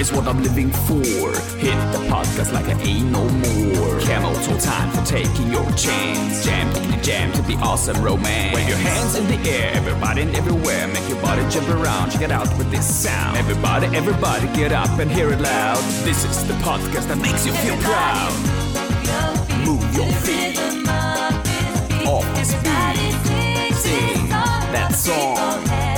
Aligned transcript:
is 0.00 0.10
what 0.12 0.26
I'm 0.26 0.42
living 0.42 0.70
for. 0.70 1.30
Hit 1.60 1.76
the 1.92 2.00
podcast 2.08 2.52
like 2.54 2.66
I 2.66 2.80
ain't 2.80 3.12
no 3.12 3.22
more. 3.22 4.00
Camel 4.00 4.34
toe 4.44 4.58
time 4.58 4.90
for 4.92 5.04
taking 5.04 5.52
your 5.52 5.70
chance. 5.72 6.42
Jam 6.42 6.72
to 6.72 6.80
the 6.80 6.96
jam 7.02 7.30
to 7.34 7.42
the 7.42 7.54
awesome 7.56 8.02
romance. 8.02 8.56
Wave 8.56 8.66
your 8.66 8.78
hands 8.78 9.14
in 9.16 9.26
the 9.26 9.38
air, 9.50 9.72
everybody 9.74 10.22
and 10.22 10.34
everywhere. 10.34 10.88
Make 10.88 11.06
your 11.06 11.20
body 11.20 11.42
jump 11.50 11.68
around, 11.68 12.12
check 12.12 12.22
it 12.22 12.32
out 12.32 12.48
with 12.56 12.70
this 12.70 12.86
sound. 12.86 13.36
Everybody, 13.36 13.94
everybody 13.94 14.46
get 14.56 14.72
up 14.72 14.98
and 14.98 15.10
hear 15.10 15.32
it 15.32 15.40
loud. 15.40 15.82
This 16.02 16.24
is 16.24 16.46
the 16.48 16.54
podcast 16.54 17.08
that 17.08 17.18
makes 17.18 17.44
you 17.44 17.52
feel 17.52 17.76
proud. 17.76 18.32
Move 19.66 19.84
your 19.94 20.10
feet 20.24 20.58
off. 22.06 22.24
Sing 23.76 24.28
that 24.28 24.94
song. 24.94 25.89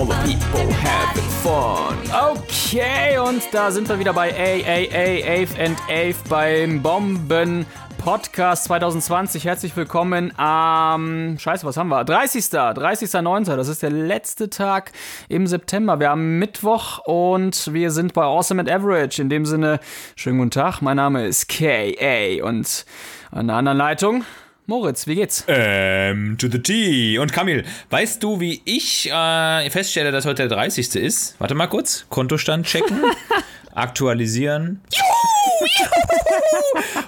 All 0.00 0.06
the 0.06 0.32
people 0.32 0.72
having 0.72 1.28
fun. 1.42 1.94
Okay, 2.32 3.18
und 3.18 3.42
da 3.52 3.70
sind 3.70 3.86
wir 3.86 3.98
wieder 3.98 4.14
bei 4.14 4.30
AAA, 4.30 5.42
Ave 5.42 5.62
and 5.62 5.78
Ave 5.90 6.14
beim 6.30 6.80
Bomben 6.80 7.66
Podcast 7.98 8.64
2020. 8.64 9.44
Herzlich 9.44 9.76
willkommen 9.76 10.32
am, 10.38 11.36
scheiße, 11.38 11.66
was 11.66 11.76
haben 11.76 11.88
wir? 11.88 12.02
30. 12.04 12.46
30.09. 12.46 13.54
Das 13.56 13.68
ist 13.68 13.82
der 13.82 13.90
letzte 13.90 14.48
Tag 14.48 14.92
im 15.28 15.46
September. 15.46 16.00
Wir 16.00 16.08
haben 16.08 16.38
Mittwoch 16.38 17.00
und 17.00 17.70
wir 17.74 17.90
sind 17.90 18.14
bei 18.14 18.22
Awesome 18.22 18.62
at 18.62 18.70
Average. 18.70 19.20
In 19.20 19.28
dem 19.28 19.44
Sinne, 19.44 19.80
schönen 20.16 20.38
guten 20.38 20.52
Tag. 20.52 20.80
Mein 20.80 20.96
Name 20.96 21.26
ist 21.26 21.46
KA 21.46 22.42
und 22.42 22.86
an 23.32 23.48
der 23.48 23.56
anderen 23.56 23.76
Leitung 23.76 24.24
Moritz, 24.70 25.06
wie 25.08 25.16
geht's? 25.16 25.44
Ähm, 25.48 26.38
to 26.38 26.46
the 26.48 26.60
T. 26.60 27.18
Und 27.18 27.32
Kamil, 27.32 27.64
weißt 27.90 28.22
du, 28.22 28.38
wie 28.38 28.62
ich 28.64 29.10
äh, 29.10 29.68
feststelle, 29.68 30.12
dass 30.12 30.26
heute 30.26 30.46
der 30.46 30.56
30. 30.56 30.94
ist? 30.94 31.34
Warte 31.40 31.56
mal 31.56 31.66
kurz. 31.66 32.06
Kontostand 32.08 32.66
checken. 32.66 33.00
aktualisieren. 33.74 34.80
Juhu, 34.92 35.66
juhu. 35.76 35.90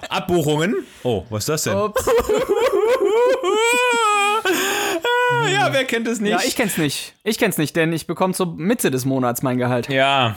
Abbuchungen. 0.08 0.74
Oh, 1.04 1.24
was 1.30 1.42
ist 1.44 1.50
das 1.50 1.62
denn? 1.62 1.76
Ups. 1.76 2.04
ja, 5.52 5.72
wer 5.72 5.84
kennt 5.84 6.08
es 6.08 6.18
nicht? 6.20 6.32
Ja, 6.32 6.40
ich 6.44 6.56
kenn's 6.56 6.78
nicht. 6.78 7.14
Ich 7.22 7.38
kenn's 7.38 7.58
nicht, 7.58 7.76
denn 7.76 7.92
ich 7.92 8.08
bekomme 8.08 8.34
zur 8.34 8.56
Mitte 8.56 8.90
des 8.90 9.04
Monats 9.04 9.42
mein 9.42 9.58
Gehalt. 9.58 9.88
Ja. 9.88 10.34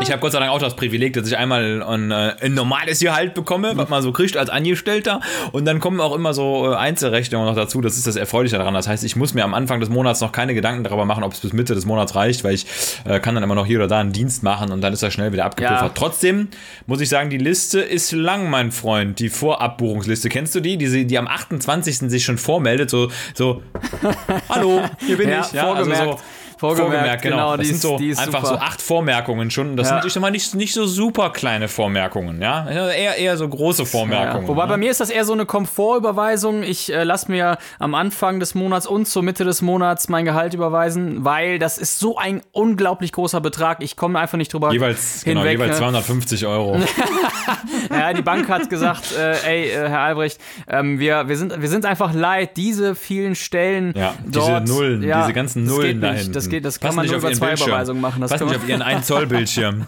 Ich 0.00 0.10
habe 0.10 0.20
Gott 0.20 0.32
sei 0.32 0.40
Dank 0.40 0.52
auch 0.52 0.58
das 0.58 0.76
Privileg, 0.76 1.14
dass 1.14 1.26
ich 1.26 1.36
einmal 1.36 1.82
ein, 1.82 2.10
äh, 2.10 2.34
ein 2.40 2.54
normales 2.54 3.00
Gehalt 3.00 3.34
bekomme, 3.34 3.72
was 3.76 3.88
man 3.88 4.02
so 4.02 4.12
kriegt 4.12 4.36
als 4.36 4.50
Angestellter. 4.50 5.20
Und 5.52 5.64
dann 5.64 5.80
kommen 5.80 6.00
auch 6.00 6.14
immer 6.14 6.34
so 6.34 6.70
äh, 6.70 6.76
Einzelrechnungen 6.76 7.46
noch 7.46 7.56
dazu. 7.56 7.80
Das 7.80 7.96
ist 7.96 8.06
das 8.06 8.16
Erfreuliche 8.16 8.58
daran. 8.58 8.74
Das 8.74 8.88
heißt, 8.88 9.04
ich 9.04 9.16
muss 9.16 9.34
mir 9.34 9.44
am 9.44 9.54
Anfang 9.54 9.80
des 9.80 9.88
Monats 9.88 10.20
noch 10.20 10.32
keine 10.32 10.54
Gedanken 10.54 10.84
darüber 10.84 11.06
machen, 11.06 11.24
ob 11.24 11.32
es 11.32 11.40
bis 11.40 11.52
Mitte 11.52 11.74
des 11.74 11.86
Monats 11.86 12.14
reicht, 12.14 12.44
weil 12.44 12.54
ich 12.54 12.66
äh, 13.04 13.20
kann 13.20 13.34
dann 13.34 13.42
immer 13.42 13.54
noch 13.54 13.66
hier 13.66 13.78
oder 13.78 13.88
da 13.88 13.98
einen 14.00 14.12
Dienst 14.12 14.42
machen 14.42 14.70
und 14.70 14.80
dann 14.80 14.92
ist 14.92 15.02
das 15.02 15.12
schnell 15.12 15.32
wieder 15.32 15.46
abgepuffert. 15.46 15.82
Ja. 15.82 15.92
Trotzdem 15.94 16.48
muss 16.86 17.00
ich 17.00 17.08
sagen, 17.08 17.30
die 17.30 17.38
Liste 17.38 17.80
ist 17.80 18.12
lang, 18.12 18.50
mein 18.50 18.72
Freund. 18.72 19.18
Die 19.18 19.30
Vorabbuchungsliste. 19.30 20.28
Kennst 20.28 20.54
du 20.54 20.60
die? 20.60 20.76
Die, 20.76 21.06
die 21.06 21.18
am 21.18 21.26
28. 21.26 22.10
sich 22.10 22.24
schon 22.24 22.38
vormeldet. 22.38 22.90
So, 22.90 23.10
so 23.34 23.62
hallo, 24.48 24.82
hier 25.06 25.16
bin 25.16 25.30
ja, 25.30 25.40
ich. 25.40 25.52
Ja, 25.52 25.64
vorgemerkt. 25.64 26.00
Also 26.00 26.12
so, 26.12 26.20
Vorgemerkt, 26.58 26.92
Vorgemerkt 26.92 27.22
genau. 27.22 27.36
genau. 27.36 27.56
Das 27.56 27.66
sind 27.68 27.80
so 27.80 27.96
einfach 27.96 28.44
super. 28.44 28.46
so 28.46 28.54
acht 28.56 28.80
Vormerkungen 28.80 29.50
schon. 29.50 29.76
Das 29.76 29.90
ja. 29.90 30.00
sind 30.00 30.10
ich 30.10 30.20
mal 30.20 30.30
nicht, 30.30 30.54
nicht 30.54 30.72
so 30.72 30.86
super 30.86 31.30
kleine 31.30 31.68
Vormerkungen, 31.68 32.40
ja. 32.40 32.68
Eher, 32.68 33.16
eher 33.16 33.36
so 33.36 33.48
große 33.48 33.84
Vormerkungen. 33.84 34.44
Ja. 34.44 34.48
Wobei 34.48 34.64
ne? 34.64 34.68
bei 34.68 34.76
mir 34.78 34.90
ist 34.90 35.00
das 35.00 35.10
eher 35.10 35.24
so 35.24 35.34
eine 35.34 35.44
Komfortüberweisung. 35.44 36.62
Ich 36.62 36.92
äh, 36.92 37.04
lasse 37.04 37.30
mir 37.30 37.58
am 37.78 37.94
Anfang 37.94 38.40
des 38.40 38.54
Monats 38.54 38.86
und 38.86 39.06
zur 39.06 39.22
Mitte 39.22 39.44
des 39.44 39.60
Monats 39.60 40.08
mein 40.08 40.24
Gehalt 40.24 40.54
überweisen, 40.54 41.24
weil 41.24 41.58
das 41.58 41.76
ist 41.76 41.98
so 41.98 42.16
ein 42.16 42.40
unglaublich 42.52 43.12
großer 43.12 43.40
Betrag. 43.40 43.82
Ich 43.82 43.96
komme 43.96 44.18
einfach 44.18 44.38
nicht 44.38 44.52
drüber 44.52 44.72
jeweils, 44.72 45.24
genau, 45.24 45.40
hinweg. 45.40 45.58
Genau, 45.58 45.64
jeweils 45.64 45.78
250 45.78 46.46
Euro. 46.46 46.78
ja, 47.90 48.12
die 48.12 48.22
Bank 48.22 48.48
hat 48.48 48.70
gesagt, 48.70 49.14
äh, 49.18 49.34
ey, 49.46 49.70
äh, 49.70 49.88
Herr 49.88 50.00
Albrecht, 50.00 50.40
ähm, 50.68 50.98
wir, 50.98 51.28
wir, 51.28 51.36
sind, 51.36 51.60
wir 51.60 51.68
sind 51.68 51.84
einfach 51.84 52.14
leid, 52.14 52.56
diese 52.56 52.94
vielen 52.94 53.34
Stellen 53.34 53.92
ja, 53.96 54.14
dort. 54.26 54.66
Diese 54.66 54.74
Nullen, 54.74 55.02
ja, 55.02 55.22
diese 55.22 55.32
ganzen 55.32 55.64
Nullen 55.64 56.00
dahin. 56.00 56.32
Das 56.32 56.45
geht, 56.48 56.64
das 56.64 56.80
kann 56.80 56.94
man 56.94 57.06
nur 57.06 57.16
über 57.16 57.32
zwei 57.32 57.54
Überweisungen 57.54 58.00
machen. 58.00 58.20
Das 58.20 58.30
Pass 58.30 58.40
nicht 58.40 58.56
auf 58.56 58.68
Ihren 58.68 58.82
1 58.82 59.06
Zoll 59.06 59.26
Bildschirm. 59.26 59.86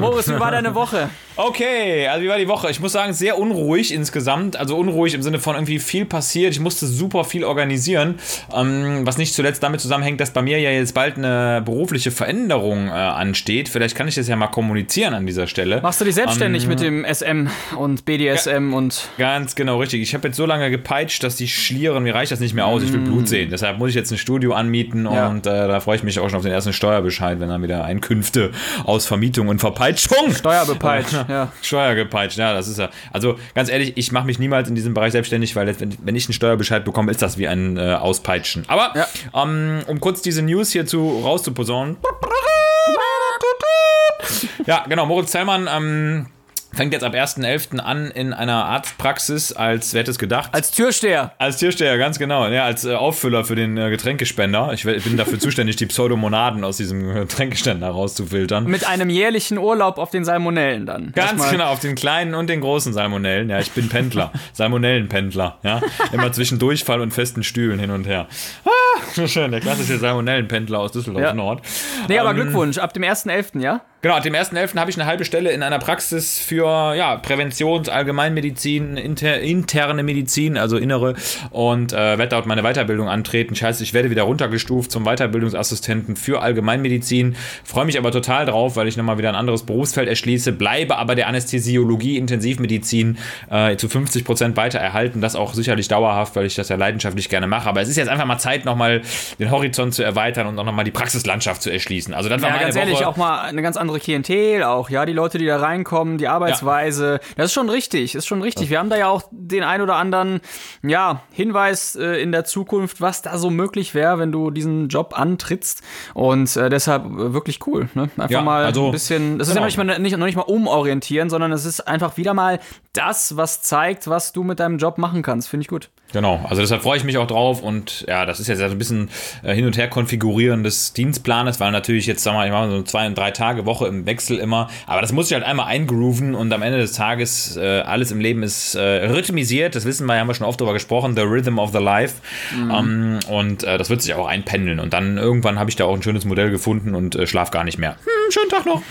Moritz, 0.00 0.28
wie 0.30 0.38
war 0.38 0.50
deine 0.50 0.74
Woche? 0.74 1.10
Okay, 1.36 2.06
also 2.06 2.24
wie 2.24 2.28
war 2.28 2.38
die 2.38 2.48
Woche? 2.48 2.70
Ich 2.70 2.80
muss 2.80 2.92
sagen, 2.92 3.12
sehr 3.12 3.38
unruhig 3.38 3.94
insgesamt. 3.94 4.56
Also 4.56 4.76
unruhig 4.76 5.14
im 5.14 5.22
Sinne 5.22 5.38
von 5.38 5.54
irgendwie 5.54 5.78
viel 5.78 6.04
passiert. 6.04 6.52
Ich 6.52 6.60
musste 6.60 6.86
super 6.86 7.24
viel 7.24 7.44
organisieren. 7.44 8.18
Ähm, 8.54 9.06
was 9.06 9.16
nicht 9.16 9.34
zuletzt 9.34 9.62
damit 9.62 9.80
zusammenhängt, 9.80 10.20
dass 10.20 10.32
bei 10.32 10.42
mir 10.42 10.58
ja 10.58 10.70
jetzt 10.70 10.94
bald 10.94 11.16
eine 11.16 11.62
berufliche 11.64 12.10
Veränderung 12.10 12.88
äh, 12.88 12.90
ansteht. 12.90 13.68
Vielleicht 13.68 13.96
kann 13.96 14.06
ich 14.08 14.16
das 14.16 14.28
ja 14.28 14.36
mal 14.36 14.48
kommunizieren 14.48 15.14
an 15.14 15.26
dieser 15.26 15.46
Stelle. 15.46 15.80
Machst 15.80 16.00
du 16.00 16.04
dich 16.04 16.14
selbstständig 16.14 16.64
ähm, 16.64 16.68
mit 16.68 16.80
dem 16.80 17.04
SM 17.04 17.48
und 17.78 18.04
BDSM 18.04 18.70
ja, 18.70 18.76
und. 18.76 19.08
Ganz 19.18 19.54
genau, 19.54 19.78
richtig. 19.78 20.02
Ich 20.02 20.14
habe 20.14 20.28
jetzt 20.28 20.36
so 20.36 20.46
lange 20.46 20.70
gepeitscht, 20.70 21.22
dass 21.22 21.36
die 21.36 21.48
schlieren. 21.48 22.02
Mir 22.02 22.14
reicht 22.14 22.32
das 22.32 22.40
nicht 22.40 22.54
mehr 22.54 22.66
aus. 22.66 22.82
Ich 22.82 22.92
will 22.92 23.00
Blut 23.00 23.28
sehen. 23.28 23.50
Deshalb 23.50 23.78
muss 23.78 23.90
ich 23.90 23.94
jetzt 23.94 24.10
ein 24.10 24.18
Studio 24.18 24.52
anmieten 24.52 25.06
ja. 25.10 25.28
und 25.28 25.46
äh, 25.46 25.68
da 25.68 25.79
freue 25.80 25.96
ich 25.96 26.02
mich 26.02 26.18
auch 26.18 26.28
schon 26.28 26.38
auf 26.38 26.44
den 26.44 26.52
ersten 26.52 26.72
Steuerbescheid, 26.72 27.40
wenn 27.40 27.48
dann 27.48 27.62
wieder 27.62 27.84
Einkünfte 27.84 28.52
aus 28.84 29.06
Vermietung 29.06 29.48
und 29.48 29.58
Verpeitschung. 29.58 30.32
Steuerbepeitscht, 30.32 31.14
ja. 31.28 31.52
Steuergepeitscht, 31.62 32.38
ja, 32.38 32.52
das 32.52 32.68
ist 32.68 32.78
ja. 32.78 32.90
Also 33.12 33.36
ganz 33.54 33.70
ehrlich, 33.70 33.94
ich 33.96 34.12
mache 34.12 34.26
mich 34.26 34.38
niemals 34.38 34.68
in 34.68 34.74
diesem 34.74 34.94
Bereich 34.94 35.12
selbstständig, 35.12 35.56
weil 35.56 35.80
wenn, 35.80 35.96
wenn 36.02 36.16
ich 36.16 36.26
einen 36.26 36.34
Steuerbescheid 36.34 36.84
bekomme, 36.84 37.10
ist 37.10 37.22
das 37.22 37.38
wie 37.38 37.48
ein 37.48 37.76
äh, 37.76 37.94
Auspeitschen. 37.94 38.64
Aber 38.68 38.92
ja. 38.94 39.42
ähm, 39.42 39.80
um 39.86 40.00
kurz 40.00 40.22
diese 40.22 40.42
News 40.42 40.70
hierzu 40.70 41.20
rauszuposaunen. 41.24 41.96
ja, 44.66 44.84
genau, 44.88 45.06
Moritz 45.06 45.30
Zellmann, 45.30 45.68
ähm, 45.70 46.26
Fängt 46.72 46.92
jetzt 46.92 47.02
ab 47.02 47.14
1.11. 47.14 47.78
an 47.78 48.10
in 48.10 48.32
einer 48.32 48.64
Arztpraxis 48.64 49.52
als, 49.52 49.92
wer 49.92 50.00
hätte 50.00 50.12
es 50.12 50.18
gedacht? 50.18 50.50
Als 50.52 50.70
Türsteher. 50.70 51.32
Als 51.38 51.56
Türsteher, 51.56 51.98
ganz 51.98 52.18
genau. 52.18 52.46
Ja, 52.48 52.64
als 52.64 52.84
äh, 52.84 52.94
Auffüller 52.94 53.44
für 53.44 53.56
den 53.56 53.76
äh, 53.76 53.90
Getränkespender. 53.90 54.72
Ich 54.72 54.84
bin 54.84 55.16
dafür 55.16 55.38
zuständig, 55.40 55.76
die 55.76 55.86
Pseudomonaden 55.86 56.62
aus 56.62 56.76
diesem 56.76 57.12
Getränkespender 57.12 57.88
rauszufiltern. 57.88 58.64
Mit 58.64 58.86
einem 58.86 59.10
jährlichen 59.10 59.58
Urlaub 59.58 59.98
auf 59.98 60.10
den 60.10 60.24
Salmonellen 60.24 60.86
dann. 60.86 61.12
Ganz 61.12 61.50
genau, 61.50 61.66
auf 61.66 61.80
den 61.80 61.96
kleinen 61.96 62.34
und 62.34 62.48
den 62.48 62.60
großen 62.60 62.92
Salmonellen. 62.92 63.50
Ja, 63.50 63.58
ich 63.58 63.72
bin 63.72 63.88
Pendler. 63.88 64.32
Salmonellenpendler. 64.52 65.58
Ja, 65.62 65.80
immer 66.12 66.30
zwischen 66.32 66.58
Durchfall 66.58 67.00
und 67.00 67.12
festen 67.12 67.42
Stühlen 67.42 67.80
hin 67.80 67.90
und 67.90 68.06
her. 68.06 68.28
Ah, 68.64 68.89
schön, 69.26 69.50
der 69.50 69.60
klassische 69.60 69.98
Salmonellenpendler 69.98 70.78
aus 70.78 70.92
Düsseldorf 70.92 71.22
ja. 71.22 71.34
Nord. 71.34 71.62
Nee, 72.08 72.18
aber 72.18 72.30
ähm, 72.30 72.36
Glückwunsch, 72.36 72.78
ab 72.78 72.92
dem 72.94 73.02
1.11., 73.02 73.60
ja? 73.60 73.82
Genau, 74.02 74.14
ab 74.14 74.22
dem 74.22 74.32
1.11. 74.32 74.78
habe 74.78 74.90
ich 74.90 74.96
eine 74.96 75.04
halbe 75.04 75.26
Stelle 75.26 75.50
in 75.50 75.62
einer 75.62 75.78
Praxis 75.78 76.38
für 76.38 76.94
ja, 76.94 77.16
Präventions-, 77.16 77.90
Allgemeinmedizin, 77.90 78.96
inter, 78.96 79.40
interne 79.40 80.02
Medizin, 80.02 80.56
also 80.56 80.78
innere, 80.78 81.16
und 81.50 81.92
äh, 81.92 82.16
werde 82.16 82.28
dort 82.28 82.46
meine 82.46 82.62
Weiterbildung 82.62 83.10
antreten. 83.10 83.54
Scheiße, 83.54 83.82
ich 83.82 83.92
werde 83.92 84.08
wieder 84.08 84.22
runtergestuft 84.22 84.90
zum 84.90 85.04
Weiterbildungsassistenten 85.04 86.16
für 86.16 86.40
Allgemeinmedizin. 86.40 87.36
Freue 87.62 87.84
mich 87.84 87.98
aber 87.98 88.10
total 88.10 88.46
drauf, 88.46 88.76
weil 88.76 88.88
ich 88.88 88.96
nochmal 88.96 89.18
wieder 89.18 89.28
ein 89.28 89.34
anderes 89.34 89.64
Berufsfeld 89.64 90.08
erschließe, 90.08 90.52
bleibe 90.52 90.96
aber 90.96 91.14
der 91.14 91.28
Anästhesiologie, 91.28 92.16
Intensivmedizin 92.16 93.18
äh, 93.50 93.76
zu 93.76 93.90
50 93.90 94.24
Prozent 94.24 94.56
weiter 94.56 94.78
erhalten. 94.78 95.20
Das 95.20 95.36
auch 95.36 95.52
sicherlich 95.52 95.88
dauerhaft, 95.88 96.36
weil 96.36 96.46
ich 96.46 96.54
das 96.54 96.70
ja 96.70 96.76
leidenschaftlich 96.76 97.28
gerne 97.28 97.46
mache. 97.46 97.68
Aber 97.68 97.82
es 97.82 97.90
ist 97.90 97.96
jetzt 97.96 98.08
einfach 98.08 98.24
mal 98.24 98.38
Zeit, 98.38 98.64
nochmal 98.64 98.89
den 98.98 99.50
Horizont 99.50 99.94
zu 99.94 100.02
erweitern 100.02 100.46
und 100.46 100.58
auch 100.58 100.64
nochmal 100.64 100.84
die 100.84 100.90
Praxislandschaft 100.90 101.62
zu 101.62 101.70
erschließen. 101.70 102.12
Also 102.12 102.28
das 102.28 102.42
war 102.42 102.48
ja, 102.48 102.54
meine 102.54 102.64
ganz 102.66 102.76
Woche. 102.76 102.84
ehrlich, 102.84 103.04
auch 103.06 103.16
mal 103.16 103.42
eine 103.42 103.62
ganz 103.62 103.76
andere 103.76 104.00
Klientel 104.00 104.64
auch, 104.64 104.90
ja, 104.90 105.06
die 105.06 105.12
Leute, 105.12 105.38
die 105.38 105.46
da 105.46 105.58
reinkommen, 105.58 106.18
die 106.18 106.28
Arbeitsweise. 106.28 107.20
Ja. 107.22 107.28
Das 107.36 107.46
ist 107.46 107.52
schon 107.52 107.70
richtig, 107.70 108.14
ist 108.14 108.26
schon 108.26 108.42
richtig. 108.42 108.70
Wir 108.70 108.78
haben 108.78 108.90
da 108.90 108.96
ja 108.96 109.08
auch 109.08 109.22
den 109.30 109.62
ein 109.62 109.80
oder 109.80 109.96
anderen, 109.96 110.40
ja, 110.82 111.22
Hinweis 111.32 111.96
äh, 111.96 112.20
in 112.22 112.32
der 112.32 112.44
Zukunft, 112.44 113.00
was 113.00 113.22
da 113.22 113.38
so 113.38 113.50
möglich 113.50 113.94
wäre, 113.94 114.18
wenn 114.18 114.32
du 114.32 114.50
diesen 114.50 114.88
Job 114.88 115.14
antrittst. 115.16 115.82
Und 116.14 116.56
äh, 116.56 116.68
deshalb 116.68 117.06
äh, 117.06 117.32
wirklich 117.32 117.66
cool, 117.66 117.88
ne? 117.94 118.10
Einfach 118.16 118.30
ja, 118.30 118.42
mal 118.42 118.64
also, 118.64 118.86
ein 118.86 118.92
bisschen, 118.92 119.38
das 119.38 119.48
genau. 119.48 119.66
ist 119.66 119.76
ja 119.76 119.82
genau. 119.82 119.92
noch 119.92 119.98
nicht, 119.98 119.98
mal, 119.98 120.02
nicht, 120.02 120.18
noch 120.18 120.26
nicht 120.26 120.36
mal 120.36 120.42
umorientieren, 120.42 121.30
sondern 121.30 121.52
es 121.52 121.64
ist 121.64 121.80
einfach 121.86 122.16
wieder 122.16 122.34
mal 122.34 122.60
das, 122.92 123.36
was 123.36 123.62
zeigt, 123.62 124.08
was 124.08 124.32
du 124.32 124.42
mit 124.42 124.60
deinem 124.60 124.78
Job 124.78 124.98
machen 124.98 125.22
kannst. 125.22 125.48
Finde 125.48 125.62
ich 125.62 125.68
gut. 125.68 125.90
Genau, 126.12 126.44
also 126.48 126.60
deshalb 126.60 126.82
freue 126.82 126.96
ich 126.98 127.04
mich 127.04 127.18
auch 127.18 127.26
drauf 127.26 127.62
und 127.62 128.04
ja, 128.08 128.26
das 128.26 128.40
ist 128.40 128.48
jetzt 128.48 128.60
ein 128.60 128.78
bisschen 128.78 129.10
äh, 129.42 129.54
hin 129.54 129.66
und 129.66 129.76
her 129.76 129.88
konfigurieren 129.88 130.64
des 130.64 130.92
Dienstplanes, 130.92 131.60
weil 131.60 131.70
natürlich 131.70 132.06
jetzt, 132.06 132.22
sagen 132.22 132.36
wir 132.36 132.40
mal, 132.40 132.46
ich 132.46 132.52
mache 132.52 132.70
so 132.70 132.82
zwei 132.82 133.06
und 133.06 133.16
drei 133.16 133.30
Tage 133.30 133.66
Woche 133.66 133.86
im 133.86 134.06
Wechsel 134.06 134.38
immer, 134.38 134.68
aber 134.86 135.00
das 135.00 135.12
muss 135.12 135.28
ich 135.28 135.34
halt 135.34 135.44
einmal 135.44 135.66
eingrooven 135.66 136.34
und 136.34 136.52
am 136.52 136.62
Ende 136.62 136.78
des 136.78 136.92
Tages 136.92 137.56
äh, 137.56 137.80
alles 137.80 138.10
im 138.10 138.20
Leben 138.20 138.42
ist 138.42 138.74
äh, 138.74 138.80
rhythmisiert, 138.80 139.74
das 139.74 139.84
wissen 139.84 140.06
wir, 140.06 140.18
haben 140.18 140.26
wir 140.26 140.34
schon 140.34 140.46
oft 140.46 140.60
darüber 140.60 140.72
gesprochen, 140.72 141.14
the 141.14 141.22
rhythm 141.22 141.58
of 141.58 141.70
the 141.72 141.78
life 141.78 142.16
mhm. 142.56 142.70
ähm, 142.70 143.18
und 143.28 143.62
äh, 143.62 143.78
das 143.78 143.90
wird 143.90 144.02
sich 144.02 144.14
auch 144.14 144.26
einpendeln 144.26 144.80
und 144.80 144.92
dann 144.92 145.16
irgendwann 145.16 145.58
habe 145.58 145.70
ich 145.70 145.76
da 145.76 145.84
auch 145.84 145.94
ein 145.94 146.02
schönes 146.02 146.24
Modell 146.24 146.50
gefunden 146.50 146.94
und 146.94 147.14
äh, 147.14 147.26
schlaf 147.26 147.50
gar 147.50 147.64
nicht 147.64 147.78
mehr. 147.78 147.96
Hm, 148.04 148.32
schönen 148.32 148.50
Tag 148.50 148.66
noch. 148.66 148.82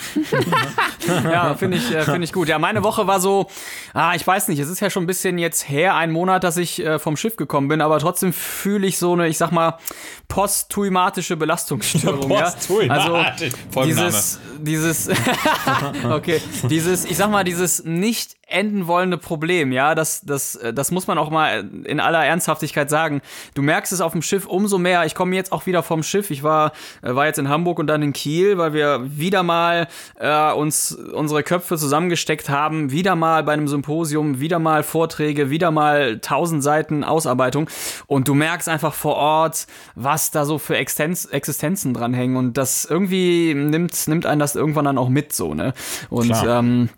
ja, 1.31 1.55
finde 1.55 1.77
ich, 1.77 1.93
äh, 1.93 2.03
finde 2.03 2.23
ich 2.23 2.33
gut. 2.33 2.47
Ja, 2.47 2.59
meine 2.59 2.83
Woche 2.83 3.07
war 3.07 3.19
so, 3.19 3.47
ah, 3.93 4.13
ich 4.15 4.25
weiß 4.25 4.47
nicht, 4.47 4.59
es 4.59 4.69
ist 4.69 4.79
ja 4.79 4.89
schon 4.89 5.03
ein 5.03 5.07
bisschen 5.07 5.37
jetzt 5.37 5.69
her, 5.69 5.95
ein 5.95 6.11
Monat, 6.11 6.43
dass 6.43 6.57
ich 6.57 6.85
äh, 6.85 6.99
vom 7.09 7.17
Schiff 7.17 7.35
gekommen 7.37 7.67
bin, 7.67 7.81
aber 7.81 7.97
trotzdem 7.97 8.31
fühle 8.31 8.85
ich 8.85 8.99
so 8.99 9.13
eine, 9.13 9.27
ich 9.27 9.39
sag 9.39 9.51
mal, 9.51 9.79
posttuimatische 10.27 11.37
Belastungsstörung. 11.37 12.29
ja? 12.31 12.53
Also 12.91 13.15
dieses, 13.83 14.39
dieses, 14.59 15.09
okay, 16.11 16.39
dieses, 16.69 17.05
ich 17.05 17.17
sag 17.17 17.31
mal, 17.31 17.43
dieses 17.43 17.83
nicht 17.83 18.35
enden 18.49 18.87
wollende 18.87 19.17
Problem, 19.17 19.71
ja, 19.71 19.95
das, 19.95 20.21
das, 20.21 20.59
das 20.73 20.91
muss 20.91 21.07
man 21.07 21.17
auch 21.17 21.29
mal 21.29 21.69
in 21.83 21.99
aller 21.99 22.23
Ernsthaftigkeit 22.25 22.89
sagen. 22.89 23.21
Du 23.53 23.61
merkst 23.61 23.91
es 23.91 24.01
auf 24.01 24.11
dem 24.11 24.21
Schiff 24.21 24.45
umso 24.45 24.77
mehr. 24.77 25.05
Ich 25.05 25.15
komme 25.15 25.35
jetzt 25.35 25.51
auch 25.51 25.65
wieder 25.65 25.83
vom 25.83 26.03
Schiff. 26.03 26.31
Ich 26.31 26.43
war, 26.43 26.71
äh, 27.01 27.15
war 27.15 27.25
jetzt 27.25 27.39
in 27.39 27.49
Hamburg 27.49 27.79
und 27.79 27.87
dann 27.87 28.01
in 28.01 28.13
Kiel, 28.13 28.57
weil 28.57 28.73
wir 28.73 29.01
wieder 29.17 29.43
mal 29.43 29.87
äh, 30.19 30.51
uns 30.53 30.91
unsere 30.91 31.43
Köpfe 31.43 31.77
zusammengesteckt 31.77 32.49
haben, 32.49 32.91
wieder 32.91 33.15
mal 33.15 33.43
bei 33.43 33.53
einem 33.53 33.67
Symposium, 33.67 34.39
wieder 34.39 34.59
mal 34.59 34.83
Vorträge, 34.83 35.49
wieder 35.49 35.71
mal 35.71 36.19
tausend 36.19 36.63
Seiten 36.63 37.03
Ausarbeitung. 37.03 37.69
Und 38.07 38.27
du 38.27 38.33
merkst 38.33 38.69
einfach 38.69 38.93
vor 38.93 39.15
Ort, 39.15 39.67
was 39.95 40.31
da 40.31 40.45
so 40.45 40.57
für 40.57 40.77
Existenz, 40.77 41.25
Existenzen 41.25 41.93
dranhängen. 41.93 42.37
Und 42.37 42.57
das 42.57 42.85
irgendwie 42.85 43.53
nimmt, 43.53 44.07
nimmt 44.07 44.25
einen 44.25 44.39
das 44.39 44.55
irgendwann 44.55 44.85
dann 44.85 44.97
auch 44.97 45.09
mit 45.09 45.33
so, 45.33 45.53
ne? 45.53 45.73
Und 46.09 46.33
ähm, 46.45 46.89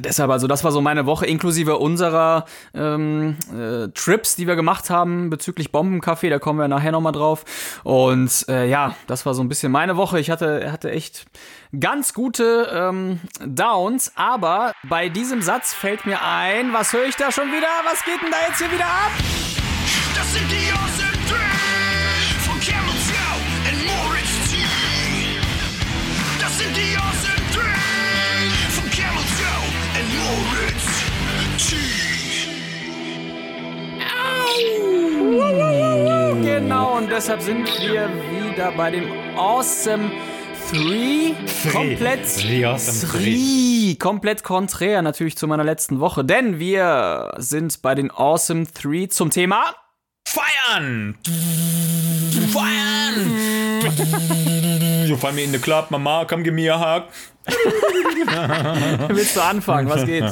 Deshalb, 0.00 0.30
also 0.30 0.46
das 0.46 0.64
war 0.64 0.72
so 0.72 0.80
meine 0.80 1.06
Woche, 1.06 1.26
inklusive 1.26 1.76
unserer 1.76 2.46
ähm, 2.74 3.36
äh, 3.52 3.88
Trips, 3.88 4.36
die 4.36 4.46
wir 4.46 4.56
gemacht 4.56 4.90
haben 4.90 5.28
bezüglich 5.28 5.70
Bombencafé, 5.70 6.30
da 6.30 6.38
kommen 6.38 6.58
wir 6.58 6.68
nachher 6.68 6.92
nochmal 6.92 7.12
drauf. 7.12 7.44
Und 7.84 8.46
äh, 8.48 8.68
ja, 8.68 8.96
das 9.06 9.26
war 9.26 9.34
so 9.34 9.42
ein 9.42 9.48
bisschen 9.48 9.70
meine 9.70 9.96
Woche. 9.96 10.18
Ich 10.18 10.30
hatte, 10.30 10.72
hatte 10.72 10.90
echt 10.90 11.26
ganz 11.78 12.14
gute 12.14 12.68
ähm, 12.72 13.20
Downs, 13.44 14.12
aber 14.16 14.72
bei 14.88 15.08
diesem 15.08 15.42
Satz 15.42 15.74
fällt 15.74 16.06
mir 16.06 16.22
ein, 16.22 16.72
was 16.72 16.92
höre 16.92 17.06
ich 17.06 17.16
da 17.16 17.30
schon 17.30 17.48
wieder? 17.48 17.68
Was 17.84 18.04
geht 18.04 18.20
denn 18.22 18.30
da 18.30 18.38
jetzt 18.48 18.58
hier 18.58 18.72
wieder 18.72 18.86
ab? 18.86 19.10
Das 20.14 20.32
sind 20.32 20.50
die 20.50 20.72
Awesome 20.72 20.91
Genau, 36.42 36.96
und 36.96 37.10
deshalb 37.10 37.42
sind 37.42 37.66
wir 37.80 38.08
wieder 38.30 38.72
bei 38.72 38.90
den 38.90 39.04
Awesome 39.36 40.10
Three. 40.70 41.34
Komplett 41.70 42.20
Three, 42.36 42.64
awesome 42.64 43.12
Three. 43.12 43.94
Komplett 43.96 44.42
konträr 44.42 45.02
natürlich 45.02 45.36
zu 45.36 45.46
meiner 45.46 45.64
letzten 45.64 46.00
Woche, 46.00 46.24
denn 46.24 46.58
wir 46.58 47.32
sind 47.38 47.82
bei 47.82 47.94
den 47.94 48.10
Awesome 48.10 48.66
Three 48.72 49.08
zum 49.08 49.30
Thema 49.30 49.74
Feiern! 50.26 51.16
Feiern! 52.52 53.52
You 55.06 55.16
find 55.16 55.34
me 55.34 55.42
in 55.44 55.52
the 55.52 55.58
club, 55.58 55.90
Mama, 55.90 56.24
come 56.24 56.42
give 56.42 56.54
me 56.54 56.70
a 56.72 56.78
hug. 56.78 57.04
Willst 59.08 59.36
du 59.36 59.40
anfangen? 59.40 59.88
Was 59.88 60.04
geht? 60.04 60.24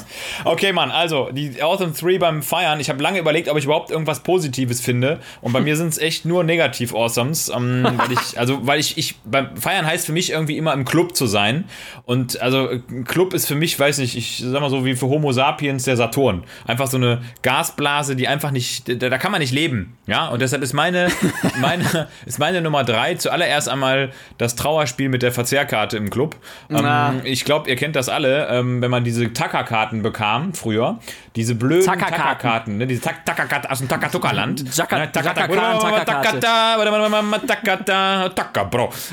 Okay, 0.44 0.72
Mann, 0.72 0.90
also 0.90 1.28
die 1.32 1.60
Awesome 1.60 1.92
3 1.92 2.18
beim 2.18 2.42
Feiern. 2.42 2.80
Ich 2.80 2.88
habe 2.88 3.02
lange 3.02 3.18
überlegt, 3.18 3.48
ob 3.48 3.56
ich 3.58 3.64
überhaupt 3.64 3.90
irgendwas 3.90 4.20
Positives 4.20 4.80
finde. 4.80 5.18
Und 5.40 5.52
bei 5.52 5.60
mir 5.60 5.76
sind 5.76 5.88
es 5.88 5.98
echt 5.98 6.24
nur 6.24 6.44
negativ 6.44 6.94
Awesomes. 6.94 7.50
Ähm, 7.54 7.86
weil 7.96 8.12
ich, 8.12 8.38
also, 8.38 8.66
weil 8.66 8.78
ich, 8.78 8.96
ich, 8.96 9.16
beim 9.24 9.56
Feiern 9.56 9.86
heißt 9.86 10.06
für 10.06 10.12
mich 10.12 10.30
irgendwie 10.30 10.56
immer 10.56 10.72
im 10.72 10.84
Club 10.84 11.16
zu 11.16 11.26
sein. 11.26 11.64
Und 12.04 12.40
also, 12.40 12.68
ein 12.68 13.04
Club 13.04 13.34
ist 13.34 13.46
für 13.46 13.54
mich, 13.54 13.78
weiß 13.78 13.98
nicht, 13.98 14.16
ich 14.16 14.42
sag 14.46 14.60
mal 14.60 14.70
so 14.70 14.84
wie 14.84 14.94
für 14.94 15.06
Homo 15.06 15.32
sapiens 15.32 15.84
der 15.84 15.96
Saturn. 15.96 16.44
Einfach 16.66 16.86
so 16.86 16.96
eine 16.96 17.22
Gasblase, 17.42 18.14
die 18.16 18.28
einfach 18.28 18.50
nicht, 18.50 19.02
da, 19.02 19.08
da 19.08 19.18
kann 19.18 19.32
man 19.32 19.40
nicht 19.40 19.52
leben. 19.52 19.96
Ja, 20.06 20.28
und 20.28 20.42
deshalb 20.42 20.62
ist 20.62 20.72
meine, 20.74 21.08
meine, 21.60 22.08
ist 22.26 22.38
meine 22.38 22.60
Nummer 22.60 22.84
3 22.84 23.16
zuallererst 23.16 23.68
einmal 23.68 24.10
das 24.38 24.54
Trauerspiel 24.54 25.08
mit 25.08 25.22
der 25.22 25.32
Verzehrkarte 25.32 25.96
im 25.96 26.10
Club. 26.10 26.36
Ähm, 26.70 26.76
ich 27.24 27.44
glaube, 27.44 27.68
ihr 27.70 27.76
kennt 27.76 27.96
das 27.96 28.08
alle, 28.08 28.48
ähm, 28.48 28.80
wenn 28.82 28.90
man 28.90 29.04
diese 29.04 29.32
Tackerkarten 29.32 30.02
bekam 30.02 30.54
früher. 30.54 30.98
Diese 31.36 31.54
blöden 31.54 31.84
Tackerkarten. 31.86 32.16
Tackerkarten, 32.16 32.78
ne? 32.78 32.86
diese 32.88 33.02
Tackerkarten 33.02 33.70
aus 33.70 33.78
dem 33.78 33.88
Takatuka-Land. 33.88 34.64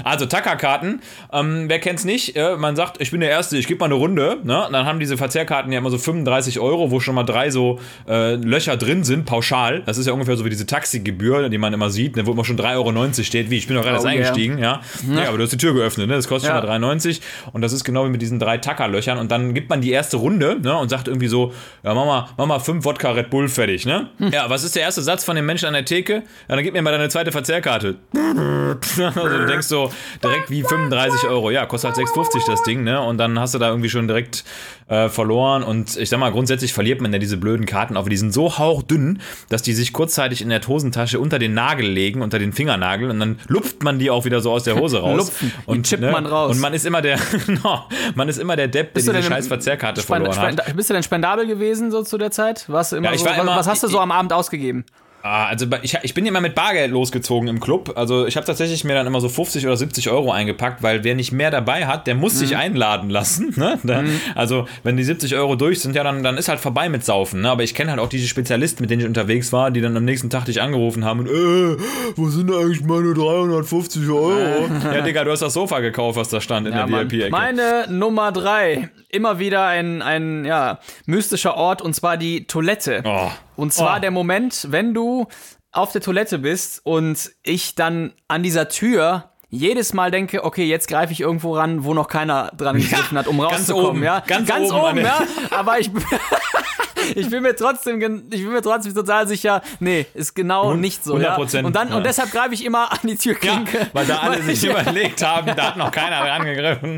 Also 0.03 0.25
Tackerkarten, 0.25 1.01
ähm, 1.31 1.65
wer 1.69 1.79
kennt's 1.79 2.05
nicht? 2.05 2.35
Äh, 2.35 2.55
man 2.57 2.75
sagt, 2.75 2.99
ich 3.01 3.11
bin 3.11 3.19
der 3.19 3.29
Erste, 3.29 3.57
ich 3.57 3.67
gebe 3.67 3.79
mal 3.79 3.85
eine 3.85 3.95
Runde. 3.95 4.39
Ne? 4.43 4.65
Und 4.65 4.73
dann 4.73 4.85
haben 4.85 4.99
diese 4.99 5.17
Verzehrkarten 5.17 5.71
ja 5.71 5.77
immer 5.77 5.89
so 5.91 5.97
35 5.97 6.59
Euro, 6.59 6.89
wo 6.91 6.99
schon 6.99 7.13
mal 7.15 7.23
drei 7.23 7.51
so 7.51 7.79
äh, 8.07 8.35
Löcher 8.35 8.77
drin 8.77 9.03
sind, 9.03 9.25
pauschal. 9.25 9.81
Das 9.85 9.97
ist 9.97 10.07
ja 10.07 10.13
ungefähr 10.13 10.37
so 10.37 10.45
wie 10.45 10.49
diese 10.49 10.65
Taxigebühr, 10.65 11.49
die 11.49 11.57
man 11.57 11.73
immer 11.73 11.89
sieht, 11.89 12.15
ne? 12.15 12.25
wo 12.25 12.31
immer 12.31 12.45
schon 12.45 12.57
3,90 12.57 12.75
Euro 12.75 13.23
steht. 13.23 13.49
Wie, 13.51 13.57
ich 13.57 13.67
bin 13.67 13.75
doch 13.75 13.83
gerade 13.83 13.95
erst 13.95 14.05
Oh, 14.05 14.09
yeah. 14.09 14.17
eingestiegen, 14.17 14.57
ja. 14.57 14.81
ja. 15.13 15.27
aber 15.27 15.37
du 15.37 15.43
hast 15.43 15.51
die 15.51 15.57
Tür 15.57 15.73
geöffnet, 15.73 16.07
ne? 16.07 16.15
das 16.15 16.27
kostet 16.27 16.49
Ja. 16.49 16.59
schon 16.61 16.67
mal 16.67 16.77
3,90 16.95 17.19
und 17.53 17.61
das 17.61 17.73
ist 17.73 17.76
genau 17.83 18.05
wie 18.05 18.09
mit 18.09 18.21
diesen 18.21 18.39
drei 18.39 18.57
Tackerlöchern 18.57 19.17
und 19.17 19.31
dann 19.31 19.53
gibt 19.53 19.69
man 19.69 19.81
die 19.81 19.91
erste 19.91 20.17
Runde 20.17 20.59
ne? 20.61 20.77
und 20.77 20.89
sagt 20.89 21.07
irgendwie 21.07 21.27
so, 21.27 21.53
ja, 21.83 21.93
mach 21.93 22.05
mal, 22.05 22.29
mach 22.37 22.45
mal 22.45 22.59
fünf 22.59 22.85
Wodka 22.85 23.11
Red 23.11 23.29
Bull 23.29 23.47
fertig, 23.47 23.85
ne? 23.85 24.09
Ja, 24.31 24.49
was 24.49 24.63
ist 24.63 24.75
der 24.75 24.83
erste 24.83 25.01
Satz 25.01 25.23
von 25.23 25.35
dem 25.35 25.45
Menschen 25.45 25.67
an 25.67 25.73
der 25.73 25.85
Theke? 25.85 26.23
Ja, 26.47 26.55
dann 26.55 26.63
gib 26.63 26.73
mir 26.73 26.81
mal 26.81 26.91
deine 26.91 27.09
zweite 27.09 27.31
Verzehrkarte. 27.31 27.95
also 28.13 29.37
du 29.37 29.45
denkst 29.45 29.67
so 29.67 29.91
direkt 30.23 30.49
wie 30.49 30.63
35 30.63 31.29
Euro. 31.29 31.51
Ja, 31.51 31.65
kostet 31.65 31.95
halt 31.95 32.07
6,50 32.07 32.45
das 32.47 32.63
Ding, 32.63 32.83
ne? 32.83 33.01
Und 33.01 33.17
dann 33.17 33.39
hast 33.39 33.53
du 33.53 33.59
da 33.59 33.69
irgendwie 33.69 33.89
schon 33.89 34.07
direkt 34.07 34.43
äh, 34.87 35.09
verloren. 35.09 35.63
Und 35.63 35.97
ich 35.97 36.09
sag 36.09 36.19
mal, 36.19 36.31
grundsätzlich 36.31 36.73
verliert 36.73 37.01
man 37.01 37.11
ja 37.13 37.19
diese 37.19 37.37
blöden 37.37 37.65
Karten, 37.65 37.97
aber 37.97 38.09
die 38.09 38.17
sind 38.17 38.33
so 38.33 38.57
hauchdünn, 38.57 39.19
dass 39.49 39.61
die 39.61 39.73
sich 39.73 39.93
kurzzeitig 39.93 40.41
in 40.41 40.49
der 40.49 40.61
Hosentasche 40.67 41.19
unter 41.19 41.39
den 41.39 41.53
Nagel 41.53 41.87
legen, 41.87 42.21
unter 42.21 42.39
den 42.39 42.53
Fingernagel 42.53 43.09
und 43.09 43.19
dann 43.19 43.39
lupft 43.47 43.83
man 43.83 43.99
die 43.99 44.09
auch 44.09 44.25
wieder 44.25 44.41
so 44.41 44.51
aus 44.51 44.63
der 44.63 44.75
Hose 44.75 44.99
raus. 44.99 45.17
Lupfen. 45.17 45.51
Und 45.65 45.85
chippt 45.85 46.03
man 46.03 46.25
raus. 46.25 46.55
Und 46.55 46.61
man 46.61 46.73
ist 46.73 46.85
immer 46.85 47.01
der, 47.01 47.19
no, 47.47 47.66
man 48.15 48.29
ist 48.29 48.37
immer 48.37 48.55
der 48.55 48.67
Depp, 48.67 48.93
der 48.93 49.03
diese 49.03 49.23
scheiß 49.23 49.47
Verzehrkarte 49.47 50.01
verloren 50.01 50.37
hat. 50.37 50.75
Bist 50.75 50.89
du 50.89 50.93
denn 50.93 51.03
spendabel 51.03 51.45
gewesen 51.47 51.91
so 51.91 52.03
zu 52.03 52.17
der 52.17 52.31
Zeit? 52.31 52.65
Warst 52.69 52.91
du 52.91 52.97
immer 52.97 53.11
Ja, 53.11 53.17
so, 53.17 53.25
was, 53.25 53.37
immer- 53.37 53.55
was 53.55 53.67
hast 53.67 53.83
du 53.83 53.87
so 53.87 53.99
am 53.99 54.11
Abend 54.11 54.33
ausgegeben? 54.33 54.85
Ah, 55.27 55.47
also 55.47 55.65
ich, 55.81 55.97
ich 56.03 56.13
bin 56.13 56.25
immer 56.25 56.39
mit 56.39 56.55
Bargeld 56.55 56.89
losgezogen 56.91 57.49
im 57.49 57.59
Club. 57.59 57.91
Also 57.97 58.25
ich 58.25 58.37
habe 58.37 58.45
tatsächlich 58.45 58.85
mir 58.85 58.93
dann 58.93 59.07
immer 59.07 59.19
so 59.19 59.27
50 59.27 59.65
oder 59.65 59.75
70 59.75 60.09
Euro 60.09 60.31
eingepackt, 60.31 60.83
weil 60.83 61.03
wer 61.03 61.15
nicht 61.15 61.33
mehr 61.33 61.51
dabei 61.51 61.85
hat, 61.85 62.07
der 62.07 62.15
muss 62.15 62.39
sich 62.39 62.55
einladen 62.55 63.09
lassen. 63.09 63.53
Ne? 63.57 63.79
Da, 63.83 64.03
Also 64.35 64.67
wenn 64.83 64.97
die 64.97 65.03
70 65.03 65.35
Euro 65.35 65.55
durch 65.55 65.81
sind, 65.81 65.95
ja, 65.95 66.03
dann, 66.03 66.21
dann 66.21 66.37
ist 66.37 66.47
halt 66.47 66.59
vorbei 66.59 66.89
mit 66.89 67.03
Saufen. 67.03 67.41
Ne? 67.41 67.49
Aber 67.49 67.63
ich 67.63 67.73
kenne 67.73 67.89
halt 67.89 67.99
auch 67.99 68.07
diese 68.07 68.27
Spezialisten, 68.27 68.83
mit 68.83 68.91
denen 68.91 69.01
ich 69.01 69.07
unterwegs 69.07 69.51
war, 69.51 69.71
die 69.71 69.81
dann 69.81 69.97
am 69.97 70.05
nächsten 70.05 70.29
Tag 70.29 70.45
dich 70.45 70.61
angerufen 70.61 71.03
haben 71.03 71.21
und, 71.21 71.27
äh, 71.27 71.77
wo 72.15 72.29
sind 72.29 72.51
eigentlich 72.51 72.83
meine 72.83 73.13
350 73.15 74.07
Euro? 74.09 74.69
ja, 74.93 75.01
Digga, 75.01 75.23
du 75.23 75.31
hast 75.31 75.41
das 75.41 75.53
Sofa 75.53 75.79
gekauft, 75.79 76.17
was 76.17 76.29
da 76.29 76.39
stand 76.39 76.67
in 76.67 76.73
der 76.73 76.87
Mann. 76.87 77.09
VIP-Ecke. 77.09 77.31
Meine 77.31 77.87
Nummer 77.89 78.31
drei. 78.31 78.89
Immer 79.09 79.39
wieder 79.39 79.65
ein, 79.65 80.01
ein 80.03 80.45
ja, 80.45 80.79
mystischer 81.07 81.55
Ort 81.57 81.81
und 81.81 81.95
zwar 81.95 82.17
die 82.17 82.45
Toilette. 82.45 83.01
Oh. 83.03 83.31
Und 83.57 83.73
zwar 83.73 83.97
Oh. 83.97 83.99
der 83.99 84.11
Moment, 84.11 84.67
wenn 84.71 84.93
du 84.93 85.27
auf 85.71 85.91
der 85.91 86.01
Toilette 86.01 86.39
bist 86.39 86.81
und 86.85 87.31
ich 87.43 87.75
dann 87.75 88.13
an 88.27 88.41
dieser 88.43 88.69
Tür 88.69 89.31
jedes 89.49 89.93
Mal 89.93 90.11
denke, 90.11 90.43
okay, 90.43 90.65
jetzt 90.65 90.87
greife 90.87 91.13
ich 91.13 91.21
irgendwo 91.21 91.55
ran, 91.55 91.83
wo 91.85 91.93
noch 91.93 92.07
keiner 92.09 92.51
dran 92.57 92.75
gegriffen 92.77 93.17
hat, 93.17 93.27
um 93.27 93.37
ganz 93.39 93.53
rauszukommen, 93.53 93.87
oben, 93.89 94.03
ja. 94.03 94.21
ganz 94.27 94.49
oben 94.51 94.71
an 94.73 94.81
oben, 94.81 94.95
der- 94.97 95.05
ja. 95.05 95.19
Aber 95.57 95.79
ich, 95.79 95.89
ich 97.15 97.29
bin 97.29 97.43
mir 97.43 97.55
trotzdem, 97.55 98.01
ich 98.29 98.41
bin 98.43 98.51
mir 98.51 98.61
trotzdem 98.61 98.93
total 98.93 99.25
sicher, 99.27 99.61
nee, 99.79 100.05
ist 100.13 100.35
genau 100.35 100.73
nicht 100.73 101.01
so, 101.03 101.17
ja. 101.17 101.37
100%, 101.37 101.63
Und 101.63 101.75
dann, 101.75 101.89
ja. 101.89 101.95
und 101.95 102.05
deshalb 102.05 102.31
greife 102.31 102.53
ich 102.53 102.65
immer 102.65 102.91
an 102.91 102.99
die 103.03 103.09
Ja, 103.11 103.15
Türklinke. 103.15 103.87
weil 103.93 104.05
da 104.05 104.17
alle 104.19 104.41
sich 104.43 104.65
überlegt 104.65 105.23
haben, 105.25 105.55
da 105.55 105.67
hat 105.67 105.77
noch 105.77 105.91
keiner 105.91 106.19
dran 106.25 106.43
gegriffen. 106.45 106.97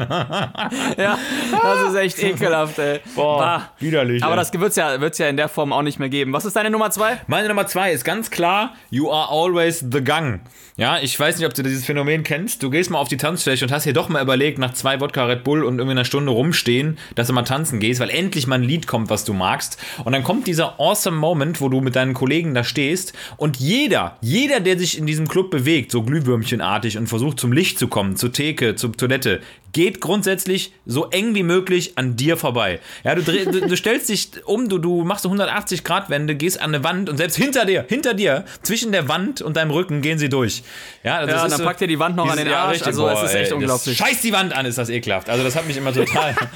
Ja, 0.97 1.17
das 1.51 1.89
ist 1.89 1.95
echt 1.95 2.23
ekelhaft, 2.23 2.79
ey. 2.79 2.99
Boah, 3.15 3.37
Bah. 3.39 3.61
widerlich. 3.79 4.23
Aber 4.23 4.33
ey. 4.33 4.39
das 4.39 4.51
wird 4.53 4.69
es 4.71 4.75
ja, 4.75 4.99
wird's 4.99 5.17
ja 5.19 5.27
in 5.27 5.37
der 5.37 5.49
Form 5.49 5.71
auch 5.71 5.83
nicht 5.83 5.99
mehr 5.99 6.09
geben. 6.09 6.33
Was 6.33 6.45
ist 6.45 6.55
deine 6.55 6.69
Nummer 6.71 6.89
zwei? 6.91 7.21
Meine 7.27 7.47
Nummer 7.47 7.67
zwei 7.67 7.91
ist 7.91 8.03
ganz 8.03 8.31
klar, 8.31 8.73
you 8.89 9.11
are 9.11 9.29
always 9.29 9.79
the 9.91 10.01
gang. 10.03 10.39
Ja, 10.77 10.97
ich 10.97 11.19
weiß 11.19 11.37
nicht, 11.37 11.45
ob 11.45 11.53
du 11.53 11.61
dieses 11.61 11.85
Phänomen 11.85 12.23
kennst. 12.23 12.38
Du 12.47 12.69
gehst 12.69 12.89
mal 12.89 12.99
auf 12.99 13.07
die 13.07 13.17
Tanzfläche 13.17 13.65
und 13.65 13.71
hast 13.71 13.85
dir 13.85 13.93
doch 13.93 14.09
mal 14.09 14.21
überlegt, 14.21 14.57
nach 14.59 14.73
zwei 14.73 14.99
Wodka 15.01 15.25
Red 15.25 15.43
Bull 15.43 15.63
und 15.63 15.77
irgendwie 15.79 15.91
einer 15.91 16.05
Stunde 16.05 16.31
rumstehen, 16.31 16.97
dass 17.15 17.27
du 17.27 17.33
mal 17.33 17.43
tanzen 17.43 17.79
gehst, 17.79 17.99
weil 17.99 18.09
endlich 18.09 18.47
mal 18.47 18.55
ein 18.55 18.63
Lied 18.63 18.87
kommt, 18.87 19.09
was 19.09 19.25
du 19.25 19.33
magst. 19.33 19.77
Und 20.05 20.13
dann 20.13 20.23
kommt 20.23 20.47
dieser 20.47 20.79
awesome 20.79 21.17
Moment, 21.17 21.61
wo 21.61 21.69
du 21.69 21.81
mit 21.81 21.95
deinen 21.95 22.13
Kollegen 22.13 22.53
da 22.53 22.63
stehst 22.63 23.13
und 23.37 23.57
jeder, 23.57 24.17
jeder, 24.21 24.59
der 24.59 24.77
sich 24.79 24.97
in 24.97 25.05
diesem 25.05 25.27
Club 25.27 25.51
bewegt, 25.51 25.91
so 25.91 26.03
glühwürmchenartig 26.03 26.97
und 26.97 27.07
versucht 27.07 27.39
zum 27.39 27.51
Licht 27.51 27.77
zu 27.79 27.87
kommen, 27.87 28.15
zur 28.15 28.31
Theke, 28.31 28.75
zur 28.75 28.93
Toilette, 28.93 29.41
geht 29.71 30.01
grundsätzlich 30.01 30.73
so 30.87 31.11
eng 31.11 31.35
wie 31.35 31.43
möglich 31.43 31.93
an 31.95 32.15
dir 32.15 32.37
vorbei. 32.37 32.79
Ja, 33.03 33.13
du, 33.13 33.21
dreh, 33.21 33.45
du, 33.45 33.61
du 33.67 33.77
stellst 33.77 34.09
dich 34.09 34.31
um, 34.45 34.67
du, 34.67 34.79
du 34.79 35.03
machst 35.03 35.21
so 35.23 35.29
180 35.29 35.83
Grad 35.83 36.09
Wende, 36.09 36.33
gehst 36.35 36.59
an 36.59 36.73
eine 36.73 36.83
Wand 36.83 37.07
und 37.07 37.17
selbst 37.17 37.35
hinter 37.37 37.65
dir, 37.65 37.85
hinter 37.87 38.15
dir, 38.15 38.45
zwischen 38.63 38.91
der 38.91 39.07
Wand 39.07 39.43
und 39.43 39.57
deinem 39.57 39.69
Rücken 39.69 40.01
gehen 40.01 40.17
sie 40.17 40.27
durch. 40.27 40.63
Ja, 41.03 41.21
Ja, 41.21 41.25
das 41.27 41.41
und 41.41 41.45
ist 41.47 41.51
dann 41.51 41.57
so- 41.59 41.65
packt 41.65 41.81
ihr 41.81 41.87
die 41.87 41.99
Wand 41.99 42.15
noch 42.15 42.25
an 42.31 42.37
dieses- 42.37 42.49
den 42.51 42.53
Arsch. 42.53 42.71
richtig, 42.73 42.87
Also, 42.87 43.09
es 43.09 43.23
ist 43.23 43.35
echt 43.35 43.51
ey, 43.51 43.57
unglaublich. 43.57 43.97
Scheiß 43.97 44.21
die 44.21 44.33
Wand 44.33 44.53
an, 44.55 44.65
ist 44.65 44.77
das 44.77 44.89
ekelhaft. 44.89 45.29
Also 45.29 45.43
das 45.43 45.55
hat 45.55 45.67
mich 45.67 45.77
immer 45.77 45.93
total, 45.93 46.35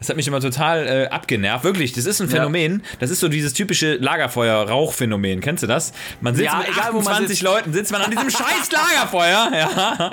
Das 0.00 0.08
hat 0.08 0.14
mich 0.16 0.28
immer 0.28 0.38
total 0.40 0.86
äh, 0.86 1.08
abgenervt. 1.08 1.64
Wirklich, 1.64 1.92
das 1.92 2.06
ist 2.06 2.20
ein 2.20 2.28
Phänomen. 2.28 2.82
Ja. 2.84 2.96
Das 3.00 3.10
ist 3.10 3.18
so 3.18 3.26
dieses 3.26 3.52
typische 3.52 3.96
Lagerfeuer-Rauchphänomen. 3.96 5.40
Kennst 5.40 5.64
du 5.64 5.66
das? 5.66 5.92
Man 6.20 6.36
sitzt 6.36 6.46
ja, 6.52 6.58
mit 6.58 6.68
egal, 6.68 6.90
28 6.90 7.42
Leuten, 7.42 7.72
sitzt 7.72 7.90
man 7.90 8.02
an 8.02 8.10
diesem 8.12 8.30
scheiß 8.30 8.70
Lagerfeuer. 8.70 9.50
Ja. 9.52 10.10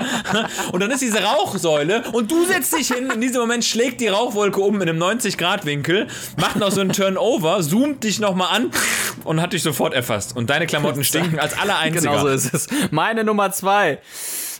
Und 0.71 0.79
dann 0.79 0.89
ist 0.89 1.01
diese 1.03 1.21
Rauchsäule 1.21 2.03
und 2.13 2.31
du 2.31 2.45
setzt 2.45 2.75
dich 2.75 2.87
hin. 2.87 3.11
In 3.13 3.21
diesem 3.21 3.41
Moment 3.41 3.63
schlägt 3.63 4.01
die 4.01 4.07
Rauchwolke 4.07 4.59
um 4.59 4.81
in 4.81 4.89
einem 4.89 5.01
90-Grad-Winkel, 5.01 6.07
macht 6.37 6.55
noch 6.55 6.71
so 6.71 6.81
einen 6.81 6.91
Turnover, 6.91 7.61
zoomt 7.61 8.03
dich 8.03 8.19
nochmal 8.19 8.55
an 8.55 8.71
und 9.23 9.39
hat 9.39 9.53
dich 9.53 9.61
sofort 9.61 9.93
erfasst. 9.93 10.35
Und 10.35 10.49
deine 10.49 10.65
Klamotten 10.65 11.03
stinken 11.03 11.39
als 11.39 11.55
aller 11.59 11.77
Einziger. 11.77 12.09
Genau 12.11 12.21
so 12.23 12.27
ist 12.29 12.51
es. 12.53 12.67
Meine 12.91 13.23
Nummer 13.23 13.51
zwei. 13.51 13.99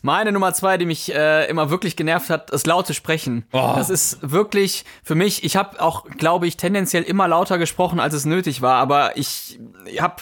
Meine 0.05 0.31
Nummer 0.31 0.53
zwei, 0.53 0.77
die 0.77 0.85
mich 0.85 1.12
äh, 1.12 1.50
immer 1.50 1.71
wirklich 1.71 1.95
genervt 1.95 2.29
hat, 2.29 2.51
ist 2.51 2.67
laute 2.67 2.93
Sprechen. 2.93 3.43
Oh. 3.51 3.74
Das 3.75 3.89
ist 3.89 4.19
wirklich 4.21 4.85
für 5.01 5.15
mich, 5.15 5.43
ich 5.43 5.55
habe 5.55 5.81
auch, 5.81 6.05
glaube 6.05 6.45
ich, 6.45 6.57
tendenziell 6.57 7.01
immer 7.01 7.27
lauter 7.27 7.57
gesprochen, 7.57 8.00
als 8.00 8.13
es 8.13 8.24
nötig 8.24 8.62
war, 8.62 8.75
aber 8.75 9.17
ich 9.17 9.59
habe 10.00 10.21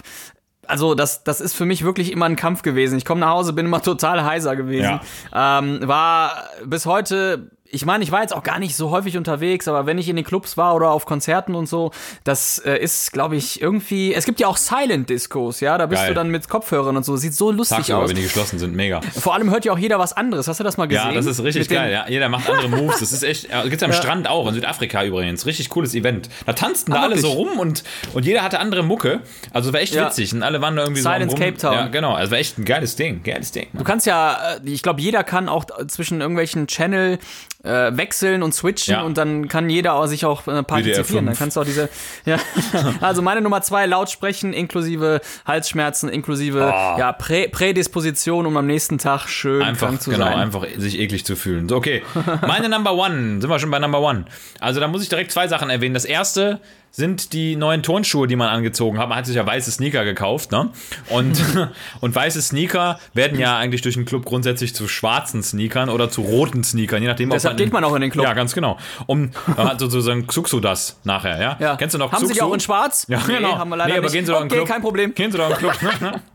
also 0.65 0.95
das, 0.95 1.25
das 1.25 1.41
ist 1.41 1.53
für 1.53 1.65
mich 1.65 1.83
wirklich 1.83 2.13
immer 2.13 2.25
ein 2.27 2.37
Kampf 2.37 2.61
gewesen. 2.61 2.97
Ich 2.97 3.03
komme 3.03 3.19
nach 3.19 3.31
Hause, 3.31 3.51
bin 3.51 3.65
immer 3.65 3.81
total 3.81 4.23
heiser 4.23 4.55
gewesen. 4.55 5.01
Ja. 5.33 5.59
Ähm, 5.59 5.79
war 5.83 6.45
bis 6.65 6.85
heute 6.85 7.51
ich 7.73 7.85
meine, 7.85 8.03
ich 8.03 8.11
war 8.11 8.21
jetzt 8.21 8.35
auch 8.35 8.43
gar 8.43 8.59
nicht 8.59 8.75
so 8.75 8.91
häufig 8.91 9.17
unterwegs, 9.17 9.67
aber 9.67 9.87
wenn 9.87 9.97
ich 9.97 10.07
in 10.07 10.15
den 10.15 10.23
Clubs 10.23 10.57
war 10.57 10.75
oder 10.75 10.91
auf 10.91 11.05
Konzerten 11.05 11.55
und 11.55 11.67
so, 11.67 11.91
das 12.23 12.59
äh, 12.59 12.77
ist, 12.77 13.11
glaube 13.11 13.35
ich, 13.35 13.61
irgendwie. 13.61 14.13
Es 14.13 14.25
gibt 14.25 14.39
ja 14.39 14.47
auch 14.47 14.57
Silent 14.57 15.09
Discos, 15.09 15.59
ja, 15.59 15.77
da 15.77 15.87
bist 15.87 16.03
Geil. 16.03 16.09
du 16.09 16.13
dann 16.13 16.29
mit 16.29 16.47
Kopfhörern 16.47 16.95
und 16.95 17.03
so. 17.03 17.17
Sieht 17.17 17.33
so 17.33 17.51
lustig 17.51 17.77
Tagsüber, 17.77 17.99
aus. 17.99 18.09
wenn 18.09 18.15
die 18.15 18.21
geschlossen 18.21 18.59
sind, 18.59 18.75
mega. 18.75 19.01
Vor 19.01 19.33
allem 19.33 19.49
hört 19.49 19.65
ja 19.65 19.73
auch 19.73 19.77
jeder 19.79 19.97
was 19.97 20.13
anderes. 20.13 20.47
Hast 20.47 20.59
du 20.59 20.63
das 20.63 20.77
mal 20.77 20.85
gesehen? 20.85 21.09
Ja, 21.09 21.13
das 21.13 21.25
ist 21.25 21.43
richtig 21.43 21.67
geil. 21.67 21.91
Ja, 21.91 22.07
jeder 22.07 22.29
macht 22.29 22.47
andere 22.47 22.69
Moves. 22.69 22.99
Das 22.99 23.11
ist 23.11 23.23
echt. 23.23 23.45
Äh, 23.45 23.67
gibt's 23.69 23.81
am 23.81 23.91
ja. 23.91 23.97
Strand 23.97 24.29
auch 24.29 24.47
in 24.47 24.53
Südafrika 24.53 25.03
übrigens. 25.03 25.47
Richtig 25.47 25.69
cooles 25.69 25.95
Event. 25.95 26.29
Da 26.45 26.53
tanzten 26.53 26.91
da 26.91 26.99
ah, 26.99 27.03
alle 27.03 27.17
so 27.17 27.31
rum 27.31 27.57
und, 27.57 27.83
und 28.13 28.25
jeder 28.25 28.43
hatte 28.43 28.59
andere 28.59 28.83
Mucke. 28.83 29.21
Also 29.51 29.73
war 29.73 29.81
echt 29.81 29.95
ja. 29.95 30.05
witzig. 30.05 30.31
Und 30.33 30.43
alle 30.43 30.61
waren 30.61 30.75
da 30.75 30.83
irgendwie 30.83 31.01
Silent 31.01 31.31
so 31.31 31.37
rum. 31.37 31.45
Cape 31.45 31.57
Town. 31.57 31.73
Ja, 31.73 31.87
genau. 31.87 32.13
Also 32.13 32.31
war 32.31 32.37
echt 32.37 32.59
ein 32.59 32.65
geiles 32.65 32.95
Ding. 32.95 33.23
Geiles 33.23 33.51
Ding. 33.51 33.67
Mann. 33.73 33.83
Du 33.83 33.83
kannst 33.83 34.05
ja, 34.05 34.57
äh, 34.63 34.69
ich 34.69 34.83
glaube, 34.83 35.01
jeder 35.01 35.23
kann 35.23 35.49
auch 35.49 35.65
zwischen 35.87 36.21
irgendwelchen 36.21 36.67
Channel 36.67 37.17
äh, 37.63 37.95
wechseln 37.95 38.43
und 38.43 38.53
switchen 38.53 38.93
ja. 38.95 39.01
und 39.03 39.17
dann 39.17 39.47
kann 39.47 39.69
jeder 39.69 39.93
auch 39.93 40.05
sich 40.05 40.25
auch 40.25 40.45
äh, 40.47 40.63
partizipieren. 40.63 41.25
Dann 41.25 41.35
kannst 41.35 41.55
du 41.55 41.61
auch 41.61 41.65
diese, 41.65 41.89
ja. 42.25 42.37
also 43.01 43.21
meine 43.21 43.41
Nummer 43.41 43.61
zwei, 43.61 43.85
laut 43.85 44.09
sprechen, 44.09 44.53
inklusive 44.53 45.21
Halsschmerzen, 45.45 46.09
inklusive 46.09 46.59
oh. 46.73 46.99
ja, 46.99 47.13
Prä 47.13 47.47
Prädisposition, 47.47 48.45
um 48.45 48.57
am 48.57 48.67
nächsten 48.67 48.97
Tag 48.97 49.27
schön 49.27 49.61
einfach, 49.61 49.87
krank 49.87 50.01
zu 50.01 50.11
genau, 50.11 50.25
sein. 50.25 50.37
einfach 50.37 50.65
sich 50.77 50.99
eklig 50.99 51.25
zu 51.25 51.35
fühlen. 51.35 51.69
So, 51.69 51.77
okay. 51.77 52.03
Meine 52.47 52.67
Number 52.67 52.93
One, 52.93 53.39
sind 53.41 53.49
wir 53.49 53.59
schon 53.59 53.71
bei 53.71 53.79
Number 53.79 54.01
One. 54.01 54.25
Also 54.59 54.79
da 54.79 54.87
muss 54.87 55.01
ich 55.01 55.09
direkt 55.09 55.31
zwei 55.31 55.47
Sachen 55.47 55.69
erwähnen. 55.69 55.93
Das 55.93 56.05
erste, 56.05 56.59
sind 56.95 57.33
die 57.33 57.55
neuen 57.55 57.81
Turnschuhe, 57.81 58.27
die 58.27 58.35
man 58.35 58.49
angezogen 58.49 58.99
hat. 58.99 59.09
Man 59.09 59.17
hat 59.17 59.25
sich 59.25 59.35
ja 59.35 59.47
weiße 59.47 59.71
Sneaker 59.71 60.05
gekauft, 60.05 60.51
ne? 60.51 60.69
Und, 61.09 61.43
und 62.01 62.13
weiße 62.13 62.39
Sneaker 62.39 62.99
werden 63.15 63.39
ja 63.39 63.57
eigentlich 63.57 63.81
durch 63.81 63.95
den 63.95 64.05
Club 64.05 64.25
grundsätzlich 64.25 64.75
zu 64.75 64.87
schwarzen 64.87 65.41
Sneakern 65.41 65.89
oder 65.89 66.11
zu 66.11 66.21
roten 66.21 66.63
Sneakern, 66.63 67.01
je 67.01 67.07
nachdem, 67.07 67.31
Deshalb 67.31 67.57
man 67.57 67.65
geht 67.65 67.73
man 67.73 67.83
auch 67.83 67.95
in 67.95 68.01
den 68.01 68.11
Club. 68.11 68.25
Ja, 68.25 68.33
ganz 68.33 68.53
genau. 68.53 68.77
Um 69.07 69.31
also 69.57 69.89
sozusagen 69.89 70.27
Xuxu 70.27 70.59
das 70.59 70.99
nachher, 71.03 71.41
ja? 71.41 71.57
ja? 71.59 71.75
Kennst 71.77 71.95
du 71.95 71.97
noch 71.97 72.11
Haben 72.11 72.19
Xuxu? 72.19 72.27
Sie 72.27 72.33
die 72.35 72.43
auch 72.43 72.53
in 72.53 72.59
schwarz? 72.59 73.07
Ja, 73.07 73.19
genau. 73.25 73.39
Nee, 73.39 73.47
haben 73.55 73.69
wir 73.69 73.77
leider 73.77 73.89
nee, 73.89 73.97
aber 73.97 74.03
nicht. 74.03 74.13
gehen 74.13 74.27
Sie 74.27 74.31
doch 74.31 74.41
in 74.41 74.45
okay, 74.45 74.57
Club. 74.57 74.67
kein 74.67 74.81
Problem. 74.83 75.15
Gehen 75.15 75.31
Sie 75.31 75.37
doch 75.39 75.49
in 75.49 75.55
den 75.55 75.57
Club. 75.57 75.73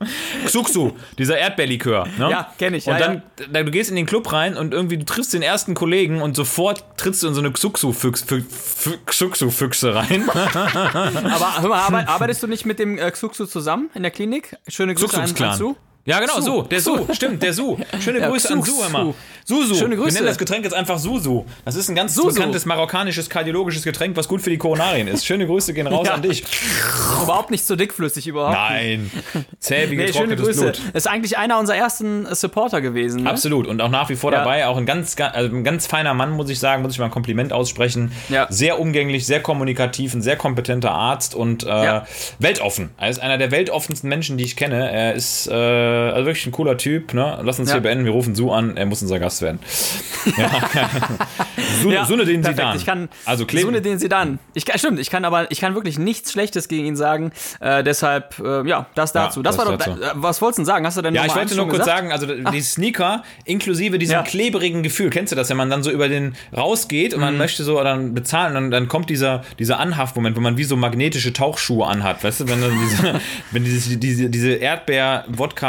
Xuxu, 0.47 0.91
dieser 1.19 1.39
Erdbeerlikör, 1.39 2.09
ne? 2.19 2.31
Ja, 2.31 2.53
kenne 2.59 2.79
ich. 2.79 2.89
Und 2.89 2.95
ja, 2.95 2.99
dann, 2.99 3.23
ja. 3.53 3.63
du 3.63 3.71
gehst 3.71 3.91
in 3.91 3.97
den 3.97 4.07
Club 4.07 4.33
rein 4.33 4.57
und 4.57 4.75
irgendwie 4.75 4.99
du 4.99 5.05
triffst 5.05 5.35
den 5.35 5.43
ersten 5.43 5.75
Kollegen 5.75 6.21
und 6.21 6.35
sofort 6.35 6.83
trittst 6.97 7.23
du 7.23 7.29
in 7.29 7.35
so 7.35 7.41
eine 7.41 7.53
Xuxu-Füchse 7.53 9.95
rein. 9.95 10.29
Aber 10.55 11.63
hör 11.63 11.91
mal, 11.91 12.05
arbeitest 12.07 12.43
du 12.43 12.47
nicht 12.47 12.67
mit 12.67 12.79
dem 12.79 12.99
äh, 12.99 13.11
Xuxu 13.11 13.47
zusammen 13.47 13.91
in 13.95 14.03
der 14.03 14.11
Klinik? 14.11 14.57
Schöne 14.69 14.95
Grüße 14.95 15.21
an, 15.21 15.35
an 15.43 15.57
Su. 15.57 15.77
Ja, 16.09 16.21
genau, 16.21 16.41
Su, 16.41 16.63
der 16.63 16.81
Su, 16.81 17.07
stimmt, 17.13 17.43
der 17.43 17.53
Su. 17.53 17.77
Schöne 18.01 18.19
ja, 18.21 18.31
Grüße 18.31 18.51
an 18.51 18.63
Su 18.63 18.83
immer. 18.83 19.15
Susu. 19.45 19.75
Schöne 19.75 19.97
Grüße. 19.97 20.09
Wir 20.09 20.15
nennen 20.15 20.27
das 20.27 20.39
Getränk 20.39 20.65
jetzt 20.65 20.73
einfach 20.73 20.99
Susu. 20.99 21.45
Das 21.67 21.75
ist 21.75 21.91
ein 21.91 21.95
ganz 21.95 22.15
Susu. 22.15 22.35
bekanntes 22.35 22.65
marokkanisches 22.65 23.29
kardiologisches 23.29 23.83
Getränk, 23.83 24.17
was 24.17 24.27
gut 24.27 24.41
für 24.41 24.49
die 24.49 24.57
Koronarien 24.57 25.07
ist. 25.07 25.27
Schöne 25.27 25.47
Grüße 25.47 25.75
gehen 25.75 25.87
raus 25.87 26.07
ja. 26.07 26.15
an 26.15 26.23
dich. 26.23 26.45
Überhaupt 27.23 27.51
nicht 27.51 27.67
so 27.67 27.77
dickflüssig 27.77 28.27
überhaupt. 28.27 28.55
Nein. 28.55 29.11
Zäh 29.59 29.91
wie 29.91 29.97
nee, 29.97 30.11
schöne 30.11 30.37
Grüße. 30.37 30.63
Blut. 30.63 30.81
Ist 30.95 31.09
eigentlich 31.09 31.37
einer 31.37 31.59
unserer 31.59 31.77
ersten 31.77 32.27
Supporter 32.35 32.81
gewesen. 32.81 33.25
Ne? 33.25 33.31
Absolut 33.31 33.67
und 33.67 33.83
auch 33.83 33.91
nach 33.91 34.09
wie 34.09 34.17
vor 34.17 34.33
ja. 34.33 34.39
dabei. 34.39 34.67
Auch 34.67 34.79
ein 34.79 34.87
ganz, 34.87 35.15
also 35.19 35.55
ein 35.55 35.65
ganz 35.65 35.87
feiner 35.87 36.15
Mann, 36.15 36.31
muss 36.31 36.49
ich 36.49 36.59
sagen, 36.59 36.83
muss 36.83 36.93
ich 36.93 36.99
mal 36.99 37.07
ein 37.07 37.11
Kompliment 37.11 37.53
aussprechen. 37.53 38.13
Ja. 38.31 38.47
Sehr 38.49 38.81
umgänglich, 38.81 39.27
sehr 39.27 39.41
kommunikativ, 39.41 40.15
ein 40.15 40.23
sehr 40.23 40.37
kompetenter 40.37 40.91
Arzt 40.91 41.35
und 41.35 41.65
äh, 41.65 42.01
weltoffen. 42.39 42.91
Er 42.99 43.11
ist 43.11 43.19
einer 43.19 43.37
der 43.37 43.51
weltoffensten 43.51 44.09
Menschen, 44.09 44.39
die 44.39 44.45
ich 44.45 44.57
kenne. 44.57 44.91
Er 44.91 45.15
ist 45.15 45.49
äh, 45.49 45.98
also 45.99 46.27
wirklich 46.27 46.47
ein 46.47 46.53
cooler 46.53 46.77
Typ. 46.77 47.15
Ne? 47.15 47.39
Lass 47.43 47.59
uns 47.59 47.73
hier 47.73 47.81
beenden. 47.81 48.05
Wir 48.05 48.13
rufen 48.13 48.35
Su 48.35 48.51
an. 48.51 48.77
Er 48.77 48.87
muss 48.87 49.03
unser 49.03 49.19
Gast 49.19 49.43
werden. 49.43 49.59
Ja. 50.37 50.51
Sun, 51.81 52.19
ja, 52.19 52.25
den 52.25 52.43
Sidan. 52.43 52.77
Ich 52.77 52.85
kann, 52.85 53.09
also 53.25 53.47
Sunne 53.49 53.81
den 53.81 53.99
Sidan. 53.99 54.39
Ich 54.55 54.65
stimmt, 54.77 54.99
ich 54.99 55.11
kann 55.11 55.25
aber, 55.25 55.51
ich 55.51 55.61
kann 55.61 55.75
wirklich 55.75 55.99
nichts 55.99 56.33
Schlechtes 56.33 56.69
gegen 56.69 56.87
ihn 56.87 56.97
sagen. 56.97 57.33
Äh, 57.61 57.83
deshalb, 57.83 58.39
äh, 58.41 58.67
ja, 58.69 58.87
das 58.95 59.13
dazu. 59.13 59.41
Ja, 59.41 59.45
das, 59.45 59.57
das, 59.57 59.67
war 59.67 59.77
dazu. 59.77 59.91
doch, 59.91 60.01
äh, 60.01 60.11
was 60.15 60.43
wolltest 60.43 60.61
du 60.61 60.65
sagen? 60.65 60.87
Hast 60.87 60.97
du 60.97 61.03
denn 61.03 61.15
Ja, 61.15 61.25
ich 61.25 61.35
wollte 61.35 61.55
nur 61.55 61.67
kurz 61.67 61.81
gesagt? 61.81 61.99
sagen, 61.99 62.13
also 62.13 62.27
Ach. 62.45 62.53
die 62.53 62.61
Sneaker 62.61 63.23
inklusive 63.45 63.99
diesem 63.99 64.15
ja. 64.15 64.23
klebrigen 64.23 64.83
Gefühl. 64.83 65.11
Kennst 65.11 65.33
du 65.33 65.37
das, 65.37 65.49
wenn 65.51 65.57
man 65.57 65.71
dann 65.71 65.83
so 65.83 65.91
über 65.91 66.09
den 66.09 66.35
rausgeht 66.57 67.15
und 67.15 67.21
mhm. 67.21 67.27
man 67.27 67.39
möchte 67.39 67.65
so 67.65 67.83
dann 67.83 68.15
bezahlen, 68.15 68.55
dann, 68.55 68.71
dann 68.71 68.89
kommt 68.89 69.11
dieser, 69.11 69.43
dieser 69.59 69.79
Anhaftmoment, 69.79 70.37
wo 70.37 70.41
man 70.41 70.57
wie 70.57 70.65
so 70.65 70.77
magnetische 70.77 71.33
Tauchschuhe 71.33 71.87
anhat, 71.87 72.23
weißt 72.23 72.41
du, 72.41 72.49
wenn 72.49 72.61
dann 72.61 72.79
diese, 72.81 73.21
wenn 73.51 73.65
diese, 73.65 73.97
diese, 73.97 74.29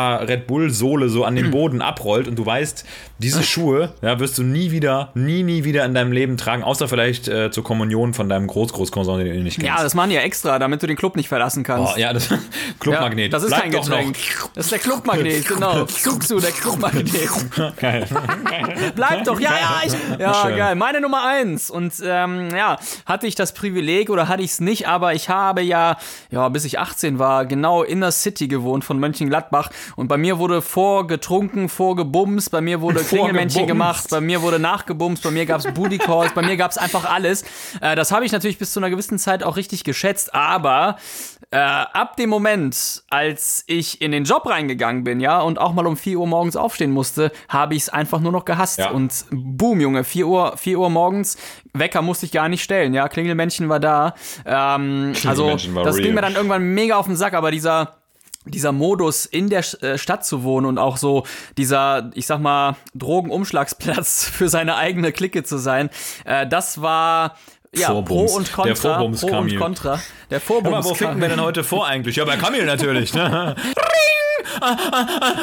Erdbeer-Wodka-Red 0.09 0.47
Bull-Sohle 0.47 1.09
so 1.09 1.23
an 1.23 1.35
den 1.35 1.51
Boden 1.51 1.81
abrollt 1.81 2.27
und 2.27 2.37
du 2.37 2.45
weißt, 2.45 2.85
diese 3.19 3.43
Schuhe, 3.43 3.93
ja, 4.01 4.19
wirst 4.19 4.37
du 4.37 4.43
nie 4.43 4.71
wieder, 4.71 5.09
nie, 5.13 5.43
nie 5.43 5.63
wieder 5.63 5.85
in 5.85 5.93
deinem 5.93 6.11
Leben 6.11 6.37
tragen, 6.37 6.63
außer 6.63 6.87
vielleicht 6.87 7.27
äh, 7.27 7.51
zur 7.51 7.63
Kommunion 7.63 8.13
von 8.13 8.29
deinem 8.29 8.47
Großgroßcousin, 8.47 9.19
den 9.19 9.33
du 9.33 9.43
nicht 9.43 9.59
kennst. 9.59 9.67
Ja, 9.67 9.83
das 9.83 9.93
machen 9.93 10.09
die 10.09 10.15
ja 10.15 10.21
extra, 10.21 10.59
damit 10.59 10.81
du 10.81 10.87
den 10.87 10.95
Club 10.95 11.15
nicht 11.15 11.27
verlassen 11.27 11.63
kannst. 11.63 11.95
Oh, 11.95 11.99
ja, 11.99 12.13
das 12.13 12.29
Clubmagnet. 12.79 13.25
Ja, 13.25 13.29
das 13.29 13.43
ist 13.43 13.49
Bleib 13.49 13.61
kein 13.63 13.71
Getränk. 13.71 14.17
Das 14.55 14.65
ist 14.65 14.71
der 14.71 14.79
Clubmagnet, 14.79 15.47
genau. 15.47 15.85
Zuckst 15.85 16.29
der 16.31 16.51
Clubmagnet. 16.51 17.09
Geil. 17.79 18.07
Bleib 18.95 19.23
doch, 19.25 19.39
ja, 19.39 19.51
ja, 19.51 19.81
ich, 19.85 20.19
ja, 20.19 20.33
Schön. 20.33 20.57
geil. 20.57 20.75
Meine 20.75 21.01
Nummer 21.01 21.25
eins. 21.25 21.69
Und 21.69 21.93
ähm, 22.03 22.49
ja, 22.55 22.77
hatte 23.05 23.27
ich 23.27 23.35
das 23.35 23.53
Privileg 23.53 24.09
oder 24.09 24.27
hatte 24.27 24.43
ich 24.43 24.51
es 24.51 24.59
nicht, 24.59 24.87
aber 24.87 25.13
ich 25.13 25.29
habe 25.29 25.61
ja, 25.61 25.97
ja, 26.29 26.47
bis 26.49 26.65
ich 26.65 26.79
18 26.79 27.19
war, 27.19 27.45
genau 27.45 27.83
in 27.83 28.01
der 28.01 28.11
City 28.11 28.47
gewohnt 28.47 28.83
von 28.85 28.99
Mönchengladbach. 28.99 29.69
Und 29.99 30.07
bei 30.07 30.15
mir 30.15 30.39
wurde 30.39 30.61
vorgetrunken, 30.61 31.67
vorgebumst, 31.67 32.51
bei 32.51 32.61
mir 32.61 32.79
wurde 32.79 33.03
Klingelmännchen 33.03 33.67
gemacht, 33.67 34.05
bei 34.09 34.21
mir 34.21 34.41
wurde 34.41 34.57
nachgebumst, 34.57 35.21
bei 35.21 35.31
mir 35.31 35.45
gab 35.45 35.59
es 35.59 35.73
Booty 35.73 35.97
Calls, 35.97 36.33
bei 36.33 36.41
mir 36.41 36.55
gab 36.55 36.71
es 36.71 36.77
einfach 36.77 37.03
alles. 37.03 37.43
Äh, 37.81 37.97
das 37.97 38.13
habe 38.13 38.23
ich 38.23 38.31
natürlich 38.31 38.57
bis 38.57 38.71
zu 38.71 38.79
einer 38.79 38.89
gewissen 38.89 39.19
Zeit 39.19 39.43
auch 39.43 39.57
richtig 39.57 39.83
geschätzt, 39.83 40.33
aber 40.33 40.95
äh, 41.51 41.57
ab 41.57 42.15
dem 42.15 42.29
Moment, 42.29 43.03
als 43.09 43.65
ich 43.67 44.01
in 44.01 44.13
den 44.13 44.23
Job 44.23 44.45
reingegangen 44.45 45.03
bin, 45.03 45.19
ja, 45.19 45.41
und 45.41 45.59
auch 45.59 45.73
mal 45.73 45.85
um 45.85 45.97
4 45.97 46.17
Uhr 46.17 46.27
morgens 46.27 46.55
aufstehen 46.55 46.91
musste, 46.91 47.33
habe 47.49 47.75
ich 47.75 47.81
es 47.81 47.89
einfach 47.89 48.21
nur 48.21 48.31
noch 48.31 48.45
gehasst. 48.45 48.79
Ja. 48.79 48.91
Und 48.91 49.25
boom, 49.31 49.81
Junge, 49.81 50.05
4 50.05 50.27
Uhr, 50.27 50.55
4 50.55 50.79
Uhr 50.79 50.89
morgens, 50.89 51.37
Wecker 51.73 52.01
musste 52.01 52.25
ich 52.25 52.31
gar 52.31 52.47
nicht 52.47 52.63
stellen, 52.63 52.93
ja, 52.93 53.09
Klingelmännchen 53.09 53.67
war 53.67 53.81
da. 53.81 54.15
Ähm, 54.45 55.11
also, 55.25 55.51
das 55.51 55.73
real. 55.73 55.93
ging 55.93 56.13
mir 56.13 56.21
dann 56.21 56.35
irgendwann 56.35 56.63
mega 56.63 56.95
auf 56.95 57.07
den 57.07 57.17
Sack, 57.17 57.33
aber 57.33 57.51
dieser 57.51 57.98
dieser 58.49 58.71
Modus 58.71 59.25
in 59.25 59.49
der 59.49 59.63
äh, 59.81 59.97
Stadt 59.97 60.25
zu 60.25 60.43
wohnen 60.43 60.65
und 60.65 60.77
auch 60.77 60.97
so 60.97 61.25
dieser, 61.57 62.11
ich 62.13 62.25
sag 62.25 62.39
mal, 62.39 62.75
Drogenumschlagsplatz 62.95 64.25
für 64.31 64.49
seine 64.49 64.75
eigene 64.75 65.11
Clique 65.11 65.43
zu 65.43 65.57
sein, 65.57 65.89
äh, 66.25 66.47
das 66.47 66.81
war 66.81 67.35
ja, 67.75 67.87
Vorbums. 67.87 68.31
Pro 68.31 68.37
und 68.37 68.51
Contra. 68.51 68.63
Der 68.63 68.75
Vorbums 68.75 69.21
Pro 69.21 69.37
und 69.37 69.57
Contra. 69.57 69.99
Der 70.29 70.41
Vorbums 70.41 70.75
Aber 70.75 70.85
wo 70.85 70.93
finden 70.93 71.21
wir 71.21 71.29
denn 71.29 71.41
heute 71.41 71.63
vor 71.63 71.87
eigentlich? 71.87 72.15
Ja, 72.15 72.25
bei 72.25 72.37
Kamil 72.37 72.65
natürlich. 72.65 73.13
Ne? 73.13 73.55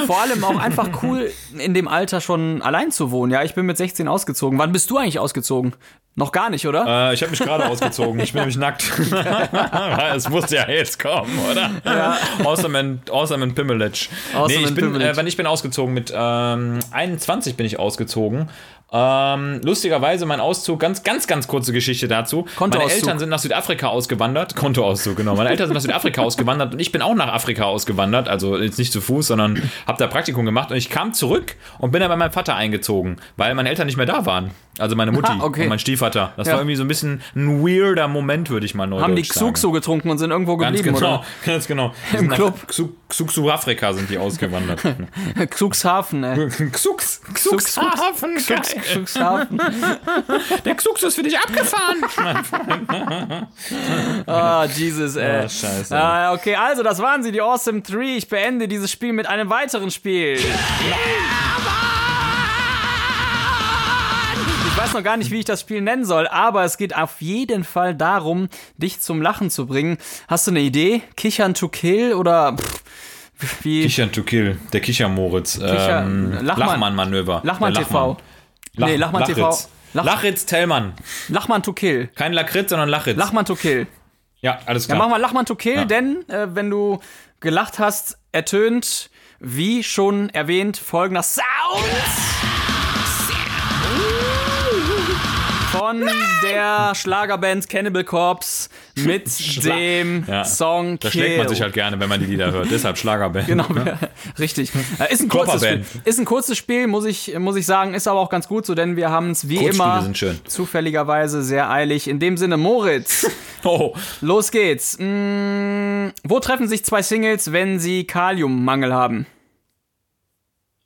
Vor 0.06 0.20
allem 0.20 0.44
auch 0.44 0.58
einfach 0.58 1.02
cool, 1.02 1.30
in 1.56 1.74
dem 1.74 1.88
Alter 1.88 2.20
schon 2.20 2.62
allein 2.62 2.90
zu 2.90 3.10
wohnen. 3.10 3.32
Ja, 3.32 3.42
ich 3.42 3.54
bin 3.54 3.66
mit 3.66 3.76
16 3.76 4.08
ausgezogen. 4.08 4.58
Wann 4.58 4.72
bist 4.72 4.90
du 4.90 4.98
eigentlich 4.98 5.18
ausgezogen? 5.18 5.74
Noch 6.18 6.32
gar 6.32 6.48
nicht, 6.48 6.66
oder? 6.66 7.10
Äh, 7.10 7.14
ich 7.14 7.20
habe 7.20 7.30
mich 7.30 7.40
gerade 7.40 7.66
ausgezogen. 7.66 8.18
Ich 8.20 8.32
bin 8.32 8.40
nämlich 8.40 8.56
nackt. 8.56 8.90
es 10.14 10.28
muss 10.30 10.50
ja 10.50 10.68
jetzt 10.68 10.98
kommen, 10.98 11.38
oder? 11.50 11.70
Ja. 11.84 12.16
Awesome 12.42 12.78
and, 12.78 13.10
awesome 13.10 13.44
and 13.44 13.54
Pimmelitsch. 13.54 14.08
Awesome 14.34 14.60
nee, 14.60 14.64
ich 14.64 14.74
bin, 14.74 14.98
äh, 14.98 15.14
wenn 15.14 15.26
ich 15.26 15.36
bin 15.36 15.46
ausgezogen 15.46 15.92
mit 15.92 16.12
ähm, 16.14 16.78
21 16.90 17.56
bin 17.56 17.66
ich 17.66 17.78
ausgezogen. 17.78 18.48
Ähm, 18.92 19.60
lustigerweise 19.64 20.26
mein 20.26 20.38
Auszug, 20.38 20.78
ganz, 20.78 21.02
ganz, 21.02 21.26
ganz 21.26 21.48
kurze 21.48 21.72
Geschichte 21.72 22.06
dazu. 22.06 22.46
Meine 22.60 22.92
Eltern 22.92 23.18
sind 23.18 23.30
nach 23.30 23.40
Südafrika 23.40 23.88
ausgewandert. 23.88 24.54
Kontoauszug, 24.56 25.16
genau. 25.16 25.34
Meine 25.34 25.50
Eltern 25.50 25.66
sind 25.66 25.74
nach 25.74 25.82
Südafrika 25.82 26.22
ausgewandert 26.22 26.74
und 26.74 26.80
ich 26.80 26.92
bin 26.92 27.02
auch 27.02 27.14
nach 27.14 27.32
Afrika 27.32 27.64
ausgewandert. 27.64 28.28
Also 28.28 28.56
jetzt 28.56 28.78
nicht 28.78 28.92
zu 28.92 29.00
Fuß, 29.00 29.26
sondern 29.26 29.70
habe 29.86 29.98
da 29.98 30.06
Praktikum 30.06 30.44
gemacht 30.44 30.70
und 30.70 30.76
ich 30.76 30.88
kam 30.88 31.12
zurück 31.12 31.56
und 31.78 31.90
bin 31.90 32.00
dann 32.00 32.10
bei 32.10 32.16
meinem 32.16 32.32
Vater 32.32 32.54
eingezogen, 32.54 33.16
weil 33.36 33.54
meine 33.54 33.68
Eltern 33.68 33.86
nicht 33.86 33.96
mehr 33.96 34.06
da 34.06 34.24
waren. 34.24 34.52
Also 34.78 34.94
meine 34.96 35.12
Mutti 35.12 35.30
Ah, 35.40 35.42
okay. 35.44 35.62
und 35.64 35.68
mein 35.70 35.78
Stiefvater. 35.78 36.32
Das 36.36 36.46
Ja. 36.46 36.54
war 36.54 36.60
irgendwie 36.60 36.76
so 36.76 36.84
ein 36.84 36.88
bisschen 36.88 37.22
ein 37.34 37.62
weirder 37.64 38.08
Moment, 38.08 38.50
würde 38.50 38.66
ich 38.66 38.74
mal 38.74 38.86
neu 38.86 39.00
Haben 39.00 39.16
die. 39.16 39.22
Xuxu 39.22 39.70
getrunken 39.72 40.10
und 40.10 40.18
sind 40.18 40.30
irgendwo 40.30 40.56
Ganz 40.56 40.76
geblieben, 40.76 40.96
genau, 40.96 41.14
oder? 41.16 41.24
ganz 41.46 41.66
genau. 41.66 41.92
Die 42.12 42.14
Im 42.16 42.20
sind 42.20 42.28
nach 42.30 42.36
Club. 42.36 42.58
Xu- 42.68 42.88
Xuxu-Afrika 43.08 43.92
sind 43.92 44.10
die 44.10 44.18
ausgewandert. 44.18 44.80
Xuxhafen, 45.50 46.24
ey. 46.24 46.48
Xux, 46.48 47.20
Xux- 47.32 47.50
Xuxhafen. 47.50 48.36
Xuxhafen. 48.36 49.60
Der 50.64 50.74
Xux 50.74 51.02
ist 51.04 51.14
für 51.14 51.22
dich 51.22 51.38
abgefahren. 51.38 52.02
Ah, 54.26 54.64
Jesus, 54.64 55.16
ey. 55.16 55.44
Ah, 55.44 55.48
scheiße. 55.48 55.96
Ah, 55.96 56.32
okay, 56.34 56.56
also 56.56 56.82
das 56.82 56.98
waren 57.00 57.22
sie, 57.22 57.30
die 57.32 57.40
Awesome 57.40 57.82
3. 57.82 58.16
Ich 58.16 58.28
beende 58.28 58.66
dieses 58.68 58.90
Spiel 58.90 59.12
mit 59.12 59.26
einem 59.28 59.50
weiteren 59.50 59.90
Spiel. 59.90 60.34
Ich 60.34 60.44
weiß 64.86 64.94
noch 64.94 65.02
gar 65.02 65.16
nicht, 65.16 65.30
wie 65.30 65.38
ich 65.40 65.44
das 65.44 65.60
Spiel 65.60 65.80
nennen 65.80 66.04
soll, 66.04 66.26
aber 66.28 66.64
es 66.64 66.76
geht 66.76 66.94
auf 66.96 67.20
jeden 67.20 67.64
Fall 67.64 67.94
darum, 67.94 68.48
dich 68.76 69.00
zum 69.00 69.20
Lachen 69.22 69.50
zu 69.50 69.66
bringen. 69.66 69.98
Hast 70.28 70.46
du 70.46 70.50
eine 70.52 70.60
Idee? 70.60 71.02
Kichern 71.16 71.54
to 71.54 71.68
kill 71.68 72.14
oder 72.14 72.56
pff, 72.56 73.64
wie 73.64 73.82
Kichern 73.82 74.12
to 74.12 74.22
kill, 74.22 74.58
der 74.72 74.80
Kichermoritz. 74.80 75.58
Kicher- 75.58 76.02
ähm, 76.02 76.32
Lachmann- 76.42 76.68
Lachmann-Manöver. 76.70 77.40
Lachmann 77.44 77.74
Der 77.74 77.84
TV. 77.84 78.16
Lach- 78.76 78.86
Nee, 78.88 78.96
Lachmann 78.96 79.24
TV. 79.24 79.40
Lachritz. 79.40 79.68
Lach- 79.94 80.04
Lachritz 80.04 80.46
Tellmann. 80.46 80.92
Lachmann 81.28 81.62
to 81.62 81.72
kill. 81.72 82.08
Kein 82.14 82.32
Lakritz, 82.32 82.70
sondern 82.70 82.88
Lachritz. 82.88 83.16
Lachmann 83.18 83.44
to 83.46 83.54
kill. 83.56 83.86
ja, 84.40 84.58
alles 84.66 84.86
Ja, 84.86 84.94
klar. 84.94 85.06
mach 85.06 85.10
mal 85.10 85.20
Lachmann 85.20 85.46
to 85.46 85.54
kill, 85.54 85.74
Ja. 85.76 85.84
denn 85.84 86.28
äh, 86.28 86.54
wenn 86.54 86.68
du 86.70 87.00
gelacht 87.40 87.78
hast, 87.78 88.18
ertönt, 88.32 89.10
wie 89.40 89.82
schon 89.82 90.28
erwähnt, 90.30 90.76
folgender 90.76 91.22
Sound 91.22 91.44
von 95.72 96.08
der 96.42 96.94
Schlagerband 96.94 97.68
Cannibal 97.68 98.04
Corpse 98.04 98.68
mit 98.96 99.64
dem 99.64 100.24
Ja. 100.26 100.44
Song 100.44 100.98
da 100.98 101.10
schlägt 101.10 101.38
man 101.38 101.48
sich 101.48 101.60
halt 101.60 101.72
gerne, 101.74 101.98
wenn 102.00 102.08
man 102.08 102.20
die 102.20 102.26
Lieder 102.26 102.52
hört. 102.52 102.70
Deshalb 102.70 102.98
Schlagerband. 102.98 103.46
Genau, 103.46 103.66
richtig. 104.38 104.70
Äh, 104.98 105.12
ist, 105.12 105.22
ein 105.22 105.28
kurzes 105.28 105.62
Spiel. 105.64 105.84
Ist 106.04 106.18
ein 106.18 106.24
kurzes 106.24 106.56
Spiel, 106.56 106.86
muss 106.86 107.04
ich, 107.04 107.38
muss 107.38 107.56
ich 107.56 107.66
sagen, 107.66 107.94
ist 107.94 108.08
aber 108.08 108.20
auch 108.20 108.30
ganz 108.30 108.48
gut 108.48 108.66
so, 108.66 108.74
denn 108.74 108.96
wir 108.96 109.10
haben 109.10 109.30
es 109.30 109.48
wie 109.48 109.64
immer 109.66 110.08
zufälligerweise 110.46 111.42
sehr 111.42 111.70
eilig. 111.70 112.08
In 112.08 112.20
dem 112.20 112.36
Sinne, 112.36 112.56
Moritz, 112.56 113.26
Oh, 113.64 113.94
los 114.20 114.50
geht's. 114.52 114.96
Mm, 115.00 116.08
wo 116.24 116.38
treffen 116.40 116.68
sich 116.68 116.84
zwei 116.84 117.02
Singles, 117.02 117.52
wenn 117.52 117.80
sie 117.80 118.04
Kaliummangel 118.04 118.94
haben? 118.94 119.26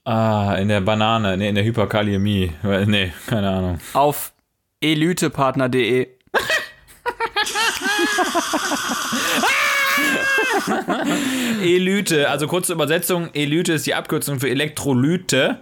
ah, 0.05 0.55
in 0.57 0.69
der 0.69 0.81
Banane, 0.81 1.37
nee, 1.37 1.49
in 1.51 1.55
der 1.55 1.63
Hyperkaliämie. 1.63 2.53
Nee, 2.87 3.13
keine 3.27 3.51
Ahnung. 3.51 3.81
Auf 3.93 4.33
elitepartner.de. 4.81 6.09
Elyte, 11.63 12.31
also 12.31 12.47
kurze 12.47 12.73
Übersetzung, 12.73 13.29
Elyte 13.35 13.75
ist 13.75 13.87
die 13.87 13.95
Abkürzung 13.95 14.41
für 14.41 14.49
Elektrolyte. 14.49 15.59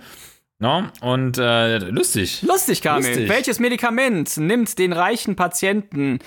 No? 0.60 0.88
Und 1.00 1.38
äh, 1.38 1.78
lustig. 1.78 2.42
Lustig, 2.42 2.82
Kamil. 2.82 3.06
Lustig. 3.06 3.28
Welches 3.28 3.60
Medikament 3.60 4.36
nimmt 4.38 4.78
den 4.78 4.92
reichen 4.92 5.36
Patienten 5.36 6.18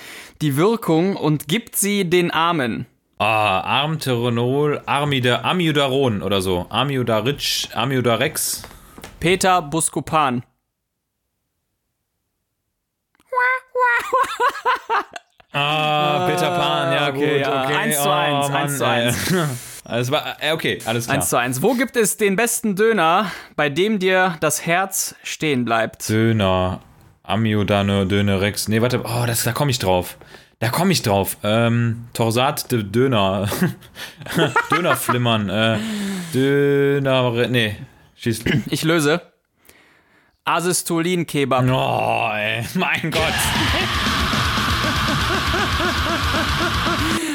die 0.41 0.55
Wirkung 0.55 1.17
und 1.17 1.49
gibt 1.49 1.75
sie 1.75 2.09
den 2.09 2.31
Armen? 2.31 2.85
Ah, 3.17 3.59
Armterenol, 3.59 4.81
Armida, 4.85 5.41
Amiudaron 5.41 6.21
oder 6.21 6.41
so. 6.41 6.65
Amiudarich, 6.69 7.69
Amiudarex. 7.73 8.63
Peter 9.19 9.61
Buscopan. 9.61 10.43
Ah, 15.53 16.27
Peter 16.27 16.49
Pan, 16.49 16.93
ja 16.93 17.09
okay, 17.09 17.33
gut, 17.33 17.41
ja. 17.41 17.63
okay. 17.63 17.75
Eins 17.75 18.01
zu 18.01 18.09
eins, 18.09 18.49
Mann, 18.49 18.55
eins 18.55 18.77
zu 18.77 18.83
ey. 18.85 18.89
eins. 18.89 19.33
Alles 19.83 20.11
war, 20.11 20.37
äh, 20.39 20.53
okay, 20.53 20.79
alles 20.85 21.05
klar. 21.05 21.17
1 21.17 21.29
zu 21.29 21.37
1. 21.37 21.61
Wo 21.63 21.73
gibt 21.73 21.97
es 21.97 22.15
den 22.15 22.35
besten 22.35 22.75
Döner, 22.75 23.31
bei 23.55 23.69
dem 23.69 23.97
dir 23.97 24.37
das 24.39 24.65
Herz 24.65 25.15
stehen 25.23 25.65
bleibt? 25.65 26.07
Döner, 26.07 26.81
Amiodane, 27.23 28.05
Dönerex. 28.05 28.67
Nee, 28.67 28.81
warte, 28.81 29.01
oh, 29.03 29.25
das, 29.25 29.43
da 29.43 29.53
komme 29.53 29.71
ich 29.71 29.79
drauf. 29.79 30.17
Da 30.59 30.69
komme 30.69 30.91
ich 30.91 31.01
drauf. 31.01 31.37
Ähm, 31.43 32.07
Torsat 32.13 32.71
de 32.71 32.83
Döner. 32.83 33.49
Dönerflimmern. 34.71 35.49
Äh, 35.49 35.79
Döner, 36.33 37.47
nee, 37.47 37.75
schieß. 38.15 38.43
Ich 38.69 38.83
löse. 38.83 39.30
Asystolin-Kebab. 40.55 41.65
Oh, 41.69 42.29
ey, 42.33 42.65
mein 42.75 43.11
Gott. 43.11 43.23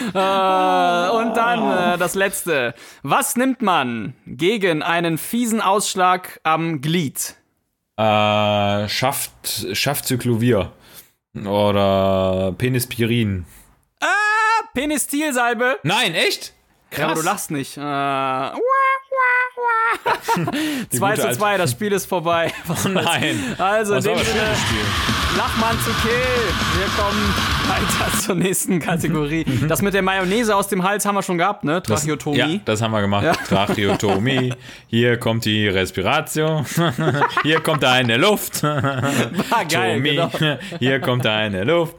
Und 0.06 1.34
dann 1.36 1.94
äh, 1.94 1.98
das 1.98 2.14
letzte. 2.14 2.74
Was 3.02 3.36
nimmt 3.36 3.60
man 3.60 4.14
gegen 4.26 4.82
einen 4.82 5.18
fiesen 5.18 5.60
Ausschlag 5.60 6.40
am 6.42 6.80
Glied? 6.80 7.36
Äh, 7.98 8.88
Schaft, 8.88 9.66
Schaftzyklovir. 9.72 10.72
Oder 11.44 12.54
Penispirin. 12.56 13.44
Penistilsalbe. 14.76 15.78
Nein, 15.84 16.14
echt? 16.14 16.52
Krass. 16.90 17.00
Ja, 17.00 17.06
aber 17.06 17.14
du 17.14 17.22
lachst 17.22 17.50
nicht. 17.50 17.78
Äh, 17.78 17.80
wah, 19.66 20.12
wah, 20.12 20.42
wah. 20.44 20.50
Die 20.92 20.98
2 20.98 21.08
gute 21.10 21.20
zu 21.20 21.26
alte- 21.28 21.38
2, 21.38 21.58
das 21.58 21.70
Spiel 21.72 21.92
ist 21.92 22.06
vorbei. 22.06 22.52
Nein. 22.88 23.54
Also 23.58 23.94
in 23.94 24.04
war 24.04 24.12
dem 24.14 24.18
das 24.18 24.26
Sinne? 24.28 24.42
Lachmann 25.36 25.78
zu 25.80 25.90
Kill. 26.02 26.12
Wir 26.78 26.86
kommen 26.96 27.34
weiter 27.68 28.18
zur 28.20 28.34
nächsten 28.36 28.80
Kategorie. 28.80 29.44
Das 29.68 29.82
mit 29.82 29.92
der 29.92 30.00
Mayonnaise 30.02 30.54
aus 30.54 30.68
dem 30.68 30.82
Hals 30.82 31.04
haben 31.04 31.14
wir 31.14 31.22
schon 31.22 31.36
gehabt, 31.36 31.64
ne? 31.64 31.82
Tracheotomie. 31.82 32.38
Ja, 32.38 32.60
das 32.64 32.80
haben 32.80 32.92
wir 32.92 33.00
gemacht. 33.02 33.26
Tracheotomie. 33.48 34.54
Hier 34.86 35.18
kommt 35.18 35.44
die 35.44 35.68
Respiration. 35.68 36.64
Hier 37.42 37.60
kommt 37.60 37.84
eine 37.84 38.16
Luft. 38.16 38.64
Ah, 38.64 39.64
geil, 39.68 40.00
genau. 40.00 40.30
Hier 40.78 41.00
kommt 41.00 41.26
eine 41.26 41.64
Luft. 41.64 41.96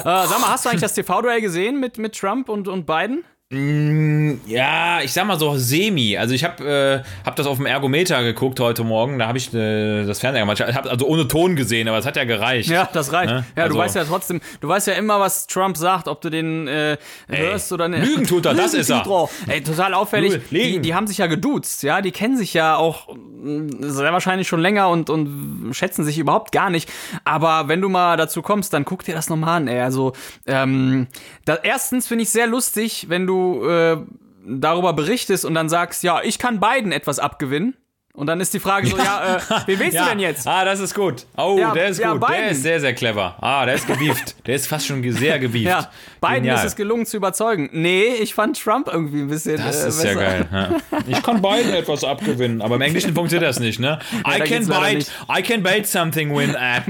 Äh, 0.00 0.02
sag 0.04 0.40
mal, 0.40 0.48
hast 0.50 0.64
du 0.64 0.70
eigentlich 0.70 0.80
das 0.82 0.94
TV-Duell 0.94 1.40
gesehen 1.42 1.80
mit, 1.80 1.98
mit 1.98 2.16
Trump 2.18 2.48
und, 2.48 2.68
und 2.68 2.86
Biden? 2.86 3.24
Ja, 3.50 5.00
ich 5.00 5.10
sag 5.14 5.26
mal 5.26 5.38
so 5.38 5.56
semi. 5.56 6.18
Also 6.18 6.34
ich 6.34 6.44
habe 6.44 7.02
äh, 7.02 7.26
hab 7.26 7.34
das 7.36 7.46
auf 7.46 7.56
dem 7.56 7.64
Ergometer 7.64 8.22
geguckt 8.22 8.60
heute 8.60 8.84
Morgen. 8.84 9.18
Da 9.18 9.26
habe 9.26 9.38
ich 9.38 9.54
äh, 9.54 10.04
das 10.04 10.20
Fernseher 10.20 10.42
gemacht. 10.42 10.60
Ich 10.60 10.74
habe 10.76 10.90
also 10.90 11.06
ohne 11.06 11.26
Ton 11.28 11.56
gesehen, 11.56 11.88
aber 11.88 11.96
es 11.96 12.04
hat 12.04 12.16
ja 12.16 12.24
gereicht. 12.24 12.68
Ja, 12.68 12.86
das 12.92 13.10
reicht. 13.10 13.30
Ne? 13.32 13.46
Ja, 13.56 13.62
Also- 13.62 13.74
du 13.74 13.80
weißt 13.80 13.96
ja 13.96 14.04
trotzdem, 14.04 14.40
du 14.60 14.68
weißt 14.68 14.88
ja 14.88 14.92
immer, 14.94 15.18
was 15.18 15.46
Trump 15.46 15.78
sagt, 15.78 16.08
ob 16.08 16.20
du 16.20 16.28
den 16.28 16.68
äh, 16.68 16.98
hörst 17.26 17.72
oder 17.72 17.88
nicht. 17.88 18.04
Lügen 18.04 18.26
tut 18.26 18.44
er, 18.44 18.52
das 18.52 18.74
ist 18.74 18.90
er. 18.90 19.02
Ey, 19.46 19.62
total 19.62 19.94
auffällig. 19.94 20.34
Die, 20.50 20.80
die 20.80 20.94
haben 20.94 21.06
sich 21.06 21.16
ja 21.16 21.26
geduzt, 21.26 21.82
ja, 21.84 22.02
die 22.02 22.10
kennen 22.12 22.36
sich 22.36 22.52
ja 22.52 22.76
auch 22.76 23.08
mh, 23.16 23.76
sehr 23.92 24.12
wahrscheinlich 24.12 24.46
schon 24.46 24.60
länger 24.60 24.90
und, 24.90 25.08
und 25.08 25.70
schätzen 25.72 26.04
sich 26.04 26.18
überhaupt 26.18 26.52
gar 26.52 26.68
nicht. 26.68 26.90
Aber 27.24 27.68
wenn 27.68 27.80
du 27.80 27.88
mal 27.88 28.18
dazu 28.18 28.42
kommst, 28.42 28.74
dann 28.74 28.84
guck 28.84 29.04
dir 29.04 29.14
das 29.14 29.30
nochmal 29.30 29.56
an, 29.56 29.68
ey. 29.68 29.80
Also, 29.80 30.12
ähm, 30.46 31.06
da, 31.46 31.54
erstens 31.62 32.06
finde 32.08 32.24
ich 32.24 32.28
sehr 32.30 32.46
lustig, 32.46 33.06
wenn 33.08 33.26
du 33.26 33.37
äh, 33.68 33.96
darüber 34.46 34.92
berichtest 34.92 35.44
und 35.44 35.54
dann 35.54 35.68
sagst, 35.68 36.02
ja, 36.02 36.20
ich 36.22 36.38
kann 36.38 36.60
beiden 36.60 36.92
etwas 36.92 37.18
abgewinnen. 37.18 37.74
Und 38.14 38.26
dann 38.26 38.40
ist 38.40 38.52
die 38.52 38.58
Frage 38.58 38.88
so, 38.88 38.98
ja, 38.98 39.36
äh, 39.36 39.40
wen 39.66 39.78
willst 39.78 39.94
Ja. 39.94 40.02
du 40.04 40.10
denn 40.10 40.18
jetzt? 40.18 40.44
Ah, 40.48 40.64
das 40.64 40.80
ist 40.80 40.92
gut. 40.92 41.24
Oh, 41.36 41.56
Ja, 41.56 41.70
der 41.72 41.86
ist 41.86 42.00
ja, 42.00 42.12
gut. 42.14 42.22
Der 42.22 42.26
Biden. 42.34 42.48
ist 42.48 42.62
sehr, 42.64 42.80
sehr 42.80 42.92
clever. 42.92 43.36
Ah, 43.40 43.64
der 43.64 43.76
ist 43.76 43.86
gewieft. 43.86 44.44
der 44.44 44.56
ist 44.56 44.66
fast 44.66 44.88
schon 44.88 45.08
sehr 45.12 45.38
gewieft. 45.38 45.68
Ja, 45.68 45.88
beiden 46.20 46.42
Genial. 46.42 46.56
ist 46.58 46.64
es 46.72 46.74
gelungen 46.74 47.06
zu 47.06 47.16
überzeugen. 47.16 47.68
Nee, 47.72 48.06
ich 48.20 48.34
fand 48.34 48.60
Trump 48.60 48.88
irgendwie 48.92 49.20
ein 49.20 49.28
bisschen. 49.28 49.58
Das 49.58 49.84
äh, 49.84 49.88
ist 49.88 50.02
ja 50.02 50.14
besser. 50.14 50.20
geil. 50.20 50.46
Ja. 50.50 50.98
Ich 51.06 51.22
kann 51.22 51.40
beiden 51.40 51.72
etwas 51.72 52.02
abgewinnen, 52.02 52.60
aber 52.60 52.74
im 52.74 52.80
Englischen 52.82 53.14
funktioniert 53.14 53.48
das 53.48 53.60
nicht, 53.60 53.78
ne? 53.78 54.00
I 54.26 54.40
can 54.40 54.66
bite. 54.66 55.06
I 55.32 55.40
can 55.42 55.62
bite 55.62 55.84
something 55.86 56.36
with 56.36 56.54
app. 56.54 56.88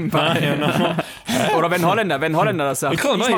Oder 1.55 1.69
wenn 1.69 1.85
Holländer, 1.85 2.19
wenn 2.21 2.35
Holländer 2.35 2.65
das 2.69 2.79
sagt. 2.79 2.95
Ich 2.95 2.99
kann 3.01 3.19
mag, 3.19 3.29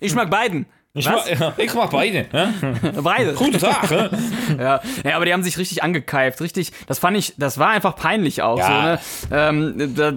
ich 0.00 0.14
mag 0.14 0.30
beiden. 0.30 0.64
Ich 0.92 1.06
Was? 1.06 1.38
mach, 1.38 1.58
ich 1.58 1.72
mach 1.72 1.90
beide. 1.90 2.26
Ja? 2.32 2.52
Beide. 3.02 3.34
Guten 3.34 3.58
Tag. 3.58 3.90
Ja? 3.90 4.10
Ja. 4.58 4.80
ja, 5.04 5.16
aber 5.16 5.24
die 5.24 5.32
haben 5.32 5.44
sich 5.44 5.56
richtig 5.56 5.84
angekeift, 5.84 6.40
richtig. 6.40 6.72
Das 6.88 6.98
fand 6.98 7.16
ich, 7.16 7.34
das 7.36 7.58
war 7.58 7.68
einfach 7.68 7.94
peinlich 7.94 8.42
auch. 8.42 8.58
Ja. 8.58 8.98
So, 8.98 9.28
ne? 9.28 9.40
ähm, 9.76 9.94
da, 9.94 10.12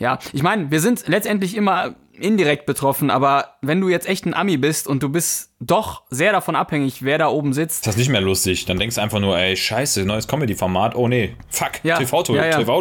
ja, 0.00 0.18
ich 0.32 0.42
meine, 0.42 0.72
wir 0.72 0.80
sind 0.80 1.06
letztendlich 1.06 1.56
immer 1.56 1.94
indirekt 2.12 2.66
betroffen, 2.66 3.10
aber 3.10 3.56
wenn 3.62 3.80
du 3.80 3.88
jetzt 3.88 4.08
echt 4.08 4.26
ein 4.26 4.34
Ami 4.34 4.56
bist 4.56 4.88
und 4.88 5.02
du 5.02 5.08
bist 5.08 5.53
doch 5.66 6.02
sehr 6.10 6.32
davon 6.32 6.56
abhängig, 6.56 7.02
wer 7.02 7.18
da 7.18 7.28
oben 7.28 7.52
sitzt. 7.52 7.86
Das 7.86 7.94
ist 7.94 7.98
nicht 7.98 8.10
mehr 8.10 8.20
lustig. 8.20 8.66
Dann 8.66 8.78
denkst 8.78 8.96
du 8.96 9.02
einfach 9.02 9.20
nur, 9.20 9.38
ey, 9.38 9.56
scheiße, 9.56 10.04
neues 10.04 10.28
Comedy-Format. 10.28 10.94
Oh 10.94 11.08
nee, 11.08 11.34
fuck, 11.48 11.72
ja, 11.82 11.98
TV-Duell. 11.98 12.50
Ja, 12.50 12.50
ja. 12.50 12.58
TV 12.58 12.80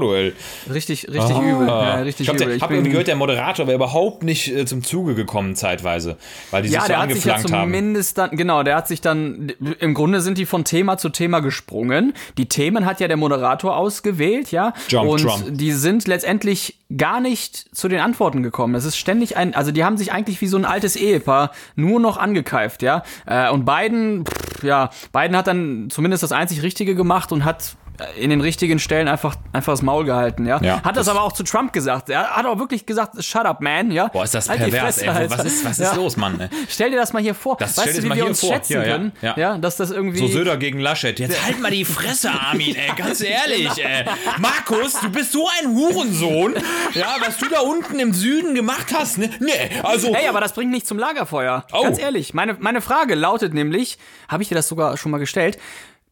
richtig, 0.73 1.07
richtig 1.07 1.35
ah. 1.35 1.41
übel. 1.41 1.67
Ja, 1.67 1.95
richtig 1.95 2.27
ich 2.27 2.33
übel. 2.33 2.55
ich 2.55 2.61
habe 2.61 2.81
gehört, 2.81 3.07
der 3.07 3.15
Moderator 3.15 3.67
wäre 3.67 3.75
überhaupt 3.75 4.23
nicht 4.23 4.53
äh, 4.53 4.65
zum 4.65 4.83
Zuge 4.83 5.15
gekommen 5.15 5.55
zeitweise, 5.55 6.17
weil 6.51 6.63
die 6.63 6.69
sich 6.69 6.79
so 6.79 6.87
der 6.87 7.01
hat 7.01 7.11
sich 7.11 7.25
ja 7.25 7.37
zumindest 7.37 8.17
haben. 8.17 8.29
dann, 8.31 8.37
genau, 8.37 8.63
der 8.63 8.75
hat 8.75 8.87
sich 8.87 9.01
dann, 9.01 9.53
im 9.79 9.93
Grunde 9.93 10.21
sind 10.21 10.37
die 10.37 10.45
von 10.45 10.65
Thema 10.65 10.97
zu 10.97 11.09
Thema 11.09 11.39
gesprungen. 11.39 12.13
Die 12.37 12.47
Themen 12.47 12.85
hat 12.85 12.99
ja 12.99 13.07
der 13.07 13.17
Moderator 13.17 13.77
ausgewählt, 13.77 14.51
ja. 14.51 14.73
Jump, 14.89 15.09
und 15.09 15.21
Trump. 15.21 15.45
die 15.51 15.71
sind 15.71 16.07
letztendlich 16.07 16.79
gar 16.97 17.19
nicht 17.19 17.75
zu 17.75 17.87
den 17.87 17.99
Antworten 17.99 18.43
gekommen. 18.43 18.75
Es 18.75 18.85
ist 18.85 18.97
ständig 18.97 19.37
ein, 19.37 19.55
also 19.55 19.71
die 19.71 19.83
haben 19.83 19.97
sich 19.97 20.11
eigentlich 20.11 20.41
wie 20.41 20.47
so 20.47 20.57
ein 20.57 20.65
altes 20.65 20.95
Ehepaar 20.95 21.51
nur 21.75 21.99
noch 21.99 22.17
angekeift, 22.17 22.72
ja. 22.81 23.03
Äh, 23.25 23.49
und 23.49 23.65
Biden, 23.65 24.25
pff, 24.25 24.63
ja, 24.63 24.89
Biden 25.11 25.35
hat 25.35 25.47
dann 25.47 25.89
zumindest 25.89 26.23
das 26.23 26.31
einzig 26.31 26.63
Richtige 26.63 26.95
gemacht 26.95 27.31
und 27.31 27.45
hat 27.45 27.75
in 28.17 28.31
den 28.31 28.41
richtigen 28.41 28.79
Stellen 28.79 29.07
einfach, 29.07 29.35
einfach 29.51 29.73
das 29.73 29.83
Maul 29.83 30.05
gehalten, 30.05 30.47
ja. 30.47 30.59
ja 30.61 30.81
hat 30.83 30.97
das, 30.97 31.05
das, 31.05 31.09
aber 31.09 31.21
auch 31.21 31.31
zu 31.31 31.43
Trump 31.43 31.73
gesagt. 31.73 32.09
Er 32.09 32.35
hat 32.35 32.45
auch 32.45 32.57
wirklich 32.57 32.85
gesagt, 32.85 33.23
shut 33.23 33.45
up, 33.45 33.61
man, 33.61 33.91
ja. 33.91 34.07
Boah, 34.07 34.23
ist 34.23 34.33
das 34.33 34.49
halt 34.49 34.59
pervers, 34.59 34.97
ey. 34.97 35.07
Halt. 35.07 35.29
Was 35.29 35.45
ist, 35.45 35.63
was 35.63 35.79
ist 35.79 35.91
ja. 35.91 35.95
los, 35.95 36.17
Mann? 36.17 36.39
Ey. 36.39 36.49
Stell 36.69 36.89
dir 36.89 36.97
das 36.97 37.13
mal 37.13 37.21
hier 37.21 37.35
vor. 37.35 37.55
Das 37.57 37.77
weißt 37.77 37.99
du, 37.99 38.03
wie 38.03 38.15
wir 38.15 38.25
uns 38.25 38.39
vor. 38.39 38.49
schätzen 38.49 38.81
hier, 38.81 38.83
können? 38.83 39.11
Ja, 39.21 39.35
ja. 39.37 39.57
dass 39.57 39.77
das 39.77 39.91
irgendwie... 39.91 40.19
So 40.19 40.27
Söder 40.27 40.57
gegen 40.57 40.79
Laschet. 40.79 41.19
Jetzt 41.19 41.45
halt 41.45 41.61
mal 41.61 41.71
die 41.71 41.85
Fresse, 41.85 42.31
Armin, 42.49 42.75
ey. 42.75 42.91
Ganz 42.95 43.21
ehrlich, 43.21 43.69
ey. 43.77 44.05
Markus, 44.39 44.99
du 44.99 45.11
bist 45.11 45.31
so 45.31 45.47
ein 45.59 45.69
Hurensohn. 45.69 46.55
Ja, 46.95 47.15
was 47.19 47.37
du 47.37 47.47
da 47.47 47.59
unten 47.59 47.99
im 47.99 48.13
Süden 48.13 48.55
gemacht 48.55 48.87
hast, 48.93 49.19
ne? 49.19 49.29
Nee, 49.39 49.51
also... 49.83 50.13
Hey, 50.15 50.27
aber 50.27 50.41
das 50.41 50.53
bringt 50.53 50.71
nicht 50.71 50.87
zum 50.87 50.97
Lagerfeuer. 50.97 51.65
Oh. 51.71 51.83
Ganz 51.83 51.99
ehrlich. 51.99 52.33
Meine, 52.33 52.57
meine 52.59 52.81
Frage 52.81 53.13
lautet 53.13 53.53
nämlich, 53.53 53.99
habe 54.27 54.41
ich 54.41 54.49
dir 54.49 54.55
das 54.55 54.67
sogar 54.67 54.97
schon 54.97 55.11
mal 55.11 55.19
gestellt, 55.19 55.59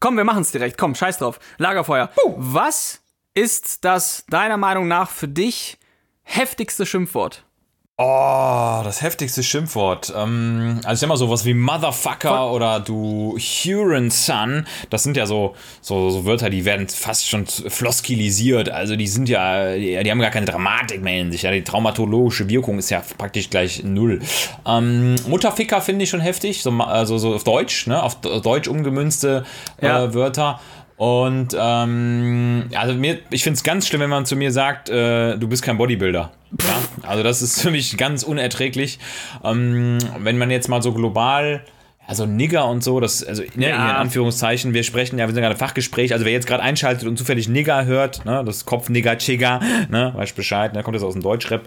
Komm, 0.02 0.16
wir 0.16 0.24
machen 0.24 0.42
es 0.42 0.50
direkt. 0.50 0.78
Komm, 0.78 0.96
scheiß 0.96 1.18
drauf. 1.18 1.38
Lagerfeuer. 1.58 2.10
Uh. 2.24 2.34
Was 2.36 3.02
ist 3.34 3.84
das 3.84 4.24
deiner 4.28 4.56
Meinung 4.56 4.88
nach 4.88 5.08
für 5.08 5.28
dich 5.28 5.78
heftigste 6.24 6.86
Schimpfwort? 6.86 7.44
Oh, 8.04 8.80
das 8.82 9.00
heftigste 9.00 9.44
Schimpfwort. 9.44 10.12
Ähm, 10.16 10.80
also 10.82 10.92
ich 10.94 10.98
sag 10.98 11.08
mal 11.08 11.16
sowas 11.16 11.44
wie 11.44 11.54
Motherfucker 11.54 12.36
Voll. 12.36 12.50
oder 12.56 12.80
du 12.80 13.38
Huron 13.38 14.10
Son. 14.10 14.66
Das 14.90 15.04
sind 15.04 15.16
ja 15.16 15.24
so, 15.24 15.54
so, 15.80 16.10
so, 16.10 16.24
Wörter, 16.24 16.50
die 16.50 16.64
werden 16.64 16.88
fast 16.88 17.28
schon 17.28 17.46
floskilisiert. 17.46 18.70
Also 18.70 18.96
die 18.96 19.06
sind 19.06 19.28
ja, 19.28 19.76
die, 19.76 20.02
die, 20.02 20.10
haben 20.10 20.18
gar 20.18 20.32
keine 20.32 20.46
Dramatik 20.46 21.00
mehr 21.00 21.20
in 21.20 21.30
sich. 21.30 21.42
Ja, 21.42 21.52
die 21.52 21.62
traumatologische 21.62 22.48
Wirkung 22.48 22.80
ist 22.80 22.90
ja 22.90 23.04
praktisch 23.18 23.50
gleich 23.50 23.84
null. 23.84 24.20
Ähm, 24.66 25.14
Mutterficker 25.28 25.80
finde 25.80 26.02
ich 26.02 26.10
schon 26.10 26.20
heftig. 26.20 26.60
So, 26.60 26.72
also 26.72 27.18
so 27.18 27.36
auf 27.36 27.44
Deutsch, 27.44 27.86
ne? 27.86 28.02
Auf 28.02 28.16
Deutsch 28.20 28.66
umgemünzte 28.66 29.44
äh, 29.80 29.86
ja. 29.86 30.12
Wörter. 30.12 30.58
Und 31.02 31.48
ähm, 31.58 32.66
also 32.76 32.94
mir, 32.94 33.18
ich 33.30 33.42
finde 33.42 33.56
es 33.56 33.64
ganz 33.64 33.88
schlimm, 33.88 34.02
wenn 34.02 34.08
man 34.08 34.24
zu 34.24 34.36
mir 34.36 34.52
sagt, 34.52 34.88
äh, 34.88 35.36
du 35.36 35.48
bist 35.48 35.64
kein 35.64 35.76
Bodybuilder. 35.76 36.30
Ja, 36.60 37.08
also 37.08 37.24
das 37.24 37.42
ist 37.42 37.60
für 37.60 37.72
mich 37.72 37.96
ganz 37.96 38.22
unerträglich. 38.22 39.00
Ähm, 39.42 39.98
wenn 40.20 40.38
man 40.38 40.52
jetzt 40.52 40.68
mal 40.68 40.80
so 40.80 40.92
global 40.92 41.64
also 42.06 42.26
Nigger 42.26 42.68
und 42.68 42.84
so, 42.84 43.00
das, 43.00 43.24
also 43.24 43.42
ne, 43.54 43.70
ja. 43.70 43.90
in 43.90 43.96
Anführungszeichen, 43.96 44.74
wir 44.74 44.82
sprechen 44.84 45.18
ja, 45.18 45.26
wir 45.26 45.34
sind 45.34 45.42
gerade 45.42 45.56
Fachgespräch, 45.56 46.12
also 46.12 46.24
wer 46.24 46.32
jetzt 46.32 46.46
gerade 46.46 46.62
einschaltet 46.62 47.08
und 47.08 47.16
zufällig 47.16 47.48
Nigger 47.48 47.84
hört, 47.84 48.24
ne, 48.24 48.42
das 48.44 48.64
Kopfnigger, 48.66 49.16
Chigger, 49.18 49.60
ne, 49.88 50.12
weißt 50.14 50.36
Bescheid, 50.36 50.72
ne, 50.72 50.82
kommt 50.82 50.96
das 50.96 51.02
aus 51.02 51.14
dem 51.14 51.22
Deutschrap. 51.22 51.62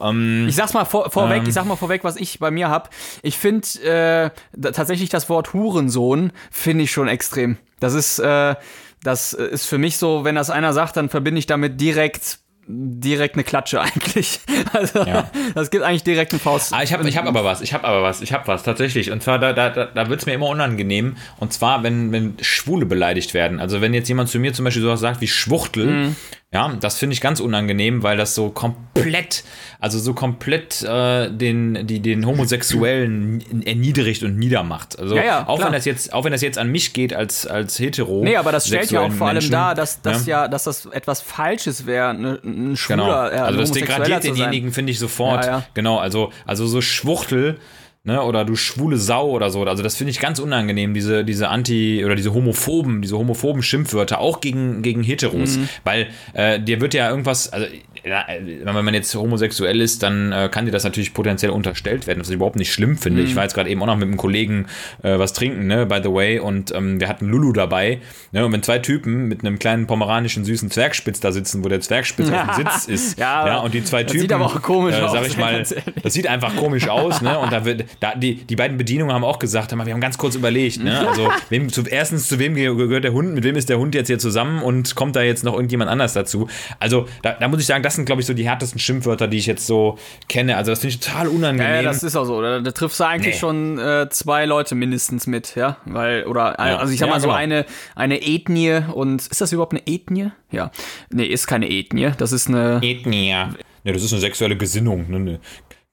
Ähm, 0.00 0.46
ich 0.48 0.56
sag's 0.56 0.72
mal 0.74 0.84
vor, 0.84 1.10
vorweg, 1.10 1.42
ähm, 1.42 1.48
ich 1.48 1.54
sag 1.54 1.64
mal 1.64 1.76
vorweg, 1.76 2.02
was 2.02 2.16
ich 2.16 2.38
bei 2.38 2.50
mir 2.50 2.70
hab. 2.70 2.90
Ich 3.22 3.36
finde 3.36 4.32
äh, 4.58 4.72
tatsächlich 4.72 5.10
das 5.10 5.28
Wort 5.28 5.52
Hurensohn 5.52 6.32
finde 6.50 6.84
ich 6.84 6.90
schon 6.90 7.06
extrem. 7.06 7.58
Das 7.80 7.94
ist, 7.94 8.18
äh, 8.18 8.54
das 9.02 9.32
ist 9.32 9.66
für 9.66 9.78
mich 9.78 9.96
so, 9.96 10.24
wenn 10.24 10.34
das 10.34 10.50
einer 10.50 10.72
sagt, 10.72 10.96
dann 10.96 11.08
verbinde 11.08 11.38
ich 11.38 11.46
damit 11.46 11.80
direkt 11.80 12.38
direkt 12.72 13.34
eine 13.34 13.44
Klatsche 13.44 13.80
eigentlich. 13.80 14.40
Also 14.72 15.00
ja. 15.04 15.30
das 15.54 15.70
gibt 15.70 15.84
eigentlich 15.84 16.04
direkt 16.04 16.32
eine 16.32 16.40
Faust. 16.40 16.72
Ah, 16.72 16.82
ich 16.82 16.92
habe 16.92 17.08
ich 17.08 17.16
hab 17.16 17.26
aber 17.26 17.44
was, 17.44 17.60
ich 17.60 17.74
habe 17.74 17.86
aber 17.86 18.02
was, 18.02 18.22
ich 18.22 18.32
habe 18.32 18.46
was 18.46 18.62
tatsächlich. 18.62 19.10
Und 19.10 19.22
zwar 19.22 19.38
da, 19.38 19.52
da, 19.52 19.68
da 19.68 20.08
wird 20.08 20.20
es 20.20 20.26
mir 20.26 20.34
immer 20.34 20.46
unangenehm. 20.46 21.16
Und 21.38 21.52
zwar, 21.52 21.82
wenn, 21.82 22.12
wenn 22.12 22.36
Schwule 22.40 22.86
beleidigt 22.86 23.34
werden. 23.34 23.60
Also 23.60 23.80
wenn 23.80 23.94
jetzt 23.94 24.08
jemand 24.08 24.28
zu 24.28 24.38
mir 24.38 24.52
zum 24.52 24.64
Beispiel 24.64 24.82
sowas 24.82 25.00
sagt 25.00 25.20
wie 25.20 25.28
Schwuchtel, 25.28 25.86
mhm. 25.86 26.16
Ja, 26.52 26.68
das 26.80 26.98
finde 26.98 27.14
ich 27.14 27.20
ganz 27.20 27.38
unangenehm, 27.38 28.02
weil 28.02 28.16
das 28.16 28.34
so 28.34 28.50
komplett, 28.50 29.44
also 29.78 30.00
so 30.00 30.14
komplett 30.14 30.82
äh, 30.82 31.30
den, 31.30 31.86
die, 31.86 32.00
den 32.00 32.26
Homosexuellen 32.26 33.64
erniedrigt 33.64 34.24
und 34.24 34.36
niedermacht. 34.36 34.98
Also 34.98 35.14
ja, 35.14 35.24
ja, 35.24 35.48
auch 35.48 35.62
wenn 35.62 35.72
das 35.72 35.84
jetzt, 35.84 36.12
auch 36.12 36.24
wenn 36.24 36.32
das 36.32 36.42
jetzt 36.42 36.58
an 36.58 36.68
mich 36.72 36.92
geht 36.92 37.14
als, 37.14 37.46
als 37.46 37.78
hetero. 37.78 38.24
Nee, 38.24 38.34
aber 38.34 38.50
das 38.50 38.66
stellt 38.66 38.90
ja 38.90 39.02
auch 39.02 39.12
vor 39.12 39.28
allem 39.28 39.36
Menschen, 39.36 39.52
dar, 39.52 39.76
dass 39.76 40.02
das 40.02 40.26
ja. 40.26 40.42
ja, 40.42 40.48
dass 40.48 40.64
das 40.64 40.86
etwas 40.86 41.20
Falsches 41.20 41.86
wäre, 41.86 42.14
ne, 42.14 42.40
ein 42.42 42.76
Schwuler. 42.76 43.30
Genau. 43.30 43.42
Äh, 43.42 43.46
also 43.46 43.60
das 43.60 43.70
degradiert 43.70 44.24
denjenigen, 44.24 44.72
finde 44.72 44.90
ich 44.90 44.98
sofort. 44.98 45.48
Genau, 45.74 45.98
also, 45.98 46.32
also 46.46 46.66
so 46.66 46.80
Schwuchtel 46.80 47.60
ne, 48.04 48.22
oder 48.22 48.44
du 48.44 48.56
schwule 48.56 48.96
Sau 48.96 49.30
oder 49.30 49.50
so. 49.50 49.62
Also 49.64 49.82
das 49.82 49.96
finde 49.96 50.10
ich 50.10 50.20
ganz 50.20 50.38
unangenehm, 50.38 50.94
diese, 50.94 51.24
diese 51.24 51.48
Anti- 51.48 52.04
oder 52.04 52.14
diese 52.14 52.32
homophoben, 52.32 53.02
diese 53.02 53.18
homophoben 53.18 53.62
Schimpfwörter, 53.62 54.20
auch 54.20 54.40
gegen, 54.40 54.82
gegen 54.82 55.02
Heteros. 55.02 55.58
Mhm. 55.58 55.68
Weil 55.84 56.06
äh, 56.32 56.60
dir 56.60 56.80
wird 56.80 56.94
ja 56.94 57.10
irgendwas, 57.10 57.52
also 57.52 57.66
wenn 58.02 58.84
man 58.84 58.94
jetzt 58.94 59.14
homosexuell 59.14 59.80
ist, 59.80 60.02
dann 60.02 60.32
äh, 60.32 60.48
kann 60.50 60.64
dir 60.64 60.70
das 60.70 60.84
natürlich 60.84 61.12
potenziell 61.12 61.50
unterstellt 61.50 62.06
werden, 62.06 62.20
was 62.20 62.28
ich 62.28 62.34
überhaupt 62.34 62.56
nicht 62.56 62.72
schlimm 62.72 62.96
finde. 62.96 63.20
Mhm. 63.20 63.28
Ich 63.28 63.36
war 63.36 63.42
jetzt 63.42 63.54
gerade 63.54 63.68
eben 63.68 63.82
auch 63.82 63.86
noch 63.86 63.96
mit 63.96 64.08
einem 64.08 64.16
Kollegen 64.16 64.66
äh, 65.02 65.18
was 65.18 65.32
trinken, 65.32 65.66
ne, 65.66 65.86
by 65.86 66.00
the 66.02 66.10
way, 66.10 66.38
und 66.38 66.74
ähm, 66.74 66.98
wir 67.00 67.08
hatten 67.08 67.26
Lulu 67.26 67.52
dabei. 67.52 68.00
Ne, 68.32 68.46
und 68.46 68.52
wenn 68.52 68.62
zwei 68.62 68.78
Typen 68.78 69.28
mit 69.28 69.40
einem 69.40 69.58
kleinen 69.58 69.86
pomeranischen 69.86 70.44
süßen 70.44 70.70
Zwergspitz 70.70 71.20
da 71.20 71.32
sitzen, 71.32 71.64
wo 71.64 71.68
der 71.68 71.80
Zwergspitz 71.80 72.30
auf 72.30 72.56
dem 72.56 72.64
Sitz 72.64 72.84
ist, 72.88 73.18
ja, 73.18 73.46
ja, 73.46 73.58
und 73.58 73.74
die 73.74 73.84
zwei 73.84 74.04
Typen, 74.04 74.22
sieht 74.22 74.32
aber 74.32 74.46
auch 74.46 74.62
komisch 74.62 74.96
äh, 74.96 75.08
sag 75.08 75.26
ich 75.26 75.36
mal, 75.36 75.62
das 76.02 76.12
sieht 76.12 76.26
einfach 76.26 76.56
komisch 76.56 76.88
aus, 76.88 77.20
ne, 77.20 77.38
und 77.38 77.52
da 77.52 77.64
wird, 77.64 77.84
da, 77.98 78.14
die, 78.14 78.36
die 78.36 78.56
beiden 78.56 78.78
Bedienungen 78.78 79.14
haben 79.14 79.24
auch 79.24 79.38
gesagt, 79.38 79.72
wir 79.72 79.92
haben 79.92 80.00
ganz 80.00 80.18
kurz 80.18 80.34
überlegt, 80.34 80.82
ne? 80.82 81.08
Also 81.08 81.30
wem, 81.48 81.68
zu, 81.70 81.82
erstens, 81.82 82.28
zu 82.28 82.38
wem 82.38 82.54
gehört 82.54 83.04
der 83.04 83.12
Hund, 83.12 83.34
mit 83.34 83.44
wem 83.44 83.56
ist 83.56 83.68
der 83.68 83.78
Hund 83.78 83.94
jetzt 83.94 84.06
hier 84.06 84.18
zusammen 84.18 84.62
und 84.62 84.94
kommt 84.94 85.16
da 85.16 85.22
jetzt 85.22 85.44
noch 85.44 85.54
irgendjemand 85.54 85.90
anders 85.90 86.12
dazu? 86.12 86.48
Also 86.78 87.06
da, 87.22 87.32
da 87.32 87.48
muss 87.48 87.60
ich 87.60 87.66
sagen, 87.66 87.82
das 87.82 87.94
sind, 87.96 88.04
glaube 88.04 88.20
ich, 88.20 88.26
so 88.26 88.34
die 88.34 88.48
härtesten 88.48 88.78
Schimpfwörter, 88.78 89.28
die 89.28 89.38
ich 89.38 89.46
jetzt 89.46 89.66
so 89.66 89.98
kenne. 90.28 90.56
Also 90.56 90.72
das 90.72 90.80
finde 90.80 90.94
ich 90.94 91.00
total 91.00 91.28
unangenehm. 91.28 91.74
Ja, 91.76 91.82
das 91.82 92.02
ist 92.02 92.16
auch 92.16 92.24
so. 92.24 92.40
Da, 92.40 92.60
da 92.60 92.70
triffst 92.72 93.00
du 93.00 93.04
eigentlich 93.04 93.34
nee. 93.34 93.40
schon 93.40 93.78
äh, 93.78 94.08
zwei 94.10 94.46
Leute 94.46 94.74
mindestens 94.74 95.26
mit, 95.26 95.56
ja? 95.56 95.78
Weil, 95.84 96.24
oder, 96.24 96.56
ja. 96.58 96.76
also 96.76 96.92
ich 96.92 97.00
ja, 97.00 97.06
mal 97.06 97.20
so 97.20 97.28
genau. 97.28 97.38
eine, 97.38 97.66
eine 97.94 98.22
Ethnie 98.22 98.82
und 98.92 99.26
ist 99.26 99.40
das 99.40 99.52
überhaupt 99.52 99.72
eine 99.72 99.86
Ethnie? 99.86 100.30
Ja. 100.50 100.70
Nee, 101.10 101.26
ist 101.26 101.46
keine 101.46 101.70
Ethnie. 101.70 102.12
Das 102.18 102.32
ist 102.32 102.48
eine. 102.48 102.80
Ethnie. 102.82 103.30
Ja, 103.30 103.92
das 103.92 104.02
ist 104.02 104.12
eine 104.12 104.20
sexuelle 104.20 104.56
Gesinnung, 104.56 105.08
ne? 105.08 105.40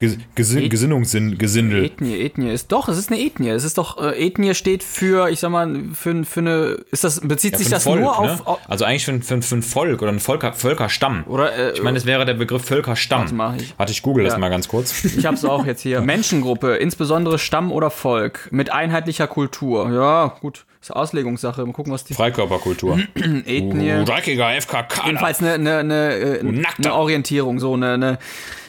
Eine 0.00 0.16
Gesin 0.36 0.62
Et 0.62 0.70
Gesinnungsgesindel. 0.70 1.84
Ethnie, 1.84 2.20
Ethnie 2.20 2.52
ist 2.52 2.70
doch, 2.70 2.88
es 2.88 2.98
ist 2.98 3.10
eine 3.10 3.20
Ethnie. 3.20 3.48
Es 3.48 3.64
ist 3.64 3.78
doch, 3.78 4.00
äh, 4.00 4.26
Ethnie 4.26 4.54
steht 4.54 4.84
für, 4.84 5.28
ich 5.28 5.40
sag 5.40 5.50
mal, 5.50 5.86
für, 5.92 6.24
für 6.24 6.40
eine, 6.40 6.78
ist 6.92 7.02
das, 7.02 7.20
bezieht 7.20 7.52
ja, 7.52 7.58
sich 7.58 7.68
das 7.68 7.82
Volk, 7.82 8.00
nur 8.00 8.16
auf, 8.16 8.46
ne? 8.46 8.56
Also 8.68 8.84
eigentlich 8.84 9.04
für, 9.04 9.20
für, 9.20 9.42
für 9.42 9.56
ein 9.56 9.62
Volk 9.62 10.00
oder 10.00 10.12
ein 10.12 10.20
Volker, 10.20 10.52
Völkerstamm. 10.52 11.24
Oder, 11.26 11.52
äh, 11.52 11.72
ich 11.72 11.82
meine, 11.82 11.98
es 11.98 12.06
wäre 12.06 12.24
der 12.24 12.34
Begriff 12.34 12.64
Völkerstamm. 12.64 13.22
Warte 13.22 13.34
mal, 13.34 13.60
ich, 13.60 13.74
warte, 13.76 13.90
ich 13.90 14.02
google 14.02 14.22
ja. 14.22 14.30
das 14.30 14.38
mal 14.38 14.50
ganz 14.50 14.68
kurz. 14.68 15.04
Ich 15.04 15.26
hab's 15.26 15.44
auch 15.44 15.66
jetzt 15.66 15.82
hier. 15.82 16.00
Menschengruppe, 16.08 16.76
insbesondere 16.76 17.40
Stamm 17.40 17.72
oder 17.72 17.90
Volk, 17.90 18.48
mit 18.52 18.70
einheitlicher 18.70 19.26
Kultur. 19.26 19.92
Ja, 19.92 20.36
gut. 20.40 20.64
Ist 20.80 20.92
Auslegungssache. 20.92 21.66
Mal 21.66 21.72
gucken, 21.72 21.92
was 21.92 22.04
die. 22.04 22.14
Freikörperkultur. 22.14 23.00
Ethnie. 23.16 23.94
Uh, 23.94 24.04
dreckiger 24.04 24.52
FKK. 24.60 25.06
Jedenfalls 25.06 25.40
eine, 25.40 25.54
eine, 25.54 25.78
eine, 25.78 26.14
äh, 26.14 26.64
eine 26.78 26.94
Orientierung, 26.94 27.58
so 27.58 27.74
eine, 27.74 27.94
eine, 27.94 28.18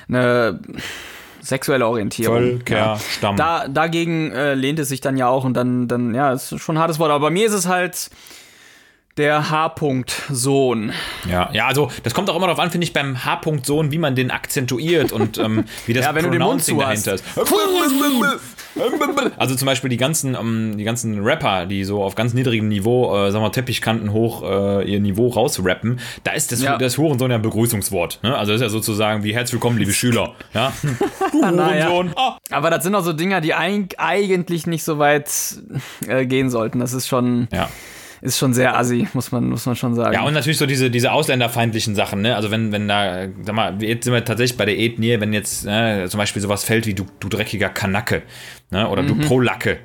eine 0.08 0.60
sexuelle 1.50 1.86
Orientierung. 1.88 2.38
Völker, 2.38 2.78
ja. 2.78 3.00
Stamm. 3.00 3.36
Da, 3.36 3.68
dagegen 3.68 4.32
äh, 4.32 4.54
lehnt 4.54 4.80
es 4.80 4.90
sich 4.90 5.02
dann 5.02 5.18
ja 5.18 5.28
auch 5.28 5.44
und 5.44 5.56
dann, 5.56 5.88
dann, 5.88 6.16
ja, 6.16 6.32
ist 6.32 6.60
schon 6.60 6.78
ein 6.78 6.80
hartes 6.80 7.00
Wort. 7.00 7.12
Aber 7.12 7.28
bei 7.28 7.30
mir 7.32 7.48
ist 7.48 7.54
es 7.54 7.68
halt 7.68 8.10
der 9.18 9.50
H-Punkt-Sohn. 9.50 10.94
Ja, 11.30 11.50
ja, 11.52 11.68
also 11.68 11.92
das 12.04 12.14
kommt 12.14 12.30
auch 12.30 12.36
immer 12.38 12.48
darauf 12.48 12.60
an, 12.60 12.72
finde 12.72 12.86
ich, 12.86 12.94
beim 12.94 13.26
H-Punkt-Sohn, 13.26 13.92
wie 13.92 13.98
man 13.98 14.16
den 14.16 14.32
akzentuiert 14.32 15.12
und 15.12 15.38
ähm, 15.38 15.66
wie 15.86 15.94
das 15.94 16.06
ja, 16.06 16.16
wenn 16.16 16.26
Pronouncing 16.26 16.78
du 16.78 16.86
den 16.86 16.88
Mund 16.88 17.08
dahinter 17.08 17.14
ist. 17.16 17.26
Also 19.38 19.56
zum 19.56 19.66
Beispiel 19.66 19.90
die 19.90 19.98
ganzen, 19.98 20.36
ähm, 20.36 20.78
die 20.78 20.84
ganzen 20.84 21.24
Rapper, 21.24 21.66
die 21.66 21.84
so 21.84 22.04
auf 22.04 22.16
ganz 22.16 22.34
niedrigem 22.34 22.68
Niveau, 22.68 23.16
äh, 23.16 23.32
sagen 23.32 23.44
wir 23.44 23.52
Teppichkanten 23.52 24.12
hoch 24.14 24.44
äh, 24.44 24.90
ihr 24.90 25.00
Niveau 25.00 25.28
rausrappen, 25.28 26.00
da 26.24 26.32
ist 26.32 26.52
das, 26.52 26.62
ja. 26.62 26.78
das 26.78 26.98
Hurensohn 26.98 27.32
ja 27.32 27.38
ein 27.38 27.42
Begrüßungswort. 27.42 28.20
Ne? 28.24 28.38
Also 28.38 28.52
das 28.52 28.62
ist 28.62 28.66
ja 28.66 28.70
sozusagen 28.70 29.24
wie 29.24 29.34
herzlich 29.34 29.54
willkommen, 29.54 29.78
liebe 29.78 29.94
Schüler. 29.94 30.36
Ja? 30.54 30.74
Du 31.32 31.46
Hurensohn. 31.46 32.12
Ah. 32.16 32.38
Aber 32.52 32.70
das 32.70 32.84
sind 32.84 32.96
auch 32.96 33.04
so 33.04 33.14
Dinger, 33.14 33.40
die 33.42 33.54
eigentlich 33.54 34.68
nicht 34.68 34.84
so 34.84 35.00
weit 35.00 35.30
äh, 36.08 36.26
gehen 36.26 36.50
sollten. 36.50 36.80
Das 36.80 36.94
ist 36.94 37.08
schon. 37.08 37.48
Ja. 37.52 37.70
Ist 38.22 38.38
schon 38.38 38.54
sehr 38.54 38.78
assi, 38.78 39.08
muss 39.14 39.32
man, 39.32 39.50
muss 39.50 39.66
man 39.66 39.76
schon 39.76 39.96
sagen. 39.96 40.14
Ja, 40.14 40.24
und 40.24 40.34
natürlich 40.34 40.58
so 40.58 40.66
diese, 40.66 40.90
diese 40.90 41.12
ausländerfeindlichen 41.12 41.96
Sachen, 41.96 42.22
ne? 42.22 42.36
Also 42.36 42.52
wenn, 42.52 42.72
wenn 42.72 42.88
da, 42.88 43.28
sag 43.44 43.56
mal, 43.56 43.82
jetzt 43.82 44.06
sind 44.06 44.14
wir 44.14 44.26
tatsächlich 44.26 44.58
bei 44.58 44.66
der 44.66 44.78
Ethnie, 44.78 45.20
wenn 45.20 45.34
jetzt 45.34 45.66
ne, 45.66 46.06
zum 46.10 46.18
Beispiel 46.18 46.42
sowas 46.42 46.64
fällt 46.64 46.86
wie 46.86 46.94
du, 46.94 47.06
du 47.20 47.30
dreckiger 47.30 47.70
Kanacke, 47.70 48.24
ne? 48.72 48.88
Oder 48.90 49.04
mhm. 49.04 49.08
du 49.08 49.28
Polacke. 49.28 49.80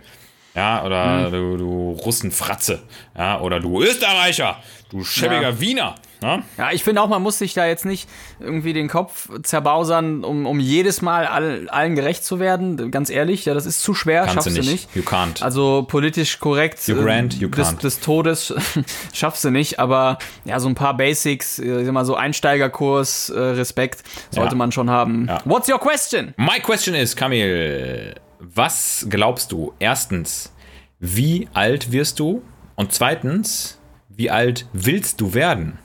Ja, 0.54 0.84
oder 0.84 1.28
mhm. 1.28 1.32
du, 1.32 1.56
du 1.56 1.90
Russenfratze, 2.04 2.82
ja, 3.16 3.40
oder 3.40 3.58
du 3.58 3.82
Österreicher, 3.82 4.62
du 4.90 5.02
schäbiger 5.02 5.50
ja. 5.50 5.60
Wiener. 5.60 5.94
Ja, 6.22 6.42
ja 6.56 6.72
ich 6.72 6.84
finde 6.84 7.02
auch, 7.02 7.08
man 7.08 7.22
muss 7.22 7.38
sich 7.38 7.54
da 7.54 7.66
jetzt 7.66 7.84
nicht 7.84 8.08
irgendwie 8.40 8.72
den 8.72 8.88
Kopf 8.88 9.28
zerbausern, 9.42 10.24
um, 10.24 10.46
um 10.46 10.60
jedes 10.60 11.02
Mal 11.02 11.26
all, 11.26 11.68
allen 11.68 11.94
gerecht 11.94 12.24
zu 12.24 12.38
werden. 12.38 12.90
Ganz 12.90 13.10
ehrlich, 13.10 13.44
ja, 13.44 13.54
das 13.54 13.66
ist 13.66 13.82
zu 13.82 13.94
schwer, 13.94 14.22
Kannst 14.22 14.34
schaffst 14.34 14.56
du 14.56 14.60
nicht. 14.60 14.94
nicht. 14.94 14.96
You 14.96 15.02
can't. 15.02 15.42
Also 15.42 15.84
politisch 15.88 16.38
korrekt 16.38 16.86
you 16.86 16.96
grant, 16.96 17.34
you 17.34 17.48
des, 17.48 17.76
des, 17.76 18.00
Todes 18.00 18.54
schaffst 19.12 19.44
du 19.44 19.50
nicht, 19.50 19.78
aber 19.78 20.18
ja, 20.44 20.60
so 20.60 20.68
ein 20.68 20.74
paar 20.74 20.96
Basics, 20.96 21.58
äh, 21.58 21.80
ich 21.80 21.86
sag 21.86 21.92
mal 21.92 22.04
so 22.04 22.14
Einsteigerkurs, 22.14 23.30
äh, 23.30 23.38
Respekt 23.38 24.02
sollte 24.30 24.52
ja. 24.52 24.56
man 24.56 24.72
schon 24.72 24.90
haben. 24.90 25.28
What's 25.44 25.68
your 25.68 25.78
question? 25.78 26.34
My 26.36 26.60
question 26.60 26.94
is, 26.94 27.14
Kamil, 27.16 28.14
was 28.38 29.06
glaubst 29.08 29.52
du? 29.52 29.72
Erstens, 29.78 30.52
wie 30.98 31.48
alt 31.52 31.92
wirst 31.92 32.18
du? 32.18 32.42
Und 32.76 32.92
zweitens, 32.92 33.78
wie 34.08 34.30
alt 34.30 34.66
willst 34.72 35.20
du 35.20 35.34
werden? 35.34 35.78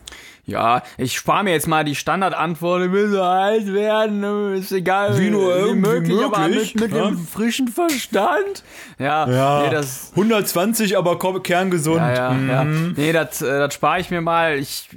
Ja, 0.49 0.81
ich 0.97 1.15
spare 1.15 1.43
mir 1.43 1.51
jetzt 1.51 1.67
mal 1.67 1.83
die 1.83 1.95
Standardantwort, 1.95 2.85
ich 2.85 2.91
will 2.91 3.09
so 3.09 3.21
alt 3.21 3.71
werden, 3.73 4.53
ist 4.55 4.71
egal, 4.71 5.19
wie, 5.19 5.29
nur 5.29 5.55
irgendwie 5.55 5.79
möglich, 5.79 6.15
möglich 6.15 6.25
aber 6.25 6.47
mit, 6.47 6.79
mit 6.79 6.91
ja? 6.93 7.05
einem 7.05 7.17
frischen 7.19 7.67
Verstand. 7.67 8.63
Ja, 8.97 9.29
ja 9.29 9.63
nee, 9.63 9.69
das, 9.69 10.11
120, 10.11 10.97
aber 10.97 11.17
kerngesund. 11.43 11.97
Ja, 11.97 12.13
ja, 12.13 12.31
mhm. 12.31 12.49
ja. 12.49 12.63
Nee, 12.63 13.11
das, 13.11 13.41
äh, 13.41 13.59
das 13.59 13.73
spare 13.73 13.99
ich 13.99 14.09
mir 14.09 14.21
mal. 14.21 14.57
Ich 14.57 14.89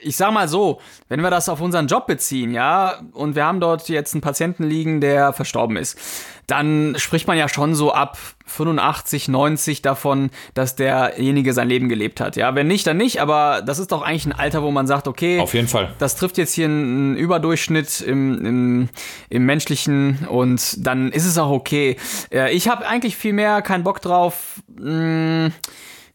ich 0.00 0.16
sag 0.16 0.32
mal 0.32 0.48
so, 0.48 0.80
wenn 1.08 1.20
wir 1.20 1.30
das 1.30 1.48
auf 1.48 1.60
unseren 1.60 1.86
Job 1.86 2.06
beziehen, 2.06 2.52
ja, 2.52 3.00
und 3.12 3.34
wir 3.34 3.44
haben 3.44 3.60
dort 3.60 3.88
jetzt 3.88 4.14
einen 4.14 4.20
Patienten 4.20 4.64
liegen, 4.64 5.00
der 5.00 5.32
verstorben 5.32 5.76
ist, 5.76 5.98
dann 6.46 6.94
spricht 6.98 7.28
man 7.28 7.38
ja 7.38 7.48
schon 7.48 7.74
so 7.74 7.92
ab 7.92 8.18
85, 8.46 9.28
90 9.28 9.82
davon, 9.82 10.30
dass 10.54 10.74
derjenige 10.74 11.52
sein 11.52 11.68
Leben 11.68 11.88
gelebt 11.88 12.20
hat. 12.20 12.34
Ja, 12.34 12.54
wenn 12.56 12.66
nicht, 12.66 12.86
dann 12.86 12.96
nicht, 12.96 13.20
aber 13.20 13.62
das 13.64 13.78
ist 13.78 13.92
doch 13.92 14.02
eigentlich 14.02 14.26
ein 14.26 14.32
Alter, 14.32 14.62
wo 14.62 14.70
man 14.72 14.86
sagt, 14.86 15.06
okay, 15.06 15.38
auf 15.38 15.54
jeden 15.54 15.68
Fall. 15.68 15.94
Das 15.98 16.16
trifft 16.16 16.38
jetzt 16.38 16.54
hier 16.54 16.64
einen 16.64 17.16
Überdurchschnitt 17.16 18.00
im, 18.00 18.44
im, 18.44 18.88
im 19.28 19.46
menschlichen 19.46 20.26
und 20.28 20.84
dann 20.84 21.12
ist 21.12 21.26
es 21.26 21.38
auch 21.38 21.50
okay. 21.50 21.96
Ich 22.50 22.68
habe 22.68 22.86
eigentlich 22.86 23.16
viel 23.16 23.32
mehr 23.32 23.62
keinen 23.62 23.84
Bock 23.84 24.00
drauf. 24.00 24.60
Mh, 24.76 24.90
hm, 24.90 25.52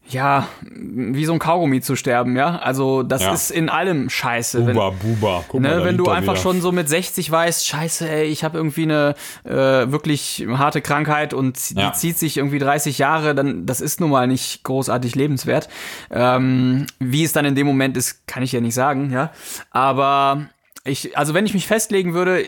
ja, 0.08 0.46
wie 0.62 1.24
so 1.24 1.32
ein 1.32 1.38
Kaugummi 1.38 1.80
zu 1.80 1.96
sterben, 1.96 2.36
ja. 2.36 2.58
Also 2.58 3.02
das 3.02 3.22
ja. 3.22 3.32
ist 3.32 3.50
in 3.50 3.68
allem 3.68 4.08
scheiße. 4.08 4.60
Buba, 4.60 4.90
wenn, 4.90 4.98
Buba. 4.98 5.44
Guck 5.48 5.60
ne, 5.60 5.68
mal, 5.68 5.84
wenn 5.84 5.96
du 5.96 6.08
einfach 6.08 6.34
wieder. 6.34 6.42
schon 6.42 6.60
so 6.60 6.70
mit 6.70 6.88
60 6.88 7.30
weißt, 7.30 7.66
scheiße, 7.66 8.08
ey, 8.08 8.24
ich 8.26 8.44
habe 8.44 8.56
irgendwie 8.56 8.84
eine 8.84 9.14
äh, 9.44 9.90
wirklich 9.90 10.46
harte 10.48 10.80
Krankheit 10.80 11.34
und 11.34 11.58
ja. 11.70 11.90
die 11.90 11.96
zieht 11.96 12.18
sich 12.18 12.36
irgendwie 12.36 12.58
30 12.58 12.98
Jahre, 12.98 13.34
dann 13.34 13.66
das 13.66 13.80
ist 13.80 14.00
nun 14.00 14.10
mal 14.10 14.28
nicht 14.28 14.62
großartig 14.62 15.14
lebenswert. 15.16 15.68
Ähm, 16.10 16.86
wie 17.00 17.24
es 17.24 17.32
dann 17.32 17.44
in 17.44 17.56
dem 17.56 17.66
Moment 17.66 17.96
ist, 17.96 18.26
kann 18.28 18.42
ich 18.42 18.52
ja 18.52 18.60
nicht 18.60 18.74
sagen, 18.74 19.10
ja. 19.10 19.32
Aber 19.70 20.46
ich, 20.84 21.18
also 21.18 21.34
wenn 21.34 21.46
ich 21.46 21.54
mich 21.54 21.66
festlegen 21.66 22.14
würde, 22.14 22.46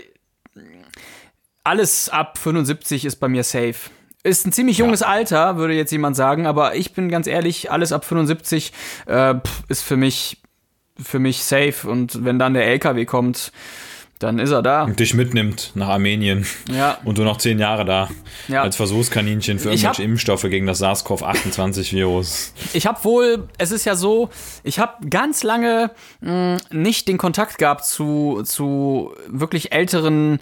alles 1.64 2.08
ab 2.08 2.38
75 2.38 3.04
ist 3.04 3.16
bei 3.16 3.28
mir 3.28 3.42
safe. 3.42 3.90
Ist 4.24 4.46
ein 4.46 4.52
ziemlich 4.52 4.78
junges 4.78 5.00
ja. 5.00 5.06
Alter, 5.06 5.56
würde 5.56 5.74
jetzt 5.74 5.92
jemand 5.92 6.16
sagen, 6.16 6.46
aber 6.46 6.74
ich 6.74 6.92
bin 6.92 7.08
ganz 7.08 7.26
ehrlich, 7.26 7.70
alles 7.70 7.92
ab 7.92 8.04
75 8.04 8.72
äh, 9.06 9.34
ist 9.68 9.82
für 9.82 9.96
mich, 9.96 10.42
für 11.00 11.20
mich 11.20 11.44
safe 11.44 11.88
und 11.88 12.24
wenn 12.24 12.38
dann 12.38 12.54
der 12.54 12.66
LKW 12.66 13.04
kommt, 13.04 13.52
dann 14.18 14.38
ist 14.40 14.50
er 14.50 14.62
da. 14.62 14.84
Und 14.84 14.98
dich 14.98 15.14
mitnimmt 15.14 15.72
nach 15.74 15.88
Armenien. 15.88 16.44
Ja. 16.70 16.98
Und 17.04 17.18
du 17.18 17.22
noch 17.22 17.38
zehn 17.38 17.58
Jahre 17.58 17.84
da. 17.84 18.08
Ja. 18.48 18.62
Als 18.62 18.74
Versuchskaninchen 18.76 19.58
für 19.58 19.68
irgendwelche 19.70 19.88
hab, 19.88 19.98
Impfstoffe 20.04 20.42
gegen 20.42 20.66
das 20.66 20.80
SARS-CoV-28-Virus. 20.80 22.52
Ich 22.72 22.86
habe 22.86 23.02
wohl, 23.04 23.48
es 23.58 23.70
ist 23.70 23.84
ja 23.84 23.94
so, 23.94 24.30
ich 24.64 24.80
habe 24.80 25.08
ganz 25.08 25.44
lange 25.44 25.92
mh, 26.20 26.56
nicht 26.70 27.06
den 27.06 27.18
Kontakt 27.18 27.58
gehabt 27.58 27.84
zu, 27.84 28.42
zu 28.44 29.14
wirklich 29.28 29.70
älteren 29.70 30.40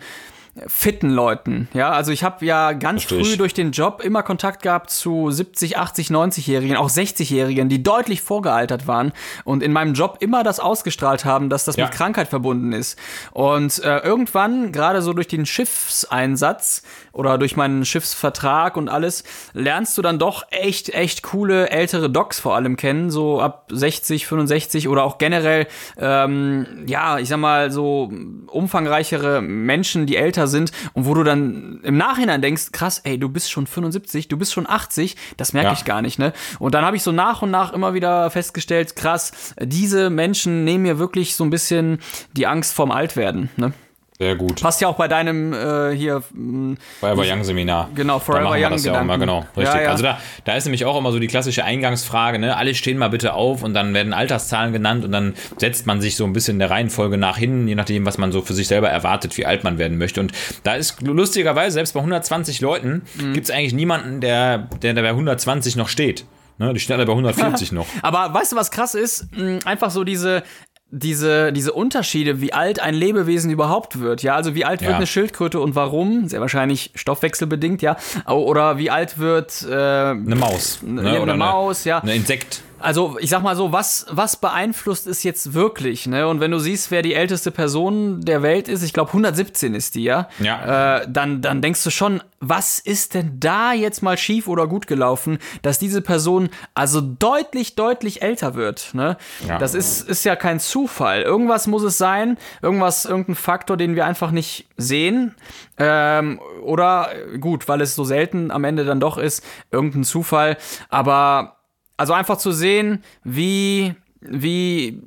fitten 0.67 1.11
Leuten. 1.11 1.69
Ja, 1.75 1.91
also 1.91 2.13
ich 2.13 2.25
habe 2.25 2.45
ja 2.45 2.73
ganz 2.73 3.05
Versteh 3.05 3.25
früh 3.25 3.37
durch 3.37 3.55
den 3.55 3.73
Job 3.73 4.03
immer 4.03 4.23
Kontakt 4.23 4.63
gehabt 4.63 4.91
zu 4.91 5.31
70, 5.31 5.77
80, 5.77 6.09
90-Jährigen, 6.09 6.77
auch 6.77 6.89
60-Jährigen, 6.89 7.69
die 7.69 7.83
deutlich 7.83 8.23
vorgealtert 8.23 8.87
waren 8.87 9.13
und 9.45 9.63
in 9.63 9.73
meinem 9.73 9.95
Job 9.95 10.19
immer 10.21 10.45
das 10.45 10.61
ausgestrahlt 10.61 11.25
haben, 11.25 11.51
dass 11.51 11.65
das 11.65 11.77
ja. 11.77 11.85
mit 11.85 11.95
Krankheit 11.95 12.29
verbunden 12.29 12.73
ist. 12.73 12.99
Und 13.33 13.83
äh, 13.85 13.99
irgendwann, 13.99 14.73
gerade 14.73 15.03
so 15.03 15.13
durch 15.13 15.29
den 15.29 15.45
Schiffseinsatz 15.45 16.83
oder 17.13 17.39
durch 17.39 17.57
meinen 17.57 17.85
Schiffsvertrag 17.85 18.77
und 18.77 18.89
alles, 18.89 19.25
lernst 19.53 19.97
du 19.99 20.03
dann 20.03 20.19
doch 20.19 20.45
echt, 20.51 20.89
echt 20.91 21.23
coole 21.23 21.69
ältere 21.71 22.09
Docs 22.09 22.41
vor 22.41 22.55
allem 22.55 22.77
kennen, 22.77 23.11
so 23.11 23.41
ab 23.41 23.69
60, 23.71 24.27
65 24.27 24.89
oder 24.89 25.05
auch 25.05 25.19
generell, 25.19 25.67
ähm, 25.99 26.85
ja, 26.87 27.19
ich 27.19 27.29
sag 27.29 27.39
mal, 27.39 27.71
so 27.71 28.11
umfangreichere 28.47 29.43
Menschen, 29.43 30.07
die 30.07 30.17
älter 30.17 30.46
sind 30.49 30.73
und 30.93 31.07
wo 31.07 31.15
du 31.15 31.23
dann 31.23 31.81
im 31.83 31.97
Nachhinein 31.97 32.43
denkst, 32.43 32.73
krass, 32.73 33.01
ey, 33.05 33.19
du 33.19 33.29
bist 33.29 33.51
schon 33.51 33.67
75, 33.67 34.29
du 34.29 34.37
bist 34.37 34.53
schon 34.53 34.69
80, 34.69 35.17
das 35.37 35.53
merke 35.53 35.69
ja. 35.69 35.73
ich 35.73 35.85
gar 35.85 36.03
nicht, 36.03 36.19
ne? 36.19 36.33
Und 36.59 36.75
dann 36.75 36.85
habe 36.85 36.97
ich 36.97 37.03
so 37.03 37.13
nach 37.13 37.43
und 37.43 37.51
nach 37.51 37.73
immer 37.73 37.95
wieder 37.95 38.31
festgestellt, 38.31 38.97
krass, 38.97 39.55
diese 39.61 40.11
Menschen 40.11 40.65
nehmen 40.65 40.83
mir 40.83 40.99
wirklich 40.99 41.35
so 41.35 41.45
ein 41.45 41.51
bisschen 41.51 41.99
die 42.33 42.47
Angst 42.47 42.75
vorm 42.75 42.91
Altwerden, 42.91 43.51
ne? 43.57 43.73
Sehr 44.19 44.35
gut. 44.35 44.63
Passt 44.63 44.81
ja 44.81 44.89
auch 44.89 44.97
bei 44.97 45.09
deinem 45.09 45.53
äh, 45.53 45.95
hier 45.95 46.23
mm, 46.33 46.75
Forever 47.01 47.23
Young 47.27 47.45
Seminar. 47.45 47.91
Genau, 47.95 48.19
Forever 48.19 48.53
Young 48.53 48.71
das 48.71 48.85
ja 48.85 48.97
auch 48.97 49.03
immer, 49.03 49.19
genau, 49.19 49.41
richtig. 49.55 49.75
Ja, 49.75 49.83
ja. 49.83 49.91
Also 49.91 50.03
da, 50.03 50.19
da 50.45 50.55
ist 50.55 50.65
nämlich 50.65 50.87
auch 50.87 50.97
immer 50.97 51.13
so 51.13 51.19
die 51.19 51.27
klassische 51.27 51.65
Eingangsfrage, 51.65 52.39
ne? 52.39 52.57
Alle 52.57 52.75
stehen 52.75 52.97
mal 52.97 53.09
bitte 53.09 53.35
auf 53.35 53.63
und 53.63 53.75
dann 53.75 53.93
werden 53.93 54.15
Alterszahlen 54.15 54.73
genannt 54.73 55.05
und 55.05 55.13
dann 55.13 55.35
setzt 55.59 55.87
man 55.87 56.01
sich 56.01 56.17
so 56.17 56.25
ein 56.25 56.33
bisschen 56.33 56.59
der 56.59 56.71
Reihenfolge 56.71 57.19
nach 57.19 57.37
hin, 57.37 57.69
je 57.69 57.75
nachdem, 57.75 58.07
was 58.07 58.17
man 58.17 58.33
so 58.33 58.41
für 58.41 58.55
sich 58.55 58.69
selber 58.69 58.89
erwartet, 58.89 59.37
wie 59.37 59.45
alt 59.45 59.65
man 59.65 59.77
werden 59.77 59.99
möchte. 59.99 60.21
Und 60.21 60.33
da 60.63 60.77
ist 60.77 61.03
lustigerweise, 61.03 61.75
selbst 61.75 61.93
bei 61.93 62.01
120 62.01 62.63
Leuten, 62.63 63.03
mhm. 63.17 63.35
gibt 63.35 63.49
es 63.49 63.55
eigentlich 63.55 63.75
niemanden, 63.75 64.23
der, 64.23 64.69
der, 64.81 64.95
der 64.95 65.03
bei 65.03 65.11
120 65.11 65.77
noch 65.77 65.89
steht. 65.89 66.25
Ne, 66.59 66.73
die 66.73 66.81
stehen 66.81 66.97
alle 66.97 67.05
bei 67.05 67.13
140 67.13 67.73
noch. 67.73 67.87
Aber 68.01 68.33
weißt 68.33 68.53
du, 68.53 68.57
was 68.57 68.71
krass 68.71 68.95
ist? 68.95 69.27
Mm, 69.37 69.59
einfach 69.67 69.91
so 69.91 70.05
diese, 70.05 70.43
diese, 70.91 71.53
diese 71.53 71.73
Unterschiede, 71.73 72.41
wie 72.41 72.53
alt 72.53 72.81
ein 72.81 72.95
Lebewesen 72.95 73.51
überhaupt 73.51 73.99
wird, 73.99 74.23
ja, 74.23 74.37
also 74.37 74.55
wie 74.55 74.65
alt 74.65 74.83
wird 74.83 74.95
eine 74.95 75.07
Schildkröte 75.07 75.59
und 75.61 75.75
warum? 75.75 76.29
Sehr 76.29 76.41
wahrscheinlich 76.41 76.93
stoffwechselbedingt, 76.95 77.83
ja, 77.83 77.97
oder 78.29 78.79
wie 78.79 78.91
alt 78.91 79.19
wird 79.19 79.67
äh, 79.69 79.75
eine 79.75 80.37
Maus, 80.37 80.81
ne? 80.83 81.01
eine, 81.01 81.21
eine 81.21 81.35
Maus, 81.35 81.85
ja, 81.85 81.99
ein 81.99 82.09
Insekt 82.09 82.63
also 82.87 83.17
ich 83.19 83.31
sag 83.31 83.43
mal 83.43 83.57
so, 83.57 83.73
was, 83.73 84.07
was 84.11 84.37
beeinflusst 84.37 85.09
es 85.09 85.25
jetzt 85.25 85.55
wirklich? 85.55 86.07
Ne? 86.07 86.29
Und 86.29 86.39
wenn 86.39 86.53
du 86.53 86.61
siehst, 86.61 86.93
wer 86.93 87.03
die 87.03 87.15
älteste 87.15 87.51
Person 87.51 88.21
der 88.21 88.43
Welt 88.43 88.69
ist, 88.69 88.85
ich 88.85 88.93
glaube 88.93 89.09
117 89.09 89.75
ist 89.75 89.97
die, 89.97 90.05
ja, 90.05 90.29
ja. 90.39 90.99
Äh, 90.99 91.07
dann, 91.11 91.43
dann 91.43 91.63
denkst 91.63 91.83
du 91.83 91.91
schon, 91.91 92.23
was 92.39 92.79
ist 92.79 93.15
denn 93.15 93.41
da 93.41 93.73
jetzt 93.73 94.05
mal 94.05 94.17
schief 94.17 94.47
oder 94.47 94.69
gut 94.69 94.87
gelaufen, 94.87 95.39
dass 95.63 95.81
diese 95.81 96.01
Person 96.01 96.49
also 96.75 97.01
deutlich, 97.01 97.75
deutlich 97.75 98.23
älter 98.23 98.55
wird. 98.55 98.95
Ne? 98.95 99.17
Ja. 99.49 99.59
Das 99.59 99.75
ist, 99.75 100.09
ist 100.09 100.25
ja 100.25 100.37
kein 100.37 100.61
Zufall. 100.61 101.23
Irgendwas 101.23 101.67
muss 101.67 101.83
es 101.83 101.99
sein, 101.99 102.39
irgendwas, 102.63 103.05
irgendein 103.05 103.35
Faktor, 103.35 103.77
den 103.77 103.97
wir 103.97 104.07
einfach 104.07 104.31
nicht 104.31 104.69
sehen. 104.77 105.35
Ähm, 105.77 106.41
oder 106.63 107.09
gut, 107.41 107.67
weil 107.67 107.81
es 107.81 107.97
so 107.97 108.05
selten 108.05 108.53
am 108.53 108.63
Ende 108.63 108.85
dann 108.85 109.01
doch 109.01 109.19
ist, 109.19 109.45
irgendein 109.73 110.05
Zufall. 110.05 110.57
Aber 110.89 111.56
also 111.97 112.13
einfach 112.13 112.39
zu 112.39 112.53
sehen, 112.53 113.03
wie, 113.25 113.95
wie 114.21 115.03